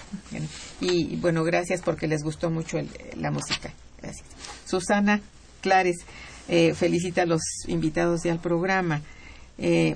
Y 0.79 1.17
bueno, 1.17 1.43
gracias 1.43 1.81
porque 1.81 2.07
les 2.07 2.23
gustó 2.23 2.49
mucho 2.49 2.77
el, 2.77 2.89
la 3.17 3.31
música. 3.31 3.73
Gracias. 4.01 4.25
Susana 4.65 5.19
Clares 5.59 5.97
eh, 6.47 6.73
felicita 6.73 7.23
a 7.23 7.25
los 7.25 7.41
invitados 7.67 8.25
al 8.25 8.39
programa. 8.39 9.01
Eh, 9.57 9.95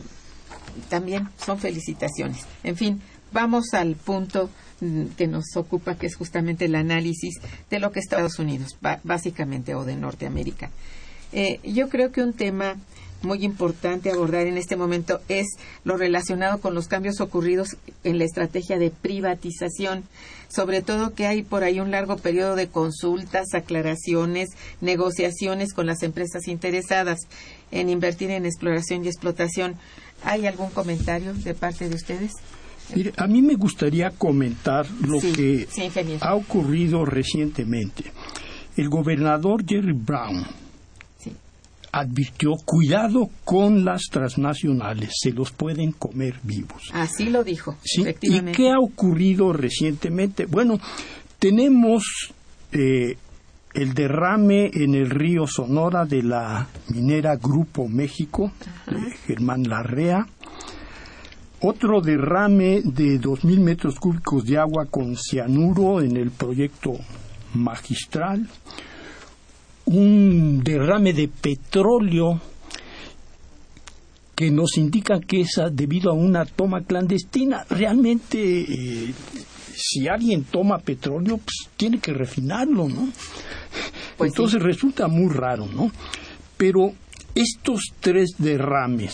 también 0.90 1.30
son 1.44 1.60
felicitaciones. 1.60 2.46
En 2.64 2.76
fin, 2.76 3.02
vamos 3.32 3.74
al 3.74 3.96
punto 3.96 4.50
mm, 4.82 5.06
que 5.18 5.28
nos 5.28 5.56
ocupa, 5.56 5.96
que 5.96 6.08
es 6.08 6.16
justamente 6.16 6.66
el 6.66 6.76
análisis 6.76 7.36
de 7.70 7.80
lo 7.80 7.92
que 7.92 8.00
Estados 8.00 8.40
Unidos, 8.40 8.78
básicamente, 9.04 9.76
o 9.76 9.86
de 9.86 9.96
Norteamérica. 9.96 10.72
Eh, 11.34 11.60
yo 11.64 11.90
creo 11.90 12.12
que 12.12 12.22
un 12.22 12.34
tema 12.34 12.76
muy 13.22 13.44
importante 13.44 14.12
abordar 14.12 14.48
en 14.48 14.58
este 14.58 14.76
momento 14.76 15.20
es 15.30 15.48
lo 15.84 15.98
relacionado 15.98 16.60
con 16.60 16.76
los 16.76 16.88
cambios 16.88 17.22
ocurridos 17.22 17.78
en 18.04 18.18
la 18.18 18.26
estrategia 18.26 18.78
de 18.78 18.92
privatización, 18.92 20.04
sobre 20.48 20.82
todo 20.82 21.14
que 21.14 21.28
hay 21.28 21.42
por 21.42 21.64
ahí 21.64 21.80
un 21.80 21.92
largo 21.92 22.18
periodo 22.18 22.56
de 22.56 22.68
consultas, 22.68 23.54
aclaraciones, 23.54 24.50
negociaciones 24.82 25.74
con 25.74 25.88
las 25.88 26.04
empresas 26.04 26.48
interesadas 26.48 27.20
en 27.72 27.90
invertir 27.90 28.32
en 28.32 28.46
exploración 28.46 29.04
y 29.04 29.08
explotación. 29.08 29.76
¿Hay 30.24 30.46
algún 30.48 30.70
comentario 30.70 31.34
de 31.34 31.54
parte 31.54 31.90
de 31.90 31.96
ustedes? 31.96 32.32
Mire, 32.94 33.14
a 33.18 33.28
mí 33.28 33.42
me 33.42 33.56
gustaría 33.56 34.12
comentar 34.12 34.86
lo 35.02 35.20
Sí, 35.20 35.32
que 35.34 35.68
sí, 35.70 35.90
ha 36.22 36.36
ocurrido 36.36 37.04
recientemente. 37.04 38.04
El 38.78 38.90
gobernador 38.90 39.64
Jerry 39.68 39.94
Brown. 39.94 40.65
Advirtió 41.96 42.56
cuidado 42.66 43.30
con 43.46 43.86
las 43.86 44.04
transnacionales, 44.12 45.12
se 45.14 45.32
los 45.32 45.54
pueden 45.54 45.94
comer 45.94 46.36
vivos. 46.44 46.90
Así 46.92 47.30
lo 47.30 47.42
dijo, 47.42 47.78
Sí, 47.84 48.04
¿Y 48.22 48.42
qué 48.52 48.72
ha 48.72 48.80
ocurrido 48.80 49.54
recientemente? 49.54 50.46
Bueno, 50.46 50.78
tenemos 51.40 52.34
eh, 52.74 53.16
el 53.74 53.94
derrame 53.94 54.72
en 54.74 54.94
el 54.94 55.10
río 55.10 55.48
Sonora 55.48 56.04
de 56.04 56.22
la 56.22 56.68
minera 56.90 57.38
Grupo 57.38 57.88
México, 57.88 58.52
de 58.88 59.12
Germán 59.26 59.64
Larrea. 59.64 60.28
Otro 61.62 62.02
derrame 62.02 62.82
de 62.84 63.22
2.000 63.22 63.60
metros 63.62 63.96
cúbicos 64.02 64.44
de 64.44 64.58
agua 64.58 64.86
con 64.92 65.16
cianuro 65.16 66.02
en 66.02 66.18
el 66.18 66.32
proyecto 66.32 66.92
magistral. 67.54 68.50
Un 69.86 70.62
derrame 70.64 71.14
de 71.14 71.28
petróleo 71.28 72.42
que 74.36 74.52
nos 74.52 74.78
indican 74.78 75.22
que 75.22 75.42
es 75.42 75.62
debido 75.72 76.12
a 76.12 76.14
una 76.14 76.46
toma 76.46 76.82
clandestina. 76.82 77.66
Realmente, 77.70 78.62
eh, 78.62 79.14
si 79.74 80.08
alguien 80.08 80.44
toma 80.44 80.80
petróleo, 80.80 81.38
pues 81.38 81.70
tiene 81.78 82.00
que 82.00 82.14
refinarlo, 82.14 82.88
¿no? 82.90 83.10
Pues 84.18 84.32
Entonces 84.32 84.62
resulta 84.62 85.10
muy 85.10 85.34
raro, 85.34 85.68
¿no? 85.68 85.92
Pero 86.56 86.94
estos 87.36 87.82
tres 88.00 88.36
derrames 88.38 89.14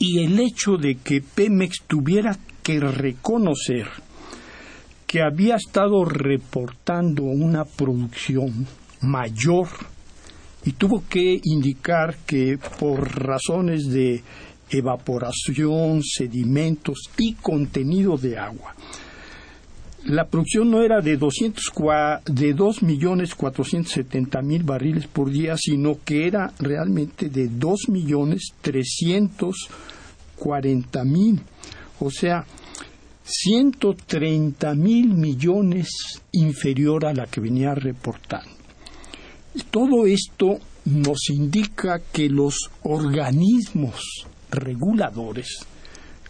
y 0.00 0.24
el 0.24 0.40
hecho 0.40 0.76
de 0.76 0.96
que 0.96 1.20
Pemex 1.20 1.82
tuviera 1.86 2.36
que 2.64 2.80
reconocer 2.80 3.86
que 5.06 5.22
había 5.22 5.56
estado 5.56 6.04
reportando 6.04 7.22
una 7.22 7.64
producción 7.64 8.66
mayor 9.02 9.68
y 10.64 10.72
tuvo 10.72 11.04
que 11.08 11.40
indicar 11.44 12.16
que 12.26 12.58
por 12.78 13.00
razones 13.24 13.86
de 13.88 14.22
evaporación, 14.70 16.02
sedimentos 16.02 16.98
y 17.16 17.32
contenido 17.34 18.16
de 18.18 18.36
agua, 18.38 18.74
la 20.04 20.26
producción 20.28 20.70
no 20.70 20.82
era 20.82 21.00
de 21.00 21.16
200 21.16 21.64
cua- 21.74 22.22
de 22.24 22.54
2.470.000 22.54 24.64
barriles 24.64 25.06
por 25.06 25.30
día, 25.30 25.56
sino 25.58 25.98
que 26.04 26.26
era 26.26 26.52
realmente 26.58 27.28
de 27.28 27.48
2.340.000. 30.36 31.40
O 32.00 32.10
sea, 32.10 32.44
130 33.24 34.74
mil 34.74 35.14
millones 35.14 35.88
inferior 36.32 37.04
a 37.06 37.12
la 37.12 37.26
que 37.26 37.40
venía 37.40 37.74
reportando. 37.74 38.50
Todo 39.70 40.06
esto 40.06 40.58
nos 40.84 41.30
indica 41.30 42.00
que 42.12 42.28
los 42.28 42.70
organismos 42.82 44.26
reguladores 44.50 45.66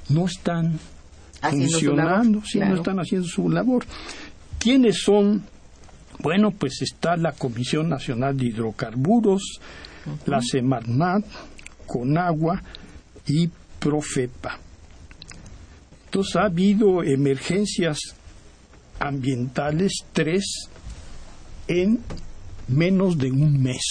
no 0.08 0.26
están 0.26 0.78
Haciendo 1.40 1.70
funcionando, 1.70 2.42
claro. 2.52 2.70
no 2.70 2.76
están 2.76 2.98
haciendo 2.98 3.28
su 3.28 3.48
labor. 3.48 3.84
¿Quiénes 4.58 5.02
son? 5.02 5.44
Bueno, 6.20 6.50
pues 6.50 6.82
está 6.82 7.16
la 7.16 7.32
Comisión 7.32 7.88
Nacional 7.88 8.36
de 8.36 8.46
Hidrocarburos, 8.46 9.60
la 10.26 10.40
Semarnat, 10.42 11.24
Conagua 11.86 12.60
y 13.26 13.48
Profepa. 13.78 14.58
Entonces 16.06 16.36
ha 16.36 16.46
habido 16.46 17.04
emergencias 17.04 17.98
ambientales 18.98 19.92
tres 20.12 20.68
en 21.68 22.00
menos 22.68 23.18
de 23.18 23.30
un 23.30 23.62
mes. 23.62 23.82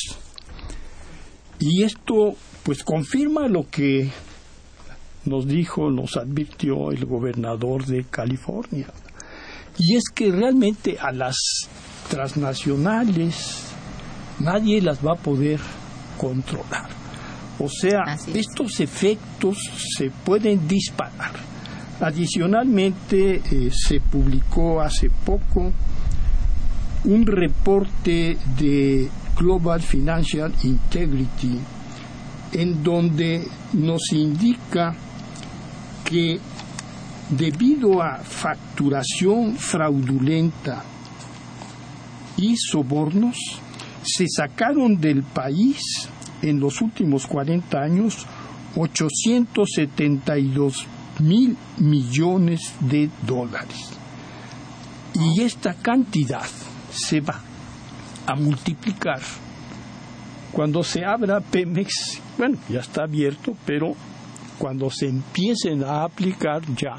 Y 1.60 1.84
esto 1.84 2.36
pues 2.64 2.84
confirma 2.84 3.48
lo 3.48 3.70
que 3.70 4.12
nos 5.26 5.48
dijo, 5.48 5.90
nos 5.90 6.18
advirtió 6.18 6.92
el 6.92 7.06
gobernador 7.06 7.86
de 7.86 8.06
California. 8.06 8.88
Y 9.78 9.96
es 9.96 10.04
que 10.14 10.32
realmente 10.32 10.98
a 11.00 11.12
las 11.12 11.36
transnacionales 12.10 13.66
nadie 14.40 14.82
las 14.82 15.06
va 15.06 15.14
a 15.14 15.18
poder 15.18 15.60
controlar. 16.18 16.90
O 17.60 17.70
sea, 17.70 18.16
es. 18.16 18.28
estos 18.36 18.80
efectos 18.80 19.58
se 19.98 20.10
pueden 20.10 20.68
disparar. 20.68 21.32
Adicionalmente, 22.00 23.42
eh, 23.52 23.72
se 23.72 24.00
publicó 24.00 24.82
hace 24.82 25.10
poco 25.10 25.72
un 27.06 27.26
reporte 27.26 28.38
de 28.58 29.10
Global 29.36 29.82
Financial 29.82 30.54
Integrity 30.64 31.60
en 32.54 32.84
donde 32.84 33.48
nos 33.74 34.12
indica 34.12 34.96
que 36.04 36.40
debido 37.30 38.02
a 38.02 38.18
facturación 38.18 39.56
fraudulenta 39.58 40.84
y 42.38 42.56
sobornos, 42.56 43.38
se 44.04 44.28
sacaron 44.28 45.00
del 45.00 45.22
país 45.24 45.80
en 46.42 46.60
los 46.60 46.82
últimos 46.82 47.28
40 47.28 47.78
años 47.78 48.26
872 48.76 50.88
mil 51.20 51.56
millones 51.80 52.74
de 52.80 53.10
dólares. 53.26 53.90
Y 55.16 55.42
esta 55.42 55.74
cantidad 55.74 56.46
se 56.98 57.22
va 57.22 57.40
a 58.26 58.36
multiplicar 58.36 59.22
cuando 60.52 60.82
se 60.82 61.06
abra 61.06 61.40
Pemex, 61.40 62.20
bueno, 62.38 62.58
ya 62.68 62.80
está 62.80 63.04
abierto, 63.04 63.56
pero 63.66 63.94
cuando 64.58 64.90
se 64.90 65.08
empiecen 65.08 65.84
a 65.84 66.04
aplicar 66.04 66.64
ya 66.76 66.96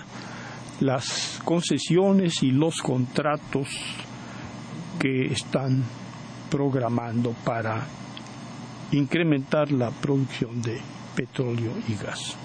las 0.80 1.40
concesiones 1.44 2.42
y 2.42 2.52
los 2.52 2.80
contratos 2.80 3.68
que 5.00 5.26
están 5.26 5.82
programando 6.50 7.32
para 7.44 7.84
incrementar 8.92 9.72
la 9.72 9.90
producción 9.90 10.62
de 10.62 10.80
petróleo 11.16 11.72
y 11.88 11.94
gas. 11.94 12.36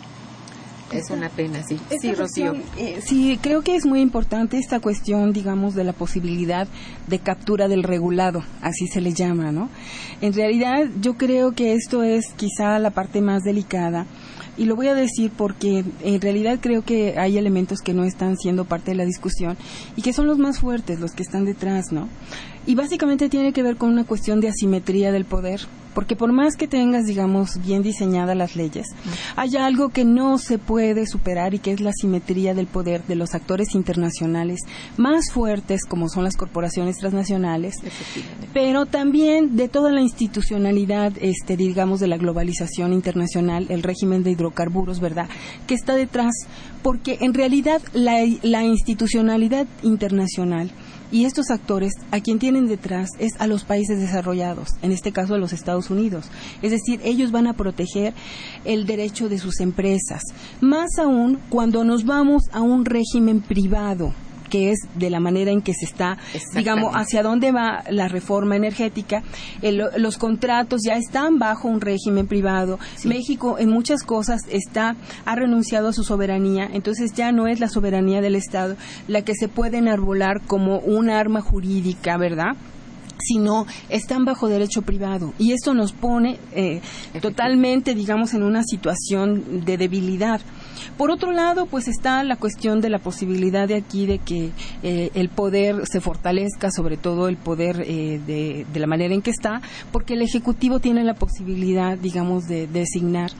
Es 0.93 1.09
una 1.09 1.29
pena, 1.29 1.63
sí. 1.63 1.79
Esta 1.89 1.99
Sí, 1.99 2.13
Rocío. 2.13 2.51
cuestión, 2.51 2.63
eh, 2.77 2.99
sí, 3.03 3.39
creo 3.41 3.61
que 3.61 3.75
es 3.75 3.85
muy 3.85 4.01
importante 4.01 4.57
esta 4.57 4.79
cuestión, 4.79 5.33
digamos, 5.33 5.73
de 5.75 5.83
la 5.83 5.93
posibilidad 5.93 6.67
de 7.07 7.19
captura 7.19 7.67
del 7.67 7.83
regulado, 7.83 8.43
así 8.61 8.87
se 8.87 9.01
le 9.01 9.13
llama, 9.13 9.51
¿no? 9.51 9.69
En 10.21 10.33
realidad, 10.33 10.87
yo 11.01 11.15
creo 11.15 11.51
que 11.53 11.73
esto 11.73 12.03
es 12.03 12.33
quizá 12.35 12.79
la 12.79 12.91
parte 12.91 13.21
más 13.21 13.43
delicada. 13.43 14.05
Y 14.55 14.65
lo 14.65 14.75
voy 14.75 14.87
a 14.87 14.93
decir 14.93 15.31
porque 15.35 15.83
en 16.03 16.21
realidad 16.21 16.59
creo 16.61 16.83
que 16.83 17.17
hay 17.17 17.39
elementos 17.39 17.79
que 17.79 17.95
no 17.95 18.03
están 18.03 18.37
siendo 18.37 18.65
parte 18.65 18.91
de 18.91 18.97
la 18.97 19.05
discusión 19.05 19.57
y 19.95 20.03
que 20.03 20.13
son 20.13 20.27
los 20.27 20.37
más 20.37 20.59
fuertes, 20.59 20.99
los 20.99 21.13
que 21.13 21.23
están 21.23 21.43
detrás, 21.45 21.85
¿no? 21.91 22.07
Y 22.65 22.75
básicamente 22.75 23.29
tiene 23.29 23.51
que 23.51 23.63
ver 23.63 23.75
con 23.75 23.89
una 23.89 24.05
cuestión 24.05 24.39
de 24.39 24.47
asimetría 24.47 25.11
del 25.11 25.25
poder, 25.25 25.61
porque 25.93 26.15
por 26.15 26.31
más 26.31 26.55
que 26.55 26.67
tengas, 26.67 27.05
digamos, 27.05 27.61
bien 27.61 27.83
diseñadas 27.83 28.37
las 28.37 28.55
leyes, 28.55 28.87
hay 29.35 29.57
algo 29.57 29.89
que 29.89 30.05
no 30.05 30.37
se 30.37 30.57
puede 30.57 31.05
superar 31.05 31.53
y 31.53 31.59
que 31.59 31.73
es 31.73 31.81
la 31.81 31.89
asimetría 31.89 32.53
del 32.53 32.67
poder 32.67 33.03
de 33.03 33.15
los 33.15 33.35
actores 33.35 33.75
internacionales 33.75 34.61
más 34.95 35.31
fuertes, 35.31 35.81
como 35.85 36.07
son 36.07 36.23
las 36.23 36.37
corporaciones 36.37 36.97
transnacionales, 36.97 37.75
pero 38.53 38.85
también 38.85 39.57
de 39.57 39.67
toda 39.67 39.91
la 39.91 40.01
institucionalidad, 40.01 41.11
este, 41.19 41.57
digamos, 41.57 41.99
de 41.99 42.07
la 42.07 42.17
globalización 42.17 42.93
internacional, 42.93 43.67
el 43.69 43.83
régimen 43.83 44.23
de 44.23 44.31
hidrocarburos, 44.31 45.01
¿verdad?, 45.01 45.27
que 45.67 45.73
está 45.73 45.95
detrás, 45.95 46.33
porque 46.81 47.17
en 47.19 47.33
realidad 47.33 47.81
la, 47.93 48.25
la 48.41 48.63
institucionalidad 48.63 49.67
internacional 49.83 50.71
y 51.13 51.25
estos 51.25 51.51
actores 51.51 51.93
a 52.11 52.19
quien 52.19 52.39
tienen 52.39 52.67
detrás 52.67 53.11
es 53.19 53.39
a 53.39 53.45
los 53.45 53.63
países 53.63 53.99
desarrollados, 53.99 54.69
en 54.81 54.91
este 54.91 55.11
caso 55.11 55.35
a 55.35 55.37
los 55.37 55.53
Estados 55.53 55.91
Unidos. 55.91 56.25
Es 56.63 56.71
decir, 56.71 56.99
ellos 57.03 57.31
van 57.31 57.45
a 57.45 57.53
proteger 57.53 58.13
el 58.65 58.87
derecho 58.87 59.29
de 59.29 59.37
sus 59.37 59.59
empresas, 59.59 60.23
más 60.59 60.97
aún 60.97 61.39
cuando 61.49 61.83
nos 61.83 62.03
vamos 62.03 62.43
a 62.51 62.61
un 62.61 62.83
régimen 62.83 63.41
privado 63.41 64.13
que 64.53 64.69
es 64.69 64.81
de 64.93 65.09
la 65.09 65.19
manera 65.19 65.49
en 65.49 65.63
que 65.63 65.73
se 65.73 65.85
está, 65.85 66.19
digamos, 66.53 66.93
hacia 66.93 67.23
dónde 67.23 67.51
va 67.51 67.83
la 67.89 68.07
reforma 68.07 68.55
energética. 68.55 69.23
El- 69.63 69.81
los 69.97 70.19
contratos 70.19 70.81
ya 70.85 70.93
están 70.95 71.39
bajo 71.39 71.67
un 71.67 71.81
régimen 71.81 72.27
privado. 72.27 72.77
México 73.03 73.57
en 73.57 73.71
muchas 73.71 74.03
cosas 74.03 74.41
está 74.51 74.95
ha 75.25 75.35
renunciado 75.35 75.87
a 75.87 75.93
su 75.93 76.03
soberanía, 76.03 76.69
entonces 76.71 77.13
ya 77.13 77.31
no 77.31 77.47
es 77.47 77.59
la 77.59 77.67
soberanía 77.67 78.21
del 78.21 78.35
Estado 78.35 78.75
la 79.07 79.23
que 79.23 79.33
se 79.33 79.47
puede 79.47 79.79
enarbolar 79.79 80.41
como 80.45 80.77
un 80.77 81.09
arma 81.09 81.41
jurídica, 81.41 82.15
¿verdad? 82.17 82.55
sino 83.25 83.65
están 83.87 84.25
bajo 84.25 84.49
derecho 84.49 84.81
privado 84.81 85.33
y 85.39 85.53
esto 85.53 85.73
nos 85.73 85.93
pone 85.93 86.39
eh, 86.53 86.81
totalmente 87.21 87.95
digamos 87.95 88.33
en 88.33 88.43
una 88.43 88.63
situación 88.63 89.63
de 89.63 89.77
debilidad 89.77 90.41
por 90.97 91.11
otro 91.11 91.31
lado 91.31 91.65
pues 91.65 91.87
está 91.87 92.23
la 92.23 92.35
cuestión 92.35 92.81
de 92.81 92.89
la 92.89 92.99
posibilidad 92.99 93.67
de 93.67 93.75
aquí 93.75 94.05
de 94.05 94.19
que 94.19 94.51
eh, 94.83 95.09
el 95.13 95.29
poder 95.29 95.85
se 95.87 96.01
fortalezca 96.01 96.71
sobre 96.71 96.97
todo 96.97 97.27
el 97.27 97.37
poder 97.37 97.83
eh, 97.85 98.19
de, 98.25 98.65
de 98.71 98.79
la 98.79 98.87
manera 98.87 99.13
en 99.13 99.21
que 99.21 99.31
está 99.31 99.61
porque 99.91 100.13
el 100.13 100.21
ejecutivo 100.21 100.79
tiene 100.79 101.03
la 101.03 101.13
posibilidad 101.13 101.97
digamos 101.97 102.45
de 102.45 102.67
designar 102.67 103.31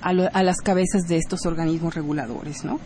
a, 0.00 0.12
lo- 0.12 0.28
a 0.32 0.42
las 0.42 0.56
cabezas 0.58 1.02
de 1.08 1.16
estos 1.16 1.46
organismos 1.46 1.94
reguladores 1.94 2.64
no 2.64 2.80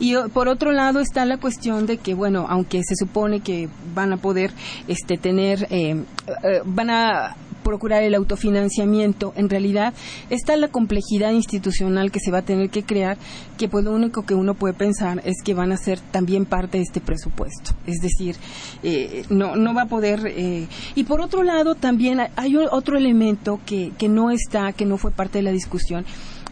y 0.00 0.14
por 0.32 0.48
otro 0.48 0.72
lado 0.72 1.00
está 1.00 1.24
la 1.24 1.36
cuestión 1.38 1.86
de 1.86 1.98
que 1.98 2.14
bueno 2.14 2.46
aunque 2.48 2.82
se 2.82 2.94
supone 2.96 3.40
que 3.40 3.68
van 3.94 4.12
a 4.12 4.16
poder 4.16 4.52
este 4.88 5.16
tener 5.18 5.66
eh, 5.70 6.02
eh, 6.44 6.60
van 6.64 6.90
a 6.90 7.36
procurar 7.68 8.02
el 8.02 8.14
autofinanciamiento, 8.14 9.32
en 9.36 9.50
realidad 9.50 9.92
está 10.30 10.56
la 10.56 10.68
complejidad 10.68 11.32
institucional 11.32 12.10
que 12.10 12.18
se 12.18 12.30
va 12.30 12.38
a 12.38 12.42
tener 12.42 12.70
que 12.70 12.82
crear, 12.82 13.18
que 13.58 13.68
pues 13.68 13.84
lo 13.84 13.92
único 13.92 14.24
que 14.24 14.34
uno 14.34 14.54
puede 14.54 14.72
pensar 14.72 15.20
es 15.24 15.42
que 15.44 15.52
van 15.52 15.70
a 15.72 15.76
ser 15.76 16.00
también 16.00 16.46
parte 16.46 16.78
de 16.78 16.84
este 16.84 17.00
presupuesto. 17.00 17.72
Es 17.86 18.00
decir, 18.00 18.36
eh, 18.82 19.24
no, 19.28 19.54
no 19.56 19.74
va 19.74 19.82
a 19.82 19.86
poder... 19.86 20.20
eh, 20.34 20.66
y 20.94 21.04
por 21.04 21.20
otro 21.20 21.42
lado 21.42 21.74
también 21.74 22.20
hay- 22.36 22.56
otro 22.56 22.96
elemento 22.96 23.60
que, 23.66 23.92
que 23.98 24.08
no 24.08 24.30
está, 24.30 24.72
que 24.72 24.86
no 24.86 24.96
fue 24.96 25.10
parte 25.10 25.38
de 25.38 25.42
la 25.42 25.52
discusión, 25.52 26.06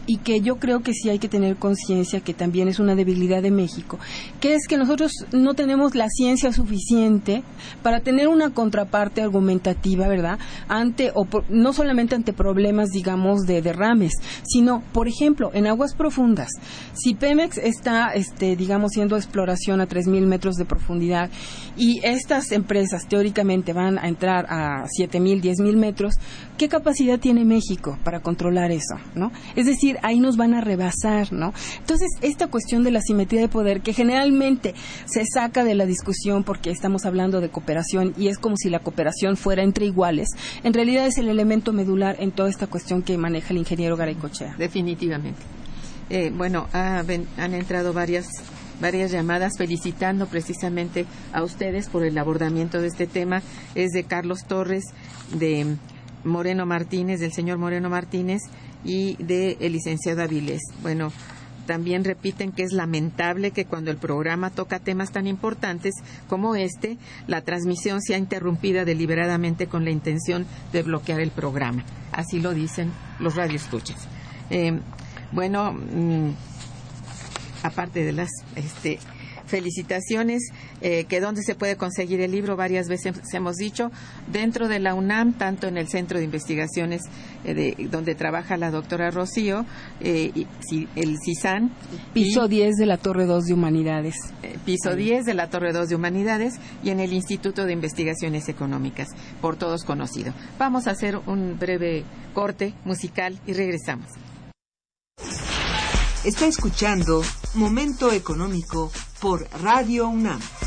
y 0.07 0.17
que 0.17 0.41
yo 0.41 0.55
creo 0.55 0.81
que 0.81 0.93
sí 0.93 1.09
hay 1.09 1.19
que 1.19 1.27
tener 1.27 1.57
conciencia 1.57 2.21
que 2.21 2.33
también 2.33 2.69
es 2.69 2.79
una 2.79 2.95
debilidad 2.95 3.43
de 3.43 3.51
México, 3.51 3.99
que 4.39 4.55
es 4.55 4.67
que 4.67 4.77
nosotros 4.77 5.11
no 5.33 5.53
tenemos 5.53 5.93
la 5.93 6.07
ciencia 6.09 6.51
suficiente 6.51 7.43
para 7.83 7.99
tener 7.99 8.29
una 8.29 8.51
contraparte 8.51 9.21
argumentativa, 9.21 10.07
¿verdad? 10.07 10.39
Ante 10.69 11.11
o 11.13 11.27
no 11.49 11.73
solamente 11.73 12.15
ante 12.15 12.33
problemas, 12.33 12.89
digamos, 12.89 13.41
de 13.41 13.61
derrames, 13.61 14.13
sino, 14.43 14.81
por 14.93 15.07
ejemplo, 15.07 15.51
en 15.53 15.67
aguas 15.67 15.93
profundas. 15.93 16.49
Si 16.93 17.13
Pemex 17.13 17.57
está, 17.57 18.13
este, 18.13 18.55
digamos, 18.55 18.91
haciendo 18.93 19.17
exploración 19.17 19.81
a 19.81 19.87
3.000 19.87 20.25
metros 20.25 20.55
de 20.55 20.65
profundidad 20.65 21.29
y 21.75 21.99
estas 22.03 22.51
empresas 22.51 23.07
teóricamente 23.07 23.73
van 23.73 23.97
a 23.99 24.07
entrar 24.07 24.45
a 24.49 24.85
7.000, 24.85 25.41
10.000 25.41 25.75
metros, 25.75 26.15
¿qué 26.57 26.69
capacidad 26.69 27.19
tiene 27.19 27.43
México 27.43 27.97
para 28.03 28.21
controlar 28.21 28.71
eso? 28.71 28.95
¿no? 29.15 29.31
Es 29.55 29.65
decir, 29.65 29.96
ahí 30.03 30.19
nos 30.19 30.37
van 30.37 30.53
a 30.53 30.61
rebasar, 30.61 31.31
¿no? 31.31 31.53
Entonces, 31.79 32.09
esta 32.21 32.47
cuestión 32.47 32.83
de 32.83 32.91
la 32.91 33.01
simetría 33.01 33.41
de 33.41 33.47
poder, 33.47 33.81
que 33.81 33.93
generalmente 33.93 34.73
se 35.05 35.23
saca 35.25 35.63
de 35.63 35.75
la 35.75 35.85
discusión 35.85 36.43
porque 36.43 36.71
estamos 36.71 37.05
hablando 37.05 37.41
de 37.41 37.49
cooperación 37.49 38.13
y 38.17 38.27
es 38.27 38.37
como 38.37 38.55
si 38.57 38.69
la 38.69 38.79
cooperación 38.79 39.37
fuera 39.37 39.63
entre 39.63 39.85
iguales, 39.85 40.29
en 40.63 40.73
realidad 40.73 41.05
es 41.05 41.17
el 41.17 41.29
elemento 41.29 41.73
medular 41.73 42.17
en 42.19 42.31
toda 42.31 42.49
esta 42.49 42.67
cuestión 42.67 43.01
que 43.01 43.17
maneja 43.17 43.49
el 43.51 43.57
ingeniero 43.57 43.97
Garay 43.97 44.15
Cochea. 44.15 44.55
Definitivamente. 44.57 45.41
Eh, 46.09 46.31
bueno, 46.33 46.67
han 46.71 47.53
entrado 47.53 47.91
varias 47.93 48.27
varias 48.79 49.11
llamadas 49.11 49.53
felicitando 49.57 50.27
precisamente 50.27 51.05
a 51.33 51.43
ustedes 51.43 51.89
por 51.89 52.03
el 52.03 52.17
abordamiento 52.17 52.81
de 52.81 52.87
este 52.87 53.07
tema. 53.07 53.41
Es 53.75 53.91
de 53.91 54.03
Carlos 54.03 54.45
Torres, 54.47 54.83
de 55.33 55.77
Moreno 56.23 56.65
Martínez, 56.65 57.19
del 57.19 57.33
señor 57.33 57.57
Moreno 57.57 57.89
Martínez 57.89 58.41
y 58.83 59.15
de 59.23 59.57
el 59.59 59.73
licenciado 59.73 60.21
Avilés. 60.21 60.61
Bueno, 60.81 61.11
también 61.67 62.03
repiten 62.03 62.51
que 62.51 62.63
es 62.63 62.71
lamentable 62.71 63.51
que 63.51 63.65
cuando 63.65 63.91
el 63.91 63.97
programa 63.97 64.49
toca 64.49 64.79
temas 64.79 65.11
tan 65.11 65.27
importantes 65.27 65.93
como 66.27 66.55
este, 66.55 66.97
la 67.27 67.41
transmisión 67.41 68.01
sea 68.01 68.17
interrumpida 68.17 68.85
deliberadamente 68.85 69.67
con 69.67 69.83
la 69.83 69.91
intención 69.91 70.47
de 70.71 70.81
bloquear 70.81 71.19
el 71.19 71.29
programa. 71.29 71.83
Así 72.11 72.39
lo 72.39 72.53
dicen 72.53 72.91
los 73.19 73.35
radioescuchas. 73.35 74.07
Eh, 74.49 74.79
bueno, 75.31 75.73
mm, 75.73 76.31
aparte 77.63 78.03
de 78.03 78.13
las 78.13 78.29
este, 78.55 78.99
felicitaciones, 79.47 80.51
eh, 80.81 81.05
que 81.05 81.19
donde 81.19 81.41
se 81.41 81.55
puede 81.55 81.75
conseguir 81.75 82.21
el 82.21 82.31
libro, 82.31 82.55
varias 82.55 82.87
veces 82.87 83.15
hemos 83.33 83.55
dicho, 83.55 83.91
dentro 84.31 84.67
de 84.67 84.79
la 84.79 84.93
UNAM, 84.93 85.33
tanto 85.33 85.67
en 85.67 85.77
el 85.77 85.87
Centro 85.87 86.19
de 86.19 86.25
Investigaciones 86.25 87.01
eh, 87.43 87.53
de, 87.53 87.87
donde 87.89 88.15
trabaja 88.15 88.57
la 88.57 88.69
doctora 88.69 89.09
Rocío, 89.09 89.65
eh, 90.01 90.31
y, 90.35 90.47
el 90.95 91.17
CISAN. 91.23 91.71
Piso 92.13 92.47
10 92.47 92.75
de 92.75 92.85
la 92.85 92.97
Torre 92.97 93.25
2 93.25 93.45
de 93.45 93.53
Humanidades. 93.53 94.15
piso 94.65 94.95
10 94.95 95.25
de 95.25 95.33
la 95.33 95.49
Torre 95.49 95.73
2 95.73 95.89
de 95.89 95.95
Humanidades 95.95 96.55
y 96.83 96.89
en 96.89 96.99
el 96.99 97.13
Instituto 97.13 97.65
de 97.65 97.73
Investigaciones 97.73 98.49
Económicas, 98.49 99.07
por 99.41 99.55
todos 99.55 99.83
conocido. 99.83 100.33
Vamos 100.59 100.87
a 100.87 100.91
hacer 100.91 101.17
un 101.25 101.57
breve 101.57 102.03
corte 102.33 102.73
musical 102.85 103.39
y 103.47 103.53
regresamos. 103.53 104.07
Está 106.23 106.45
escuchando 106.45 107.23
Momento 107.53 108.11
Económico 108.11 108.91
por 109.19 109.47
Radio 109.63 110.07
UNAM. 110.07 110.66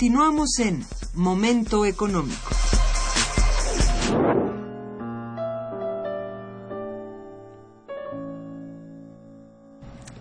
Continuamos 0.00 0.58
en 0.60 0.82
Momento 1.12 1.84
Económico. 1.84 2.50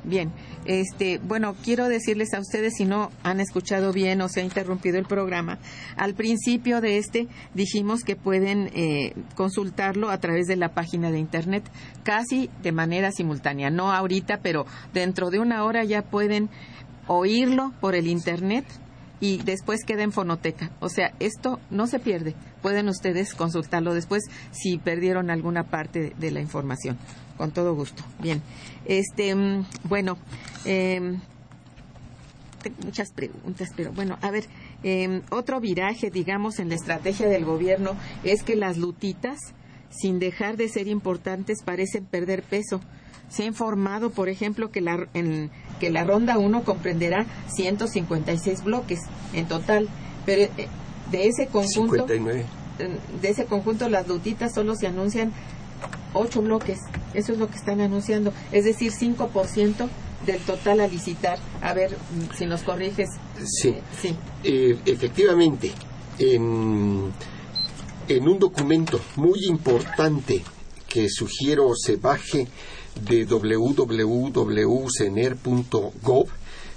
Bien, 0.04 0.34
este, 0.66 1.20
bueno, 1.20 1.56
quiero 1.64 1.88
decirles 1.88 2.34
a 2.34 2.42
ustedes 2.42 2.74
si 2.76 2.84
no 2.84 3.10
han 3.24 3.40
escuchado 3.40 3.94
bien 3.94 4.20
o 4.20 4.28
se 4.28 4.42
ha 4.42 4.44
interrumpido 4.44 4.98
el 4.98 5.06
programa. 5.06 5.60
Al 5.96 6.14
principio 6.14 6.82
de 6.82 6.98
este 6.98 7.30
dijimos 7.54 8.04
que 8.04 8.18
pueden 8.18 8.72
eh, 8.76 9.14
consultarlo 9.36 10.10
a 10.10 10.20
través 10.20 10.48
de 10.48 10.58
la 10.58 10.74
página 10.74 11.10
de 11.10 11.20
internet 11.20 11.64
casi 12.04 12.50
de 12.62 12.74
manera 12.74 13.14
simultánea, 13.14 13.70
no 13.70 13.94
ahorita, 13.94 14.42
pero 14.42 14.66
dentro 14.94 15.30
de 15.30 15.40
una 15.40 15.64
hora 15.64 15.86
ya 15.86 16.02
pueden 16.02 16.50
oírlo 17.08 17.72
por 17.80 17.96
el 17.96 18.08
internet 18.08 18.66
y 19.20 19.38
después 19.44 19.84
queda 19.86 20.04
en 20.04 20.12
fonoteca. 20.12 20.72
O 20.80 20.90
sea, 20.90 21.14
esto 21.20 21.60
no 21.70 21.88
se 21.88 22.00
pierde. 22.00 22.36
Pueden 22.62 22.88
ustedes 22.90 23.34
consultarlo 23.34 23.94
después 23.94 24.24
si 24.52 24.78
perdieron 24.78 25.30
alguna 25.30 25.64
parte 25.64 26.14
de 26.18 26.32
la 26.32 26.42
información. 26.42 26.98
Con 27.38 27.52
todo 27.52 27.74
gusto. 27.76 28.04
Bien. 28.22 28.42
Este, 28.86 29.34
mm, 29.34 29.66
bueno, 29.84 30.18
em, 30.66 31.20
tengo 32.62 32.78
muchas 32.84 33.12
preguntas, 33.12 33.70
pero 33.76 33.92
bueno, 33.94 34.18
a 34.22 34.32
ver, 34.32 34.46
em, 34.84 35.22
otro 35.30 35.60
viraje, 35.60 36.10
digamos, 36.10 36.60
en 36.60 36.70
la 36.70 36.76
estrategia 36.76 37.28
del 37.28 37.46
gobierno 37.46 37.96
es 38.24 38.44
que 38.44 38.56
las 38.56 38.78
lutitas, 38.78 39.40
sin 39.90 40.20
dejar 40.20 40.58
de 40.58 40.68
ser 40.68 40.88
importantes, 40.88 41.64
parecen 41.64 42.06
perder 42.06 42.44
peso. 42.44 42.82
Se 43.30 43.44
ha 43.44 43.46
informado, 43.46 44.10
por 44.10 44.30
ejemplo, 44.30 44.72
que 44.72 44.82
la, 44.82 45.08
en, 45.14 45.52
que 45.80 45.90
la 45.90 46.04
ronda 46.04 46.38
1 46.38 46.64
comprenderá 46.64 47.26
156 47.48 48.64
bloques 48.64 49.02
en 49.34 49.48
total, 49.48 49.88
pero 50.26 50.44
eh, 50.44 50.68
de 51.12 51.28
ese 51.28 51.48
conjunto 51.48 52.06
de 52.08 53.30
ese 53.30 53.46
conjunto 53.46 53.90
las 53.90 54.08
lutitas 54.08 54.54
solo 54.54 54.74
se 54.74 54.88
anuncian 54.88 55.34
8 56.14 56.42
bloques, 56.42 56.80
eso 57.14 57.34
es 57.34 57.40
lo 57.40 57.48
que 57.50 57.58
están 57.58 57.82
anunciando, 57.82 58.34
es 58.52 58.66
decir, 58.66 58.92
5% 58.92 59.90
del 60.26 60.40
total 60.42 60.82
a 60.82 60.88
licitar. 60.88 61.38
A 61.62 61.74
ver 61.74 61.92
mm, 61.92 62.36
si 62.36 62.46
nos 62.46 62.64
corriges. 62.64 63.10
Sí, 63.46 63.76
sí. 64.02 64.16
Eh, 64.44 64.78
efectivamente, 64.86 65.72
en, 66.18 67.12
en 68.08 68.28
un 68.28 68.40
documento 68.40 69.00
muy 69.16 69.46
importante 69.46 70.44
que 70.88 71.08
sugiero 71.10 71.72
se 71.76 71.98
baje 71.98 72.48
de 73.02 73.26
www.cener.gov 73.26 74.30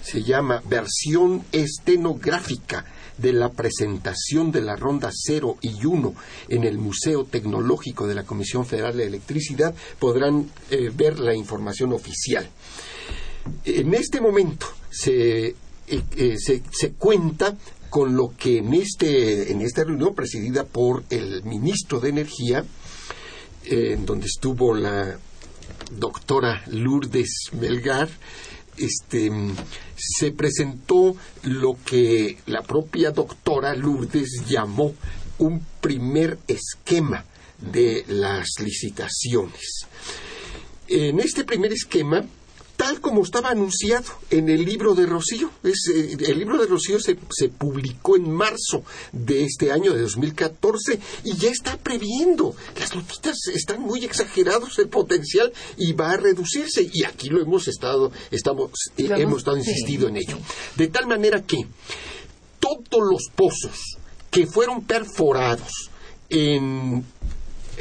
se 0.03 0.23
llama 0.23 0.63
versión 0.69 1.45
estenográfica 1.53 2.85
de 3.19 3.33
la 3.33 3.51
presentación 3.51 4.51
de 4.51 4.63
la 4.63 4.77
ronda 4.77 5.11
0 5.13 5.59
y 5.61 5.85
1 5.85 6.15
en 6.49 6.65
el 6.65 6.79
Museo 6.79 7.25
Tecnológico 7.25 8.07
de 8.07 8.15
la 8.15 8.25
Comisión 8.25 8.67
Federal 8.67 8.97
de 8.97 9.07
Electricidad 9.07 9.75
podrán 9.99 10.51
eh, 10.71 10.91
ver 10.95 11.19
la 11.21 11.35
información 11.35 11.93
oficial. 11.93 12.49
En 13.65 13.95
este 13.95 14.21
momento 14.21 14.67
se, 14.91 15.47
eh, 15.49 15.55
eh, 15.89 16.37
se, 16.39 16.63
se, 16.71 16.93
cuenta 16.93 17.57
con 17.91 18.17
lo 18.17 18.35
que 18.37 18.59
en, 18.59 18.73
este, 18.75 19.53
en 19.53 19.61
esta 19.61 19.85
reunión 19.85 20.15
presidida 20.15 20.65
por 20.65 21.05
el 21.11 21.43
ministro 21.45 22.01
de 22.01 22.09
Energía, 22.09 22.65
en 23.65 24.07
donde 24.07 24.27
estuvo 24.27 24.75
la 24.75 25.19
doctora 25.91 26.63
Lourdes 26.69 27.51
Melgar, 27.53 28.09
este, 28.77 29.31
se 29.97 30.33
presentó 30.33 31.17
lo 31.43 31.77
que 31.85 32.39
la 32.47 32.63
propia 32.63 33.11
doctora 33.11 33.75
Lourdes 33.75 34.45
llamó 34.49 34.95
un 35.39 35.65
primer 35.81 36.39
esquema 36.49 37.25
de 37.59 38.05
las 38.09 38.49
licitaciones. 38.61 39.87
En 40.89 41.21
este 41.21 41.45
primer 41.45 41.73
esquema, 41.73 42.25
tal 42.77 43.01
como 43.01 43.23
estaba 43.23 43.51
anunciado 43.51 44.11
en 44.31 44.49
el 44.49 44.65
libro 44.65 44.95
de 44.95 45.07
Rocío, 45.07 45.51
es, 45.63 45.89
eh, 45.95 46.17
el 46.27 46.39
libro 46.39 46.59
de 46.59 46.67
Rocío 46.67 46.99
se, 46.99 47.19
se 47.31 47.49
publicó 47.49 48.17
en 48.17 48.31
marzo 48.31 48.85
de 49.13 49.45
este 49.45 49.71
año 49.73 49.93
de 49.93 50.03
2014 50.03 50.99
y 51.25 51.37
ya 51.37 51.51
está 51.51 51.77
previendo. 51.77 52.55
Las 52.79 52.95
lotitas 52.95 53.37
están 53.55 53.81
muy 53.81 54.05
exagerados 54.05 54.79
el 54.79 54.89
potencial 54.89 55.53
y 55.77 55.93
va 55.93 56.13
a 56.13 56.17
reducirse. 56.17 56.89
Y 56.93 57.05
aquí 57.05 57.29
lo 57.29 57.41
hemos 57.41 57.69
estado, 57.69 58.13
estamos, 58.31 58.71
eh, 58.97 59.09
hemos 59.17 59.39
estado 59.39 59.59
insistido 59.59 60.09
en 60.09 60.17
ello. 60.17 60.39
De 60.77 60.89
tal 60.89 61.07
manera 61.07 61.43
que 61.43 61.67
todos 62.59 63.03
los 63.11 63.29
pozos 63.35 63.99
que 64.31 64.47
fueron 64.47 64.85
perforados 64.85 65.91
en, 66.29 67.05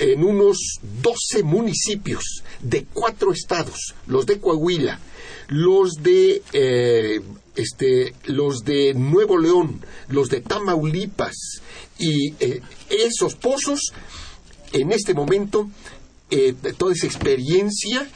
en 0.01 0.23
unos 0.23 0.79
12 1.03 1.43
municipios 1.43 2.43
de 2.59 2.85
cuatro 2.91 3.31
estados, 3.31 3.93
los 4.07 4.25
de 4.25 4.39
Coahuila, 4.39 4.99
los 5.47 6.01
de 6.01 6.41
eh, 6.53 7.21
este, 7.55 8.15
los 8.25 8.63
de 8.65 8.95
Nuevo 8.95 9.37
León, 9.37 9.79
los 10.07 10.29
de 10.29 10.41
Tamaulipas 10.41 11.61
y 11.99 12.33
eh, 12.39 12.61
esos 12.89 13.35
pozos 13.35 13.93
en 14.73 14.91
este 14.91 15.13
momento 15.13 15.69
eh, 16.31 16.55
toda 16.77 16.93
esa 16.93 17.05
experiencia 17.05 18.09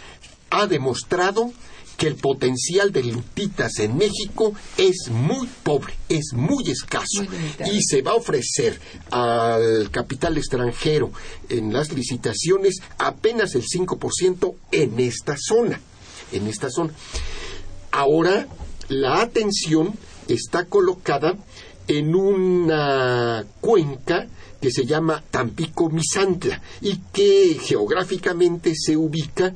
ha 0.50 0.66
demostrado 0.66 1.54
que 1.98 2.08
el 2.08 2.16
potencial 2.16 2.92
de 2.92 3.04
lutitas 3.04 3.80
en 3.80 3.98
México 3.98 4.54
es 4.78 5.10
muy 5.10 5.48
pobre, 5.64 5.94
es 6.10 6.34
muy 6.34 6.70
escaso 6.70 7.24
Muy 7.24 7.70
y 7.72 7.82
se 7.82 8.02
va 8.02 8.12
a 8.12 8.16
ofrecer 8.16 8.80
al 9.12 9.90
capital 9.92 10.38
extranjero 10.38 11.12
en 11.50 11.72
las 11.74 11.92
licitaciones 11.94 12.82
apenas 12.98 13.56
el 13.56 13.64
5% 13.64 14.56
en 14.72 15.00
esta 15.00 15.36
zona, 15.38 15.80
en 16.32 16.48
esta 16.48 16.70
zona. 16.70 16.94
Ahora 17.92 18.48
la 18.90 19.22
atención 19.22 19.94
está 20.28 20.66
colocada 20.66 21.38
en 21.88 22.16
una 22.16 23.46
cuenca 23.62 24.28
que 24.62 24.72
se 24.72 24.86
llama 24.86 25.24
Tampico 25.30 25.90
Misantla 25.90 26.62
y 26.82 26.98
que 27.14 27.58
geográficamente 27.62 28.74
se 28.76 28.98
ubica 28.98 29.54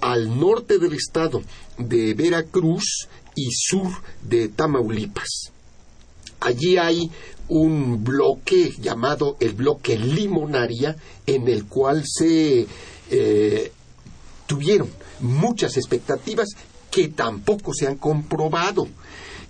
al 0.00 0.38
norte 0.38 0.78
del 0.78 0.94
estado 0.94 1.42
de 1.78 2.14
Veracruz 2.14 3.08
y 3.34 3.50
sur 3.52 3.90
de 4.22 4.48
Tamaulipas. 4.48 5.52
Allí 6.40 6.78
hay 6.78 7.10
un 7.48 8.02
bloque 8.02 8.74
llamado 8.80 9.36
el 9.40 9.52
bloque 9.54 9.98
Limonaria 9.98 10.96
en 11.26 11.48
el 11.48 11.66
cual 11.66 12.04
se 12.06 12.66
eh, 13.10 13.72
tuvieron 14.46 14.88
muchas 15.20 15.76
expectativas 15.76 16.48
que 16.90 17.08
tampoco 17.08 17.72
se 17.74 17.86
han 17.86 17.96
comprobado. 17.96 18.88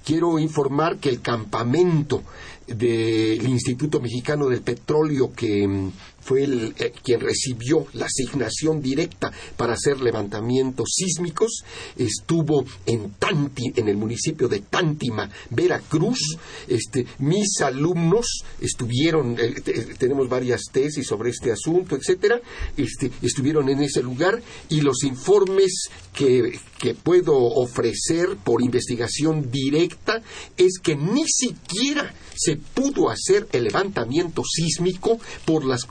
Quiero 0.04 0.38
informar 0.38 0.96
que 0.96 1.10
el 1.10 1.20
campamento 1.20 2.22
del 2.66 3.46
Instituto 3.48 4.00
Mexicano 4.00 4.48
del 4.48 4.62
Petróleo, 4.62 5.32
que 5.34 5.66
mm, 5.66 5.92
fue 6.20 6.44
el, 6.44 6.74
eh, 6.78 6.92
quien 7.02 7.20
recibió 7.20 7.86
la 7.94 8.06
asignación 8.06 8.80
directa 8.82 9.32
para 9.56 9.74
hacer 9.74 10.00
levantamientos 10.00 10.90
sísmicos, 10.94 11.64
estuvo 11.96 12.64
en 12.86 13.10
Tanti, 13.18 13.72
en 13.76 13.88
el 13.88 13.96
municipio 13.96 14.48
de 14.48 14.60
Tántima, 14.60 15.30
Veracruz. 15.50 16.36
Este, 16.68 17.06
mis 17.18 17.60
alumnos 17.60 18.44
estuvieron, 18.60 19.36
eh, 19.38 19.60
te- 19.62 19.94
tenemos 19.96 20.28
varias 20.28 20.62
tesis 20.72 21.06
sobre 21.06 21.30
este 21.30 21.52
asunto, 21.52 21.96
etcétera, 21.96 22.40
este, 22.76 23.10
estuvieron 23.22 23.68
en 23.68 23.82
ese 23.82 24.02
lugar 24.02 24.40
y 24.68 24.80
los 24.80 25.02
informes 25.04 25.88
que, 26.14 26.58
que 26.78 26.94
puedo 26.94 27.34
ofrecer 27.36 28.36
por 28.44 28.62
investigación 28.62 29.50
directa 29.50 30.22
es 30.56 30.78
que 30.82 30.96
ni 30.96 31.24
siquiera 31.26 32.14
se 32.34 32.56
pudo 32.56 33.10
hacer 33.10 33.46
el 33.52 33.64
levantamiento 33.64 34.42
sísmico 34.44 35.18
por 35.44 35.64
las 35.64 35.84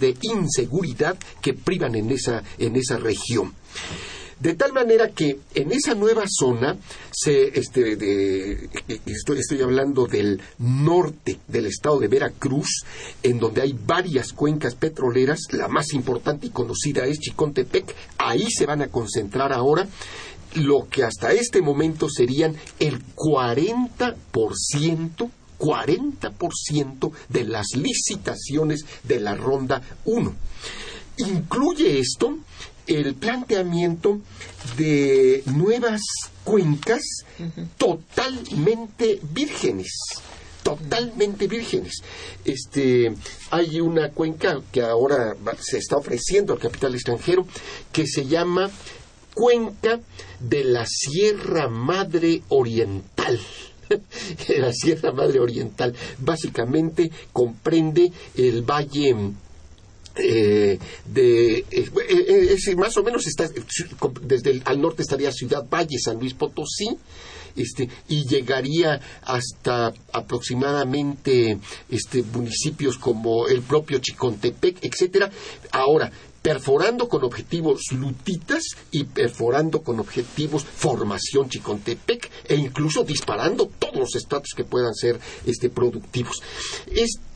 de 0.00 0.16
inseguridad 0.22 1.16
que 1.42 1.52
privan 1.54 1.94
en 1.94 2.10
esa, 2.10 2.42
en 2.58 2.74
esa 2.76 2.96
región. 2.98 3.52
De 4.38 4.52
tal 4.54 4.74
manera 4.74 5.12
que 5.12 5.38
en 5.54 5.72
esa 5.72 5.94
nueva 5.94 6.24
zona, 6.28 6.76
se, 7.10 7.58
este, 7.58 7.96
de- 7.96 8.68
estoy, 9.06 9.38
estoy 9.38 9.62
hablando 9.62 10.06
del 10.06 10.42
norte 10.58 11.38
del 11.48 11.64
estado 11.66 11.98
de 12.00 12.08
Veracruz, 12.08 12.84
en 13.22 13.38
donde 13.38 13.62
hay 13.62 13.72
varias 13.72 14.34
cuencas 14.34 14.74
petroleras, 14.74 15.40
la 15.52 15.68
más 15.68 15.94
importante 15.94 16.48
y 16.48 16.50
conocida 16.50 17.06
es 17.06 17.18
Chicontepec, 17.18 17.94
ahí 18.18 18.50
se 18.50 18.66
van 18.66 18.82
a 18.82 18.88
concentrar 18.88 19.54
ahora. 19.54 19.88
Lo 20.54 20.86
que 20.88 21.02
hasta 21.04 21.32
este 21.32 21.60
momento 21.62 22.08
serían 22.10 22.54
el 22.78 23.02
40%, 23.14 25.30
40% 25.58 27.12
de 27.28 27.44
las 27.44 27.66
licitaciones 27.74 28.84
de 29.02 29.20
la 29.20 29.34
ronda 29.34 29.82
1. 30.04 30.34
Incluye 31.18 31.98
esto 31.98 32.38
el 32.86 33.14
planteamiento 33.14 34.20
de 34.76 35.42
nuevas 35.46 36.02
cuencas 36.44 37.02
totalmente 37.76 39.20
vírgenes 39.32 39.88
totalmente 40.66 41.46
vírgenes. 41.46 42.02
Este, 42.44 43.14
hay 43.50 43.80
una 43.80 44.10
cuenca 44.10 44.60
que 44.72 44.82
ahora 44.82 45.36
se 45.60 45.78
está 45.78 45.96
ofreciendo 45.96 46.52
al 46.54 46.58
capital 46.58 46.92
extranjero 46.92 47.46
que 47.92 48.04
se 48.08 48.26
llama 48.26 48.68
Cuenca 49.32 50.00
de 50.40 50.64
la 50.64 50.84
Sierra 50.84 51.68
Madre 51.68 52.42
Oriental. 52.48 53.38
la 54.58 54.72
Sierra 54.72 55.12
Madre 55.12 55.40
Oriental 55.40 55.94
básicamente 56.18 57.10
comprende 57.32 58.10
el 58.36 58.62
valle 58.62 59.14
eh, 60.16 60.78
de 61.04 61.58
eh, 61.58 61.64
eh, 61.70 62.48
es- 62.54 62.76
más 62.76 62.96
o 62.96 63.02
menos 63.02 63.26
está 63.26 63.48
desde 64.22 64.50
el, 64.50 64.62
al 64.64 64.80
norte 64.80 65.02
estaría 65.02 65.30
Ciudad 65.30 65.66
Valle, 65.68 65.98
San 65.98 66.18
Luis 66.18 66.32
Potosí, 66.34 66.88
este, 67.54 67.88
y 68.08 68.26
llegaría 68.26 69.00
hasta 69.22 69.92
aproximadamente 70.12 71.58
este, 71.90 72.22
municipios 72.22 72.98
como 72.98 73.46
el 73.48 73.62
propio 73.62 73.98
Chicontepec, 73.98 74.84
etcétera. 74.84 75.30
Ahora, 75.72 76.10
perforando 76.46 77.08
con 77.08 77.24
objetivos 77.24 77.90
lutitas 77.90 78.62
y 78.92 79.02
perforando 79.02 79.82
con 79.82 79.98
objetivos 79.98 80.64
formación 80.64 81.48
Chicontepec 81.48 82.30
e 82.46 82.54
incluso 82.54 83.02
disparando 83.02 83.68
todos 83.80 83.96
los 83.96 84.14
estratos 84.14 84.50
que 84.56 84.62
puedan 84.62 84.94
ser 84.94 85.18
este, 85.44 85.70
productivos. 85.70 86.40
Esto 86.86 87.26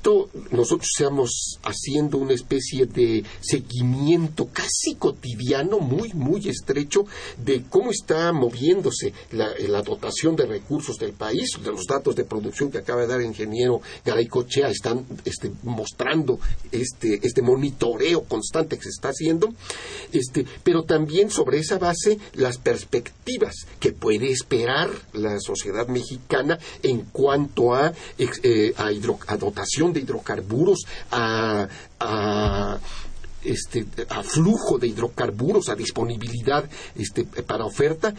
nosotros 0.51 0.89
estamos 0.97 1.59
haciendo 1.63 2.19
una 2.19 2.33
especie 2.33 2.87
de 2.87 3.25
seguimiento 3.41 4.49
casi 4.51 4.95
cotidiano, 4.99 5.79
muy, 5.81 6.13
muy 6.15 6.49
estrecho, 6.49 7.05
de 7.37 7.65
cómo 7.69 7.91
está 7.91 8.33
moviéndose 8.33 9.13
la, 9.33 9.51
la 9.69 9.83
dotación 9.83 10.37
de 10.37 10.47
recursos 10.47 10.97
del 10.97 11.13
país. 11.13 11.51
De 11.63 11.71
los 11.71 11.87
datos 11.87 12.17
de 12.17 12.25
producción 12.25 12.71
que 12.71 12.79
acaba 12.79 13.03
de 13.03 13.09
dar 13.09 13.21
el 13.21 13.27
ingeniero 13.27 13.83
Garay 14.05 14.27
Cochea 14.27 14.69
están 14.69 15.05
este, 15.25 15.51
mostrando 15.65 16.39
este, 16.71 17.21
este 17.23 17.43
monitoreo 17.43 18.23
constante 18.25 18.77
que 18.77 18.85
se 18.85 19.00
está 19.01 19.09
haciendo, 19.09 19.49
este, 20.13 20.45
pero 20.63 20.85
también 20.85 21.31
sobre 21.31 21.59
esa 21.59 21.79
base 21.79 22.19
las 22.35 22.59
perspectivas 22.59 23.55
que 23.81 23.93
puede 23.93 24.31
esperar 24.31 24.91
la 25.15 25.41
sociedad 25.41 25.89
mexicana 25.89 26.59
en 26.83 27.07
cuanto 27.07 27.75
a, 27.75 27.93
eh, 28.19 28.75
a 28.77 29.37
dotación 29.37 29.95
de 29.95 30.01
hidrocarburos, 30.01 30.81
a, 31.11 31.67
a 31.99 32.79
este, 33.43 33.87
a 34.11 34.23
flujo 34.23 34.79
de 34.79 34.89
hidrocarburos, 34.89 35.71
a 35.71 35.75
disponibilidad 35.75 36.69
este, 36.95 37.25
para 37.25 37.65
oferta. 37.65 38.15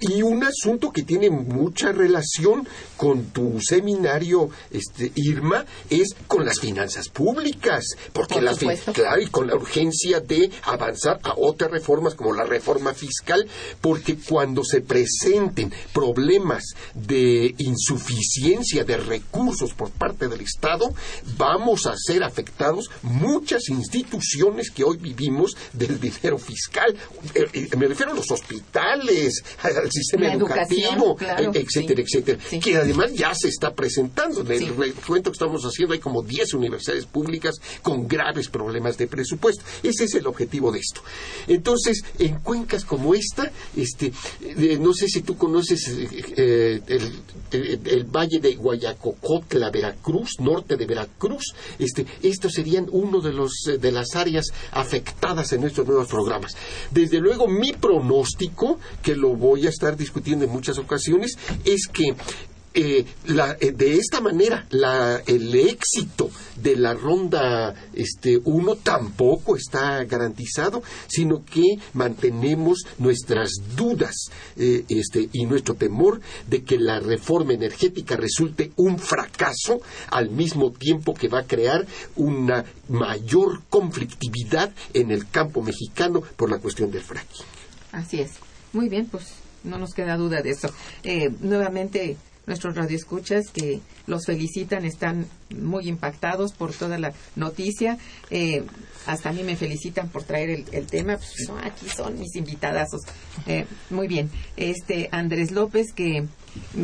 Y 0.00 0.22
un 0.22 0.44
asunto 0.44 0.92
que 0.92 1.02
tiene 1.02 1.30
mucha 1.30 1.92
relación 1.92 2.68
con 2.96 3.26
tu 3.26 3.60
seminario, 3.60 4.50
este, 4.70 5.12
Irma, 5.14 5.64
es 5.90 6.14
con 6.26 6.44
las 6.44 6.60
finanzas 6.60 7.08
públicas, 7.08 7.84
porque 8.12 8.34
Por 8.34 8.42
las 8.42 8.58
claro, 8.58 9.20
y 9.20 9.26
con 9.26 9.46
la 9.46 9.56
urgencia 9.56 10.20
de 10.20 10.50
avanzar 10.62 11.20
a 11.22 11.34
otras 11.36 11.70
reformas 11.70 12.14
como 12.14 12.32
la 12.32 12.44
reforma 12.44 12.94
fiscal, 12.94 13.46
porque 13.80 14.16
cuando 14.16 14.64
se 14.64 14.80
presenten 14.80 15.72
problemas 15.92 16.64
de 16.94 17.54
insuficiencia 17.58 18.84
de 18.84 18.96
recursos 18.96 19.74
por 19.74 19.90
parte 19.90 20.28
del 20.28 20.40
Estado, 20.40 20.92
vamos 21.36 21.86
a 21.86 21.94
ser 21.96 22.22
afectados 22.22 22.90
muchas 23.02 23.68
instituciones 23.68 24.70
que 24.70 24.84
hoy 24.84 24.96
vivimos 24.96 25.56
del 25.72 25.98
dinero 26.00 26.38
fiscal. 26.38 26.94
Eh, 27.34 27.46
eh, 27.52 27.68
Me 27.76 27.86
refiero 27.86 28.12
a 28.12 28.14
los 28.14 28.30
hospitales, 28.30 29.42
a 29.62 29.87
al 29.88 29.92
sistema 29.92 30.26
educativo, 30.32 31.16
claro, 31.16 31.52
e- 31.54 31.58
etcétera, 31.60 32.02
sí, 32.06 32.18
etcétera, 32.18 32.38
sí. 32.48 32.60
que 32.60 32.76
además 32.76 33.12
ya 33.14 33.34
se 33.34 33.48
está 33.48 33.74
presentando. 33.74 34.40
En 34.42 34.46
el 34.52 34.76
recuento 34.76 35.30
que 35.30 35.34
estamos 35.34 35.62
haciendo 35.64 35.94
hay 35.94 36.00
como 36.00 36.22
10 36.22 36.54
universidades 36.54 37.06
públicas 37.06 37.56
con 37.82 38.06
graves 38.08 38.48
problemas 38.48 38.96
de 38.98 39.06
presupuesto. 39.06 39.64
Ese 39.82 40.04
es 40.04 40.14
el 40.14 40.26
objetivo 40.26 40.70
de 40.72 40.78
esto. 40.80 41.02
Entonces, 41.46 42.02
en 42.18 42.40
cuencas 42.40 42.84
como 42.84 43.14
esta, 43.14 43.50
este, 43.76 44.12
eh, 44.42 44.78
no 44.80 44.92
sé 44.92 45.08
si 45.08 45.22
tú 45.22 45.36
conoces 45.36 45.88
eh, 45.88 46.08
eh, 46.36 46.80
el, 46.86 47.12
el- 47.52 47.80
el 47.88 48.04
valle 48.04 48.38
de 48.40 48.54
Guayacocotla, 48.54 49.70
Veracruz, 49.70 50.38
norte 50.40 50.76
de 50.76 50.86
Veracruz, 50.86 51.54
este, 51.78 52.06
estos 52.22 52.52
serían 52.52 52.86
uno 52.90 53.20
de 53.20 53.32
los 53.32 53.52
de 53.80 53.92
las 53.92 54.14
áreas 54.16 54.46
afectadas 54.72 55.52
en 55.52 55.64
estos 55.64 55.86
nuevos 55.86 56.08
programas. 56.08 56.52
Desde 56.90 57.18
luego, 57.20 57.46
mi 57.48 57.72
pronóstico, 57.72 58.78
que 59.02 59.14
lo 59.16 59.34
voy 59.36 59.66
a 59.66 59.70
estar 59.78 59.96
discutiendo 59.96 60.44
en 60.44 60.50
muchas 60.50 60.78
ocasiones, 60.78 61.38
es 61.64 61.86
que 61.86 62.14
eh, 62.74 63.06
la- 63.26 63.56
eh, 63.60 63.72
de 63.72 63.96
esta 63.96 64.20
manera 64.20 64.66
la- 64.70 65.20
el 65.26 65.52
éxito 65.54 66.30
de 66.62 66.76
la 66.76 66.92
ronda 66.94 67.74
este 67.94 68.38
1 68.44 68.76
tampoco 68.76 69.56
está 69.56 70.04
garantizado, 70.04 70.82
sino 71.08 71.44
que 71.44 71.78
mantenemos 71.94 72.84
nuestras 72.98 73.50
dudas 73.74 74.14
eh, 74.56 74.84
este, 74.90 75.28
y 75.32 75.46
nuestro 75.46 75.74
temor 75.74 76.20
de 76.46 76.62
que 76.62 76.78
la 76.78 77.00
reforma 77.00 77.54
energética 77.54 78.16
resulte 78.16 78.70
un 78.76 78.98
fracaso 78.98 79.80
al 80.10 80.30
mismo 80.30 80.70
tiempo 80.70 81.14
que 81.14 81.28
va 81.28 81.40
a 81.40 81.46
crear 81.46 81.84
una 82.16 82.64
mayor 82.88 83.62
conflictividad 83.70 84.72
en 84.92 85.10
el 85.10 85.28
campo 85.30 85.62
mexicano 85.62 86.20
por 86.36 86.48
la 86.50 86.58
cuestión 86.58 86.90
del 86.92 87.02
fracking. 87.02 87.46
Así 87.92 88.20
es. 88.20 88.32
Muy 88.72 88.88
bien, 88.88 89.06
pues 89.06 89.24
no 89.64 89.78
nos 89.78 89.94
queda 89.94 90.16
duda 90.16 90.42
de 90.42 90.50
eso. 90.50 90.70
Eh, 91.02 91.30
nuevamente, 91.40 92.16
nuestros 92.48 92.74
radioescuchas 92.74 93.50
que 93.50 93.80
los 94.06 94.24
felicitan 94.26 94.84
están 94.84 95.26
muy 95.50 95.86
impactados 95.86 96.52
por 96.52 96.72
toda 96.72 96.98
la 96.98 97.12
noticia. 97.36 97.98
Eh, 98.30 98.64
hasta 99.06 99.28
a 99.28 99.32
mí 99.32 99.42
me 99.44 99.56
felicitan 99.56 100.08
por 100.08 100.24
traer 100.24 100.64
el, 100.72 100.86
tema. 100.86 101.18
Pues, 101.18 101.50
aquí 101.62 101.88
son 101.88 102.18
mis 102.18 102.34
invitadazos. 102.34 103.02
Eh, 103.46 103.66
muy 103.90 104.08
bien. 104.08 104.30
Este 104.56 105.08
Andrés 105.12 105.52
López 105.52 105.92
que 105.92 106.24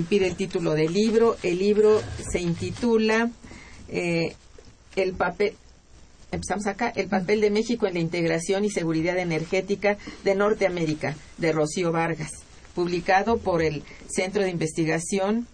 pide 0.08 0.28
el 0.28 0.36
título 0.36 0.74
del 0.74 0.92
libro. 0.92 1.36
El 1.42 1.58
libro 1.58 2.00
se 2.30 2.40
intitula 2.40 3.30
eh, 3.88 4.36
El 4.94 5.14
papel 5.14 5.54
empezamos 6.30 6.66
acá, 6.66 6.92
el 6.96 7.06
papel 7.06 7.40
de 7.40 7.50
México 7.50 7.86
en 7.86 7.94
la 7.94 8.00
integración 8.00 8.64
y 8.64 8.70
seguridad 8.70 9.16
energética 9.18 9.96
de 10.24 10.34
Norteamérica, 10.34 11.14
de 11.38 11.52
Rocío 11.52 11.92
Vargas, 11.92 12.43
publicado 12.74 13.38
por 13.38 13.62
el 13.62 13.82
Centro 14.08 14.42
de 14.42 14.50
Investigación 14.50 15.46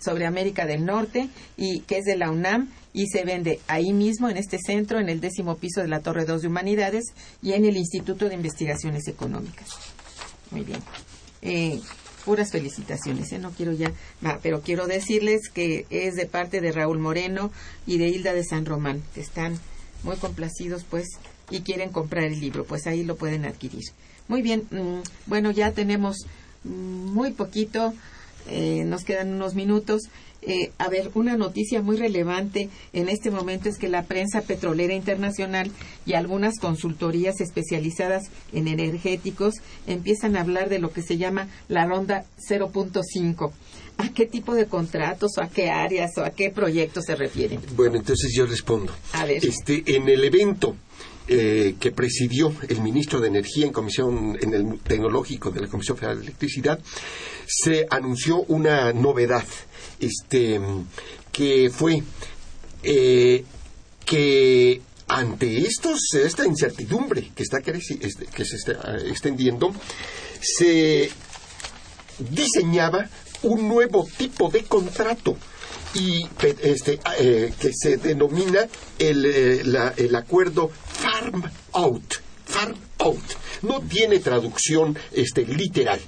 sobre 0.00 0.26
América 0.26 0.66
del 0.66 0.84
Norte 0.84 1.28
y 1.56 1.80
que 1.80 1.98
es 1.98 2.04
de 2.04 2.16
la 2.16 2.30
UNAM 2.30 2.70
y 2.92 3.06
se 3.08 3.24
vende 3.24 3.60
ahí 3.66 3.92
mismo 3.92 4.28
en 4.28 4.36
este 4.36 4.58
centro 4.58 4.98
en 4.98 5.08
el 5.08 5.20
décimo 5.20 5.56
piso 5.56 5.80
de 5.80 5.88
la 5.88 6.00
Torre 6.00 6.24
2 6.24 6.42
de 6.42 6.48
Humanidades 6.48 7.04
y 7.42 7.52
en 7.52 7.64
el 7.64 7.76
Instituto 7.76 8.28
de 8.28 8.34
Investigaciones 8.34 9.08
Económicas. 9.08 9.68
Muy 10.50 10.62
bien. 10.62 10.80
Eh, 11.42 11.80
puras 12.24 12.50
felicitaciones, 12.50 13.32
¿eh? 13.32 13.38
no 13.38 13.52
quiero 13.52 13.72
ya, 13.72 13.92
va, 14.24 14.38
pero 14.42 14.60
quiero 14.62 14.86
decirles 14.86 15.48
que 15.48 15.86
es 15.90 16.14
de 16.14 16.26
parte 16.26 16.60
de 16.60 16.72
Raúl 16.72 16.98
Moreno 16.98 17.50
y 17.86 17.98
de 17.98 18.08
Hilda 18.08 18.32
de 18.32 18.44
San 18.44 18.66
Román, 18.66 19.02
que 19.14 19.20
están 19.20 19.58
muy 20.02 20.16
complacidos 20.16 20.84
pues 20.88 21.06
y 21.50 21.60
quieren 21.60 21.90
comprar 21.90 22.24
el 22.24 22.40
libro, 22.40 22.64
pues 22.64 22.86
ahí 22.86 23.04
lo 23.04 23.16
pueden 23.16 23.44
adquirir. 23.44 23.84
Muy 24.28 24.42
bien, 24.42 24.64
mm, 24.70 25.00
bueno, 25.26 25.50
ya 25.50 25.72
tenemos 25.72 26.26
mm, 26.64 26.70
muy 26.70 27.32
poquito, 27.32 27.94
eh, 28.48 28.84
nos 28.84 29.04
quedan 29.04 29.34
unos 29.34 29.54
minutos. 29.54 30.02
Eh, 30.40 30.70
a 30.78 30.88
ver, 30.88 31.10
una 31.14 31.36
noticia 31.36 31.82
muy 31.82 31.96
relevante 31.96 32.68
en 32.92 33.08
este 33.08 33.30
momento 33.30 33.68
es 33.68 33.76
que 33.76 33.88
la 33.88 34.04
prensa 34.04 34.42
petrolera 34.42 34.94
internacional 34.94 35.70
y 36.06 36.12
algunas 36.12 36.58
consultorías 36.60 37.40
especializadas 37.40 38.30
en 38.52 38.68
energéticos 38.68 39.54
empiezan 39.86 40.36
a 40.36 40.42
hablar 40.42 40.68
de 40.68 40.78
lo 40.78 40.92
que 40.92 41.02
se 41.02 41.18
llama 41.18 41.48
la 41.68 41.86
ronda 41.86 42.24
0.5. 42.48 43.50
¿A 43.98 44.10
qué 44.10 44.26
tipo 44.26 44.54
de 44.54 44.66
contratos 44.66 45.32
o 45.38 45.42
a 45.42 45.48
qué 45.48 45.70
áreas 45.70 46.16
o 46.18 46.24
a 46.24 46.30
qué 46.30 46.50
proyectos 46.50 47.04
se 47.06 47.16
refieren? 47.16 47.60
Bueno, 47.74 47.96
entonces 47.96 48.32
yo 48.32 48.46
respondo. 48.46 48.92
A 49.12 49.26
ver. 49.26 49.44
Este, 49.44 49.82
en 49.96 50.08
el 50.08 50.22
evento 50.22 50.76
eh, 51.28 51.76
que 51.78 51.92
presidió 51.92 52.54
el 52.68 52.80
ministro 52.80 53.20
de 53.20 53.28
Energía 53.28 53.66
en 53.66 53.72
comisión 53.72 54.38
en 54.40 54.54
el 54.54 54.78
tecnológico 54.80 55.50
de 55.50 55.60
la 55.60 55.68
Comisión 55.68 55.96
Federal 55.98 56.18
de 56.18 56.24
Electricidad, 56.24 56.80
se 57.46 57.86
anunció 57.90 58.42
una 58.48 58.92
novedad, 58.94 59.44
este, 60.00 60.58
que 61.30 61.70
fue 61.70 62.02
eh, 62.82 63.44
que 64.06 64.80
ante 65.08 65.58
estos, 65.58 66.14
esta 66.14 66.46
incertidumbre 66.46 67.30
que 67.34 67.42
está 67.42 67.58
este, 67.58 68.26
que 68.26 68.44
se 68.44 68.56
está 68.56 68.72
eh, 68.72 69.10
extendiendo, 69.10 69.74
se 70.40 71.10
diseñaba 72.18 73.08
un 73.42 73.68
nuevo 73.68 74.06
tipo 74.16 74.48
de 74.48 74.64
contrato 74.64 75.36
y 75.94 76.26
pe- 76.40 76.56
este 76.62 77.00
eh, 77.18 77.52
que 77.58 77.70
se 77.72 77.96
denomina 77.96 78.66
el, 78.98 79.24
eh, 79.26 79.62
la- 79.64 79.94
el 79.96 80.14
acuerdo 80.14 80.70
farm 80.98 81.42
out 81.72 82.14
farm 82.48 82.74
out. 82.98 83.18
No 83.62 83.80
tiene 83.80 84.18
traducción 84.20 84.96
este 85.12 85.44
literal. 85.44 86.00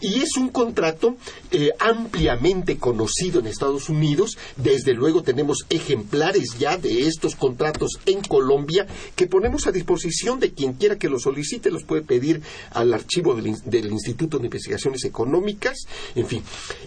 Y 0.00 0.20
es 0.20 0.36
un 0.36 0.48
contrato 0.48 1.16
eh, 1.50 1.70
ampliamente 1.78 2.78
conocido 2.78 3.40
en 3.40 3.46
Estados 3.46 3.88
Unidos. 3.88 4.38
Desde 4.56 4.94
luego 4.94 5.22
tenemos 5.22 5.66
ejemplares 5.68 6.58
ya 6.58 6.76
de 6.76 7.06
estos 7.06 7.36
contratos 7.36 7.98
en 8.06 8.22
Colombia 8.22 8.86
que 9.16 9.26
ponemos 9.26 9.66
a 9.66 9.72
disposición 9.72 10.40
de 10.40 10.52
quien 10.52 10.74
quiera 10.74 10.98
que 10.98 11.08
los 11.08 11.22
solicite. 11.22 11.70
Los 11.70 11.84
puede 11.84 12.02
pedir 12.02 12.42
al 12.70 12.92
archivo 12.94 13.34
del 13.34 13.92
Instituto 13.92 14.38
de 14.38 14.46
Investigaciones 14.46 15.04
Económicas 15.04 15.86
en 16.14 16.26
fin. 16.26 16.42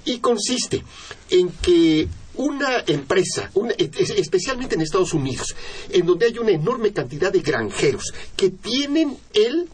Y 0.05 0.19
consiste 0.19 0.83
en 1.29 1.49
que 1.61 2.07
una 2.37 2.83
empresa, 2.87 3.49
una- 3.53 3.73
es- 3.77 4.09
especialmente 4.11 4.75
en 4.75 4.81
Estados 4.81 5.13
Unidos, 5.13 5.55
en 5.89 6.05
donde 6.05 6.27
hay 6.27 6.37
una 6.37 6.51
enorme 6.51 6.91
cantidad 6.93 7.31
de 7.31 7.39
granjeros 7.39 8.13
que 8.35 8.49
tienen 8.49 9.17
el 9.33 9.67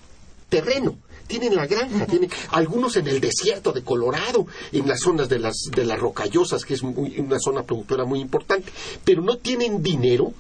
terreno, 0.49 0.97
tienen 1.27 1.55
la 1.55 1.65
granja, 1.65 2.05
tienen 2.07 2.29
algunos 2.49 2.97
en 2.97 3.07
el 3.07 3.21
desierto 3.21 3.71
de 3.71 3.83
Colorado, 3.83 4.47
en 4.73 4.87
las 4.87 4.99
zonas 4.99 5.29
de 5.29 5.39
las 5.39 5.55
de 5.73 5.85
las 5.85 5.99
rocallosas, 5.99 6.65
que 6.65 6.73
es 6.73 6.83
muy- 6.83 7.19
una 7.19 7.39
zona 7.39 7.63
productora 7.63 8.03
muy 8.05 8.19
importante, 8.19 8.69
pero 9.05 9.21
no 9.21 9.37
tienen 9.37 9.81
dinero, 9.81 10.33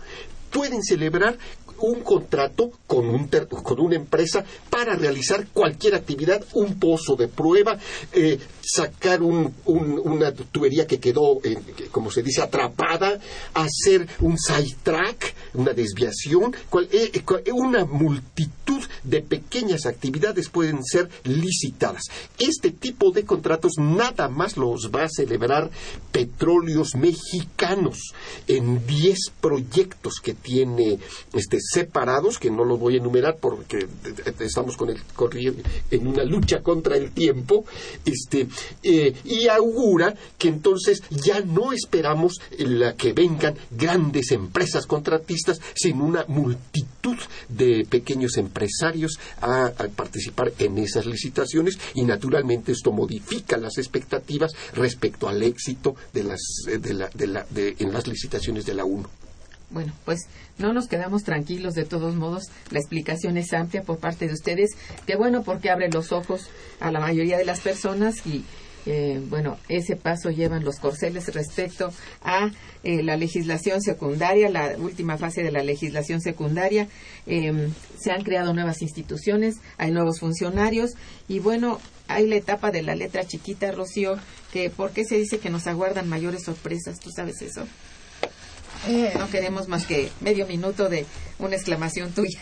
pueden 0.51 0.83
celebrar 0.83 1.37
un 1.77 2.01
contrato 2.01 2.69
con, 2.85 3.09
un 3.09 3.27
ter- 3.29 3.47
con 3.47 3.79
una 3.79 3.95
empresa 3.95 4.43
para 4.69 4.95
realizar 4.95 5.47
cualquier 5.51 5.95
actividad, 5.95 6.45
un 6.53 6.77
pozo 6.77 7.15
de 7.15 7.27
prueba, 7.27 7.79
eh, 8.11 8.37
sacar 8.75 9.21
un- 9.21 9.53
un- 9.65 9.99
una 10.03 10.31
tubería 10.33 10.87
que 10.87 10.99
quedó, 10.99 11.39
eh, 11.43 11.57
como 11.91 12.11
se 12.11 12.23
dice, 12.23 12.41
atrapada, 12.41 13.19
hacer 13.53 14.07
un 14.19 14.37
side 14.37 14.75
track, 14.83 15.33
una 15.53 15.73
desviación, 15.73 16.55
cual- 16.69 16.87
eh, 16.91 17.11
eh, 17.13 17.21
cual- 17.21 17.43
eh, 17.45 17.51
una 17.51 17.85
multitud 17.85 18.81
de 19.03 19.21
pequeñas 19.21 19.85
actividades 19.85 20.49
pueden 20.49 20.83
ser 20.83 21.09
licitadas. 21.23 22.03
Este 22.39 22.71
tipo 22.71 23.11
de 23.11 23.25
contratos 23.25 23.73
nada 23.77 24.29
más 24.29 24.55
los 24.57 24.89
va 24.93 25.03
a 25.03 25.09
celebrar 25.09 25.69
petróleos 26.11 26.95
mexicanos 26.95 28.13
en 28.47 28.85
10 28.87 29.17
proyectos 29.41 30.15
que 30.23 30.33
tiene 30.33 30.99
este 31.33 31.57
separados 31.59 32.37
que 32.39 32.51
no 32.51 32.63
los 32.63 32.79
voy 32.79 32.95
a 32.95 32.97
enumerar 32.97 33.37
porque 33.39 33.79
eh, 33.79 34.33
estamos 34.39 34.77
con 34.77 34.89
el 34.89 35.01
corri- 35.15 35.55
en 35.89 36.07
una 36.07 36.23
lucha 36.23 36.61
contra 36.61 36.95
el 36.97 37.11
tiempo 37.11 37.65
este 38.05 38.47
eh, 38.83 39.13
y 39.23 39.47
augura 39.47 40.13
que 40.37 40.47
entonces 40.47 41.01
ya 41.09 41.41
no 41.41 41.71
esperamos 41.73 42.39
la 42.57 42.95
que 42.95 43.13
vengan 43.13 43.55
grandes 43.71 44.31
empresas 44.31 44.85
contratistas 44.85 45.59
sino 45.75 46.05
una 46.05 46.25
multitud 46.27 47.17
de 47.49 47.85
pequeños 47.89 48.37
empresarios 48.37 49.19
a, 49.41 49.71
participar 49.95 50.53
en 50.59 50.77
esas 50.77 51.05
licitaciones 51.05 51.77
y 51.93 52.03
naturalmente 52.03 52.71
esto 52.71 52.91
modifica 52.91 53.57
las 53.57 53.77
expectativas 53.77 54.53
respecto 54.73 55.27
al 55.27 55.41
éxito 55.43 55.95
de 56.13 56.23
las 56.23 56.41
eh, 56.67 56.77
de 56.77 56.93
la- 56.93 57.09
de 57.13 57.27
la- 57.27 57.45
de- 57.49 57.75
en 57.79 57.91
las 57.93 58.07
licitaciones 58.07 58.65
de 58.65 58.73
la 58.73 58.85
UNO. 58.85 59.09
Bueno, 59.71 59.93
pues 60.05 60.27
no 60.57 60.73
nos 60.73 60.87
quedamos 60.87 61.23
tranquilos 61.23 61.73
de 61.73 61.85
todos 61.85 62.15
modos. 62.15 62.43
La 62.71 62.79
explicación 62.79 63.37
es 63.37 63.53
amplia 63.53 63.83
por 63.83 63.99
parte 63.99 64.27
de 64.27 64.33
ustedes. 64.33 64.71
Qué 65.05 65.15
bueno 65.15 65.43
porque 65.43 65.69
abre 65.69 65.89
los 65.89 66.11
ojos 66.11 66.49
a 66.79 66.91
la 66.91 66.99
mayoría 66.99 67.37
de 67.37 67.45
las 67.45 67.61
personas 67.61 68.25
y 68.25 68.43
eh, 68.85 69.21
bueno, 69.29 69.57
ese 69.69 69.95
paso 69.95 70.31
llevan 70.31 70.63
los 70.63 70.77
corceles 70.77 71.33
respecto 71.33 71.91
a 72.23 72.49
eh, 72.83 73.03
la 73.03 73.15
legislación 73.15 73.81
secundaria, 73.81 74.49
la 74.49 74.75
última 74.77 75.17
fase 75.17 75.43
de 75.43 75.51
la 75.51 75.63
legislación 75.63 76.19
secundaria. 76.19 76.87
Eh, 77.27 77.69
se 77.99 78.11
han 78.11 78.23
creado 78.23 78.53
nuevas 78.53 78.81
instituciones, 78.81 79.57
hay 79.77 79.91
nuevos 79.91 80.19
funcionarios 80.19 80.91
y 81.27 81.39
bueno, 81.39 81.79
hay 82.07 82.27
la 82.27 82.35
etapa 82.35 82.71
de 82.71 82.81
la 82.81 82.95
letra 82.95 83.23
chiquita, 83.23 83.71
Rocío, 83.71 84.17
que 84.51 84.69
¿por 84.69 84.91
qué 84.91 85.05
se 85.05 85.17
dice 85.17 85.39
que 85.39 85.49
nos 85.49 85.67
aguardan 85.67 86.09
mayores 86.09 86.43
sorpresas? 86.43 86.99
¿Tú 86.99 87.11
sabes 87.11 87.41
eso? 87.41 87.65
Eh, 88.87 89.13
no 89.17 89.29
queremos 89.29 89.67
más 89.67 89.85
que 89.85 90.11
medio 90.21 90.47
minuto 90.47 90.89
de 90.89 91.05
una 91.39 91.55
exclamación 91.55 92.11
tuya. 92.11 92.39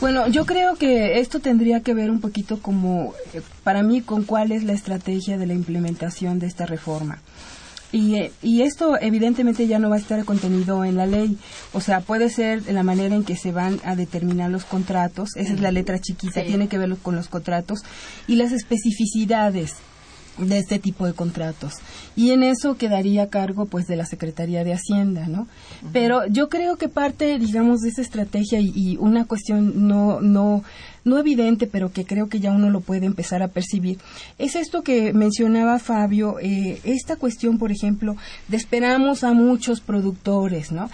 Bueno, 0.00 0.26
yo 0.26 0.46
creo 0.46 0.74
que 0.76 1.20
esto 1.20 1.38
tendría 1.40 1.80
que 1.80 1.94
ver 1.94 2.10
un 2.10 2.20
poquito 2.20 2.60
como, 2.60 3.14
eh, 3.32 3.40
para 3.62 3.82
mí, 3.82 4.00
con 4.00 4.24
cuál 4.24 4.50
es 4.50 4.64
la 4.64 4.72
estrategia 4.72 5.38
de 5.38 5.46
la 5.46 5.54
implementación 5.54 6.38
de 6.38 6.46
esta 6.46 6.66
reforma. 6.66 7.20
Y, 7.92 8.16
eh, 8.16 8.32
y, 8.42 8.62
esto 8.62 8.98
evidentemente 9.00 9.66
ya 9.66 9.78
no 9.78 9.90
va 9.90 9.96
a 9.96 9.98
estar 9.98 10.24
contenido 10.24 10.84
en 10.84 10.96
la 10.96 11.06
ley. 11.06 11.36
O 11.72 11.80
sea, 11.80 12.00
puede 12.00 12.30
ser 12.30 12.72
la 12.72 12.82
manera 12.82 13.14
en 13.14 13.22
que 13.22 13.36
se 13.36 13.52
van 13.52 13.80
a 13.84 13.94
determinar 13.94 14.50
los 14.50 14.64
contratos. 14.64 15.36
Esa 15.36 15.52
es 15.52 15.60
la 15.60 15.70
letra 15.70 16.00
chiquita, 16.00 16.42
tiene 16.42 16.68
que 16.68 16.78
ver 16.78 16.96
con 16.96 17.14
los 17.14 17.28
contratos. 17.28 17.84
Y 18.26 18.36
las 18.36 18.52
especificidades 18.52 19.74
de 20.38 20.58
este 20.58 20.78
tipo 20.78 21.06
de 21.06 21.12
contratos. 21.12 21.74
Y 22.16 22.30
en 22.30 22.42
eso 22.42 22.76
quedaría 22.76 23.24
a 23.24 23.28
cargo 23.28 23.66
pues 23.66 23.86
de 23.86 23.96
la 23.96 24.06
Secretaría 24.06 24.64
de 24.64 24.72
Hacienda 24.72 25.26
no 25.26 25.46
pero 25.92 26.26
yo 26.26 26.48
creo 26.48 26.76
que 26.76 26.88
parte 26.88 27.38
digamos 27.38 27.80
de 27.80 27.90
esa 27.90 28.02
estrategia 28.02 28.60
y, 28.60 28.72
y, 28.74 28.96
una 28.96 29.26
cuestión 29.26 29.86
no 29.88 30.20
no 30.20 30.62
no 31.04 31.18
evidente, 31.18 31.66
pero 31.66 31.92
que 31.92 32.04
creo 32.04 32.28
que 32.28 32.40
ya 32.40 32.52
uno 32.52 32.70
lo 32.70 32.80
puede 32.80 33.06
empezar 33.06 33.42
a 33.42 33.48
percibir, 33.48 33.98
es 34.38 34.54
esto 34.54 34.82
que 34.82 35.12
mencionaba 35.12 35.78
Fabio, 35.78 36.38
eh, 36.40 36.80
esta 36.84 37.16
cuestión, 37.16 37.58
por 37.58 37.72
ejemplo, 37.72 38.16
de 38.48 38.56
esperamos 38.56 39.24
a 39.24 39.32
muchos 39.32 39.80
productores, 39.80 40.70
¿no? 40.70 40.90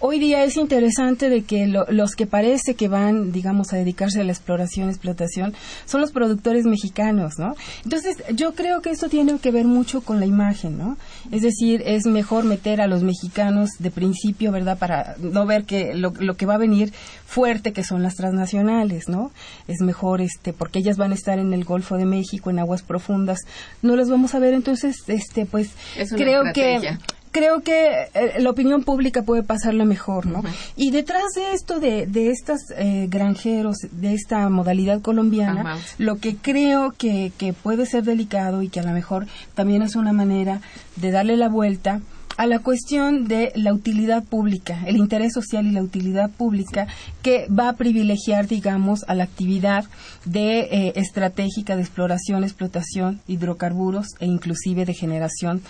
Hoy 0.00 0.18
día 0.18 0.44
es 0.44 0.56
interesante 0.56 1.28
de 1.28 1.42
que 1.42 1.66
los 1.66 2.14
que 2.14 2.26
parece 2.26 2.74
que 2.74 2.88
van, 2.88 3.32
digamos, 3.32 3.72
a 3.72 3.76
dedicarse 3.76 4.20
a 4.20 4.24
la 4.24 4.32
exploración, 4.32 4.88
explotación, 4.88 5.54
son 5.84 6.00
los 6.00 6.12
productores 6.12 6.64
mexicanos, 6.64 7.34
¿no? 7.38 7.54
Entonces, 7.84 8.16
yo 8.34 8.54
creo 8.54 8.82
que 8.82 8.90
esto 8.90 9.08
tiene 9.08 9.38
que 9.38 9.50
ver 9.50 9.66
mucho 9.66 10.00
con 10.00 10.20
la 10.20 10.26
imagen, 10.26 10.78
¿no? 10.78 10.96
Es 11.30 11.42
decir, 11.42 11.82
es 11.86 12.06
mejor 12.06 12.44
meter 12.44 12.80
a 12.80 12.86
los 12.86 13.02
mexicanos 13.02 13.70
de 13.78 13.90
principio, 13.90 14.52
¿verdad? 14.52 14.78
Para 14.78 15.16
no 15.18 15.46
ver 15.46 15.64
que 15.64 15.94
lo, 15.94 16.12
lo 16.18 16.34
que 16.36 16.46
va 16.46 16.54
a 16.54 16.58
venir 16.58 16.92
fuerte, 17.26 17.72
que 17.72 17.84
son 17.84 18.02
las 18.02 18.14
transnacionales, 18.14 19.08
¿no? 19.08 19.30
es 19.68 19.80
mejor 19.80 20.20
este 20.20 20.52
porque 20.52 20.78
ellas 20.78 20.96
van 20.96 21.12
a 21.12 21.14
estar 21.14 21.38
en 21.38 21.52
el 21.52 21.64
Golfo 21.64 21.96
de 21.96 22.06
México 22.06 22.50
en 22.50 22.58
aguas 22.58 22.82
profundas 22.82 23.40
no 23.82 23.96
las 23.96 24.10
vamos 24.10 24.34
a 24.34 24.38
ver 24.38 24.54
entonces 24.54 24.96
este 25.08 25.46
pues 25.46 25.70
creo 26.16 26.42
que 26.54 26.98
creo 27.36 27.60
que 27.60 28.08
eh, 28.14 28.40
la 28.40 28.48
opinión 28.48 28.82
pública 28.82 29.20
puede 29.20 29.42
pasarla 29.42 29.84
mejor, 29.84 30.24
¿no? 30.24 30.42
Y 30.74 30.90
detrás 30.90 31.34
de 31.34 31.52
esto, 31.52 31.80
de, 31.80 32.06
de 32.06 32.30
estos 32.30 32.60
eh, 32.78 33.08
granjeros, 33.10 33.76
de 33.92 34.14
esta 34.14 34.48
modalidad 34.48 35.02
colombiana, 35.02 35.76
lo 35.98 36.16
que 36.16 36.36
creo 36.36 36.92
que, 36.92 37.32
que 37.36 37.52
puede 37.52 37.84
ser 37.84 38.04
delicado 38.04 38.62
y 38.62 38.70
que 38.70 38.80
a 38.80 38.84
lo 38.84 38.92
mejor 38.92 39.26
también 39.54 39.82
es 39.82 39.96
una 39.96 40.14
manera 40.14 40.62
de 40.96 41.10
darle 41.10 41.36
la 41.36 41.50
vuelta 41.50 42.00
a 42.38 42.46
la 42.46 42.60
cuestión 42.60 43.28
de 43.28 43.52
la 43.54 43.74
utilidad 43.74 44.24
pública, 44.24 44.78
el 44.86 44.96
interés 44.96 45.34
social 45.34 45.66
y 45.66 45.72
la 45.72 45.82
utilidad 45.82 46.30
pública 46.30 46.86
que 47.22 47.48
va 47.48 47.68
a 47.68 47.76
privilegiar, 47.76 48.46
digamos, 48.46 49.04
a 49.08 49.14
la 49.14 49.24
actividad 49.24 49.84
de 50.24 50.60
eh, 50.60 50.92
estratégica 50.96 51.76
de 51.76 51.82
exploración, 51.82 52.44
explotación, 52.44 53.20
hidrocarburos 53.26 54.06
e 54.20 54.26
inclusive 54.26 54.86
de 54.86 54.94
generación 54.94 55.62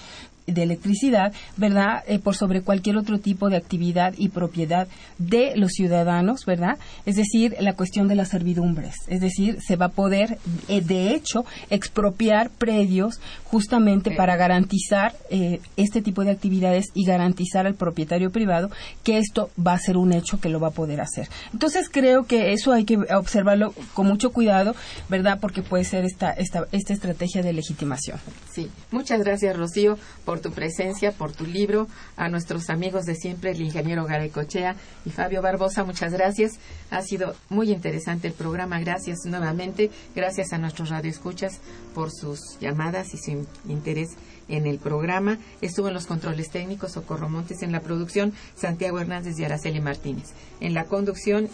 de 0.46 0.62
electricidad, 0.62 1.32
¿verdad? 1.56 2.04
Eh, 2.06 2.18
por 2.18 2.36
sobre 2.36 2.62
cualquier 2.62 2.96
otro 2.96 3.18
tipo 3.18 3.48
de 3.50 3.56
actividad 3.56 4.14
y 4.16 4.28
propiedad 4.28 4.88
de 5.18 5.56
los 5.56 5.72
ciudadanos, 5.72 6.44
¿verdad? 6.46 6.78
Es 7.04 7.16
decir, 7.16 7.56
la 7.60 7.74
cuestión 7.74 8.08
de 8.08 8.14
las 8.14 8.28
servidumbres. 8.28 8.94
Es 9.08 9.20
decir, 9.20 9.58
se 9.60 9.76
va 9.76 9.86
a 9.86 9.90
poder, 9.90 10.38
eh, 10.68 10.80
de 10.80 11.14
hecho, 11.14 11.44
expropiar 11.70 12.50
predios 12.50 13.20
justamente 13.44 14.10
para 14.12 14.36
garantizar 14.36 15.14
eh, 15.30 15.60
este 15.76 16.02
tipo 16.02 16.24
de 16.24 16.30
actividades 16.30 16.86
y 16.94 17.04
garantizar 17.04 17.66
al 17.66 17.74
propietario 17.74 18.30
privado 18.30 18.70
que 19.02 19.18
esto 19.18 19.50
va 19.64 19.74
a 19.74 19.78
ser 19.78 19.96
un 19.96 20.12
hecho 20.12 20.40
que 20.40 20.48
lo 20.48 20.60
va 20.60 20.68
a 20.68 20.72
poder 20.72 21.00
hacer. 21.00 21.28
Entonces, 21.52 21.88
creo 21.90 22.24
que 22.24 22.52
eso 22.52 22.72
hay 22.72 22.84
que 22.84 22.98
observarlo 23.14 23.74
con 23.94 24.06
mucho 24.06 24.30
cuidado, 24.30 24.74
¿verdad? 25.08 25.38
Porque 25.40 25.62
puede 25.62 25.84
ser 25.84 26.04
esta, 26.04 26.30
esta, 26.32 26.66
esta 26.72 26.92
estrategia 26.92 27.42
de 27.42 27.52
legitimación. 27.52 28.18
Sí. 28.52 28.68
Muchas 28.90 29.20
gracias, 29.20 29.56
Rocío, 29.56 29.98
por 30.24 30.35
por 30.36 30.42
tu 30.42 30.52
presencia, 30.52 31.12
por 31.12 31.32
tu 31.32 31.46
libro, 31.46 31.88
a 32.18 32.28
nuestros 32.28 32.68
amigos 32.68 33.06
de 33.06 33.14
siempre, 33.14 33.52
el 33.52 33.60
ingeniero 33.62 34.04
Garecochea 34.04 34.76
y 35.06 35.10
Fabio 35.10 35.40
Barbosa, 35.40 35.82
muchas 35.82 36.12
gracias. 36.12 36.58
Ha 36.90 37.00
sido 37.00 37.34
muy 37.48 37.72
interesante 37.72 38.28
el 38.28 38.34
programa, 38.34 38.78
gracias 38.80 39.20
nuevamente, 39.24 39.90
gracias 40.14 40.52
a 40.52 40.58
nuestros 40.58 40.90
radioescuchas 40.90 41.60
por 41.94 42.10
sus 42.12 42.58
llamadas 42.60 43.14
y 43.14 43.16
su 43.16 43.46
interés 43.66 44.10
en 44.48 44.66
el 44.66 44.78
programa. 44.78 45.38
Estuvo 45.62 45.88
en 45.88 45.94
los 45.94 46.06
controles 46.06 46.50
técnicos 46.50 46.92
Socorro 46.92 47.30
Montes, 47.30 47.62
en 47.62 47.72
la 47.72 47.80
producción 47.80 48.34
Santiago 48.56 49.00
Hernández 49.00 49.38
y 49.38 49.44
Araceli 49.44 49.80
Martínez. 49.80 50.34
En 50.60 50.74
la 50.74 50.84
conducción 50.84 51.48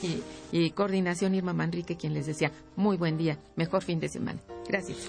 y, 0.51 0.70
coordinación 0.70 1.37
Irma 1.37 1.53
Manrique, 1.53 1.97
quien 1.97 2.14
les 2.14 2.26
decía 2.26 2.51
muy 2.74 2.97
buen 2.97 3.16
día, 3.16 3.39
mejor 3.55 3.85
fin 3.85 4.01
de 4.01 4.09
semana. 4.09 4.41
Gracias. 4.68 5.09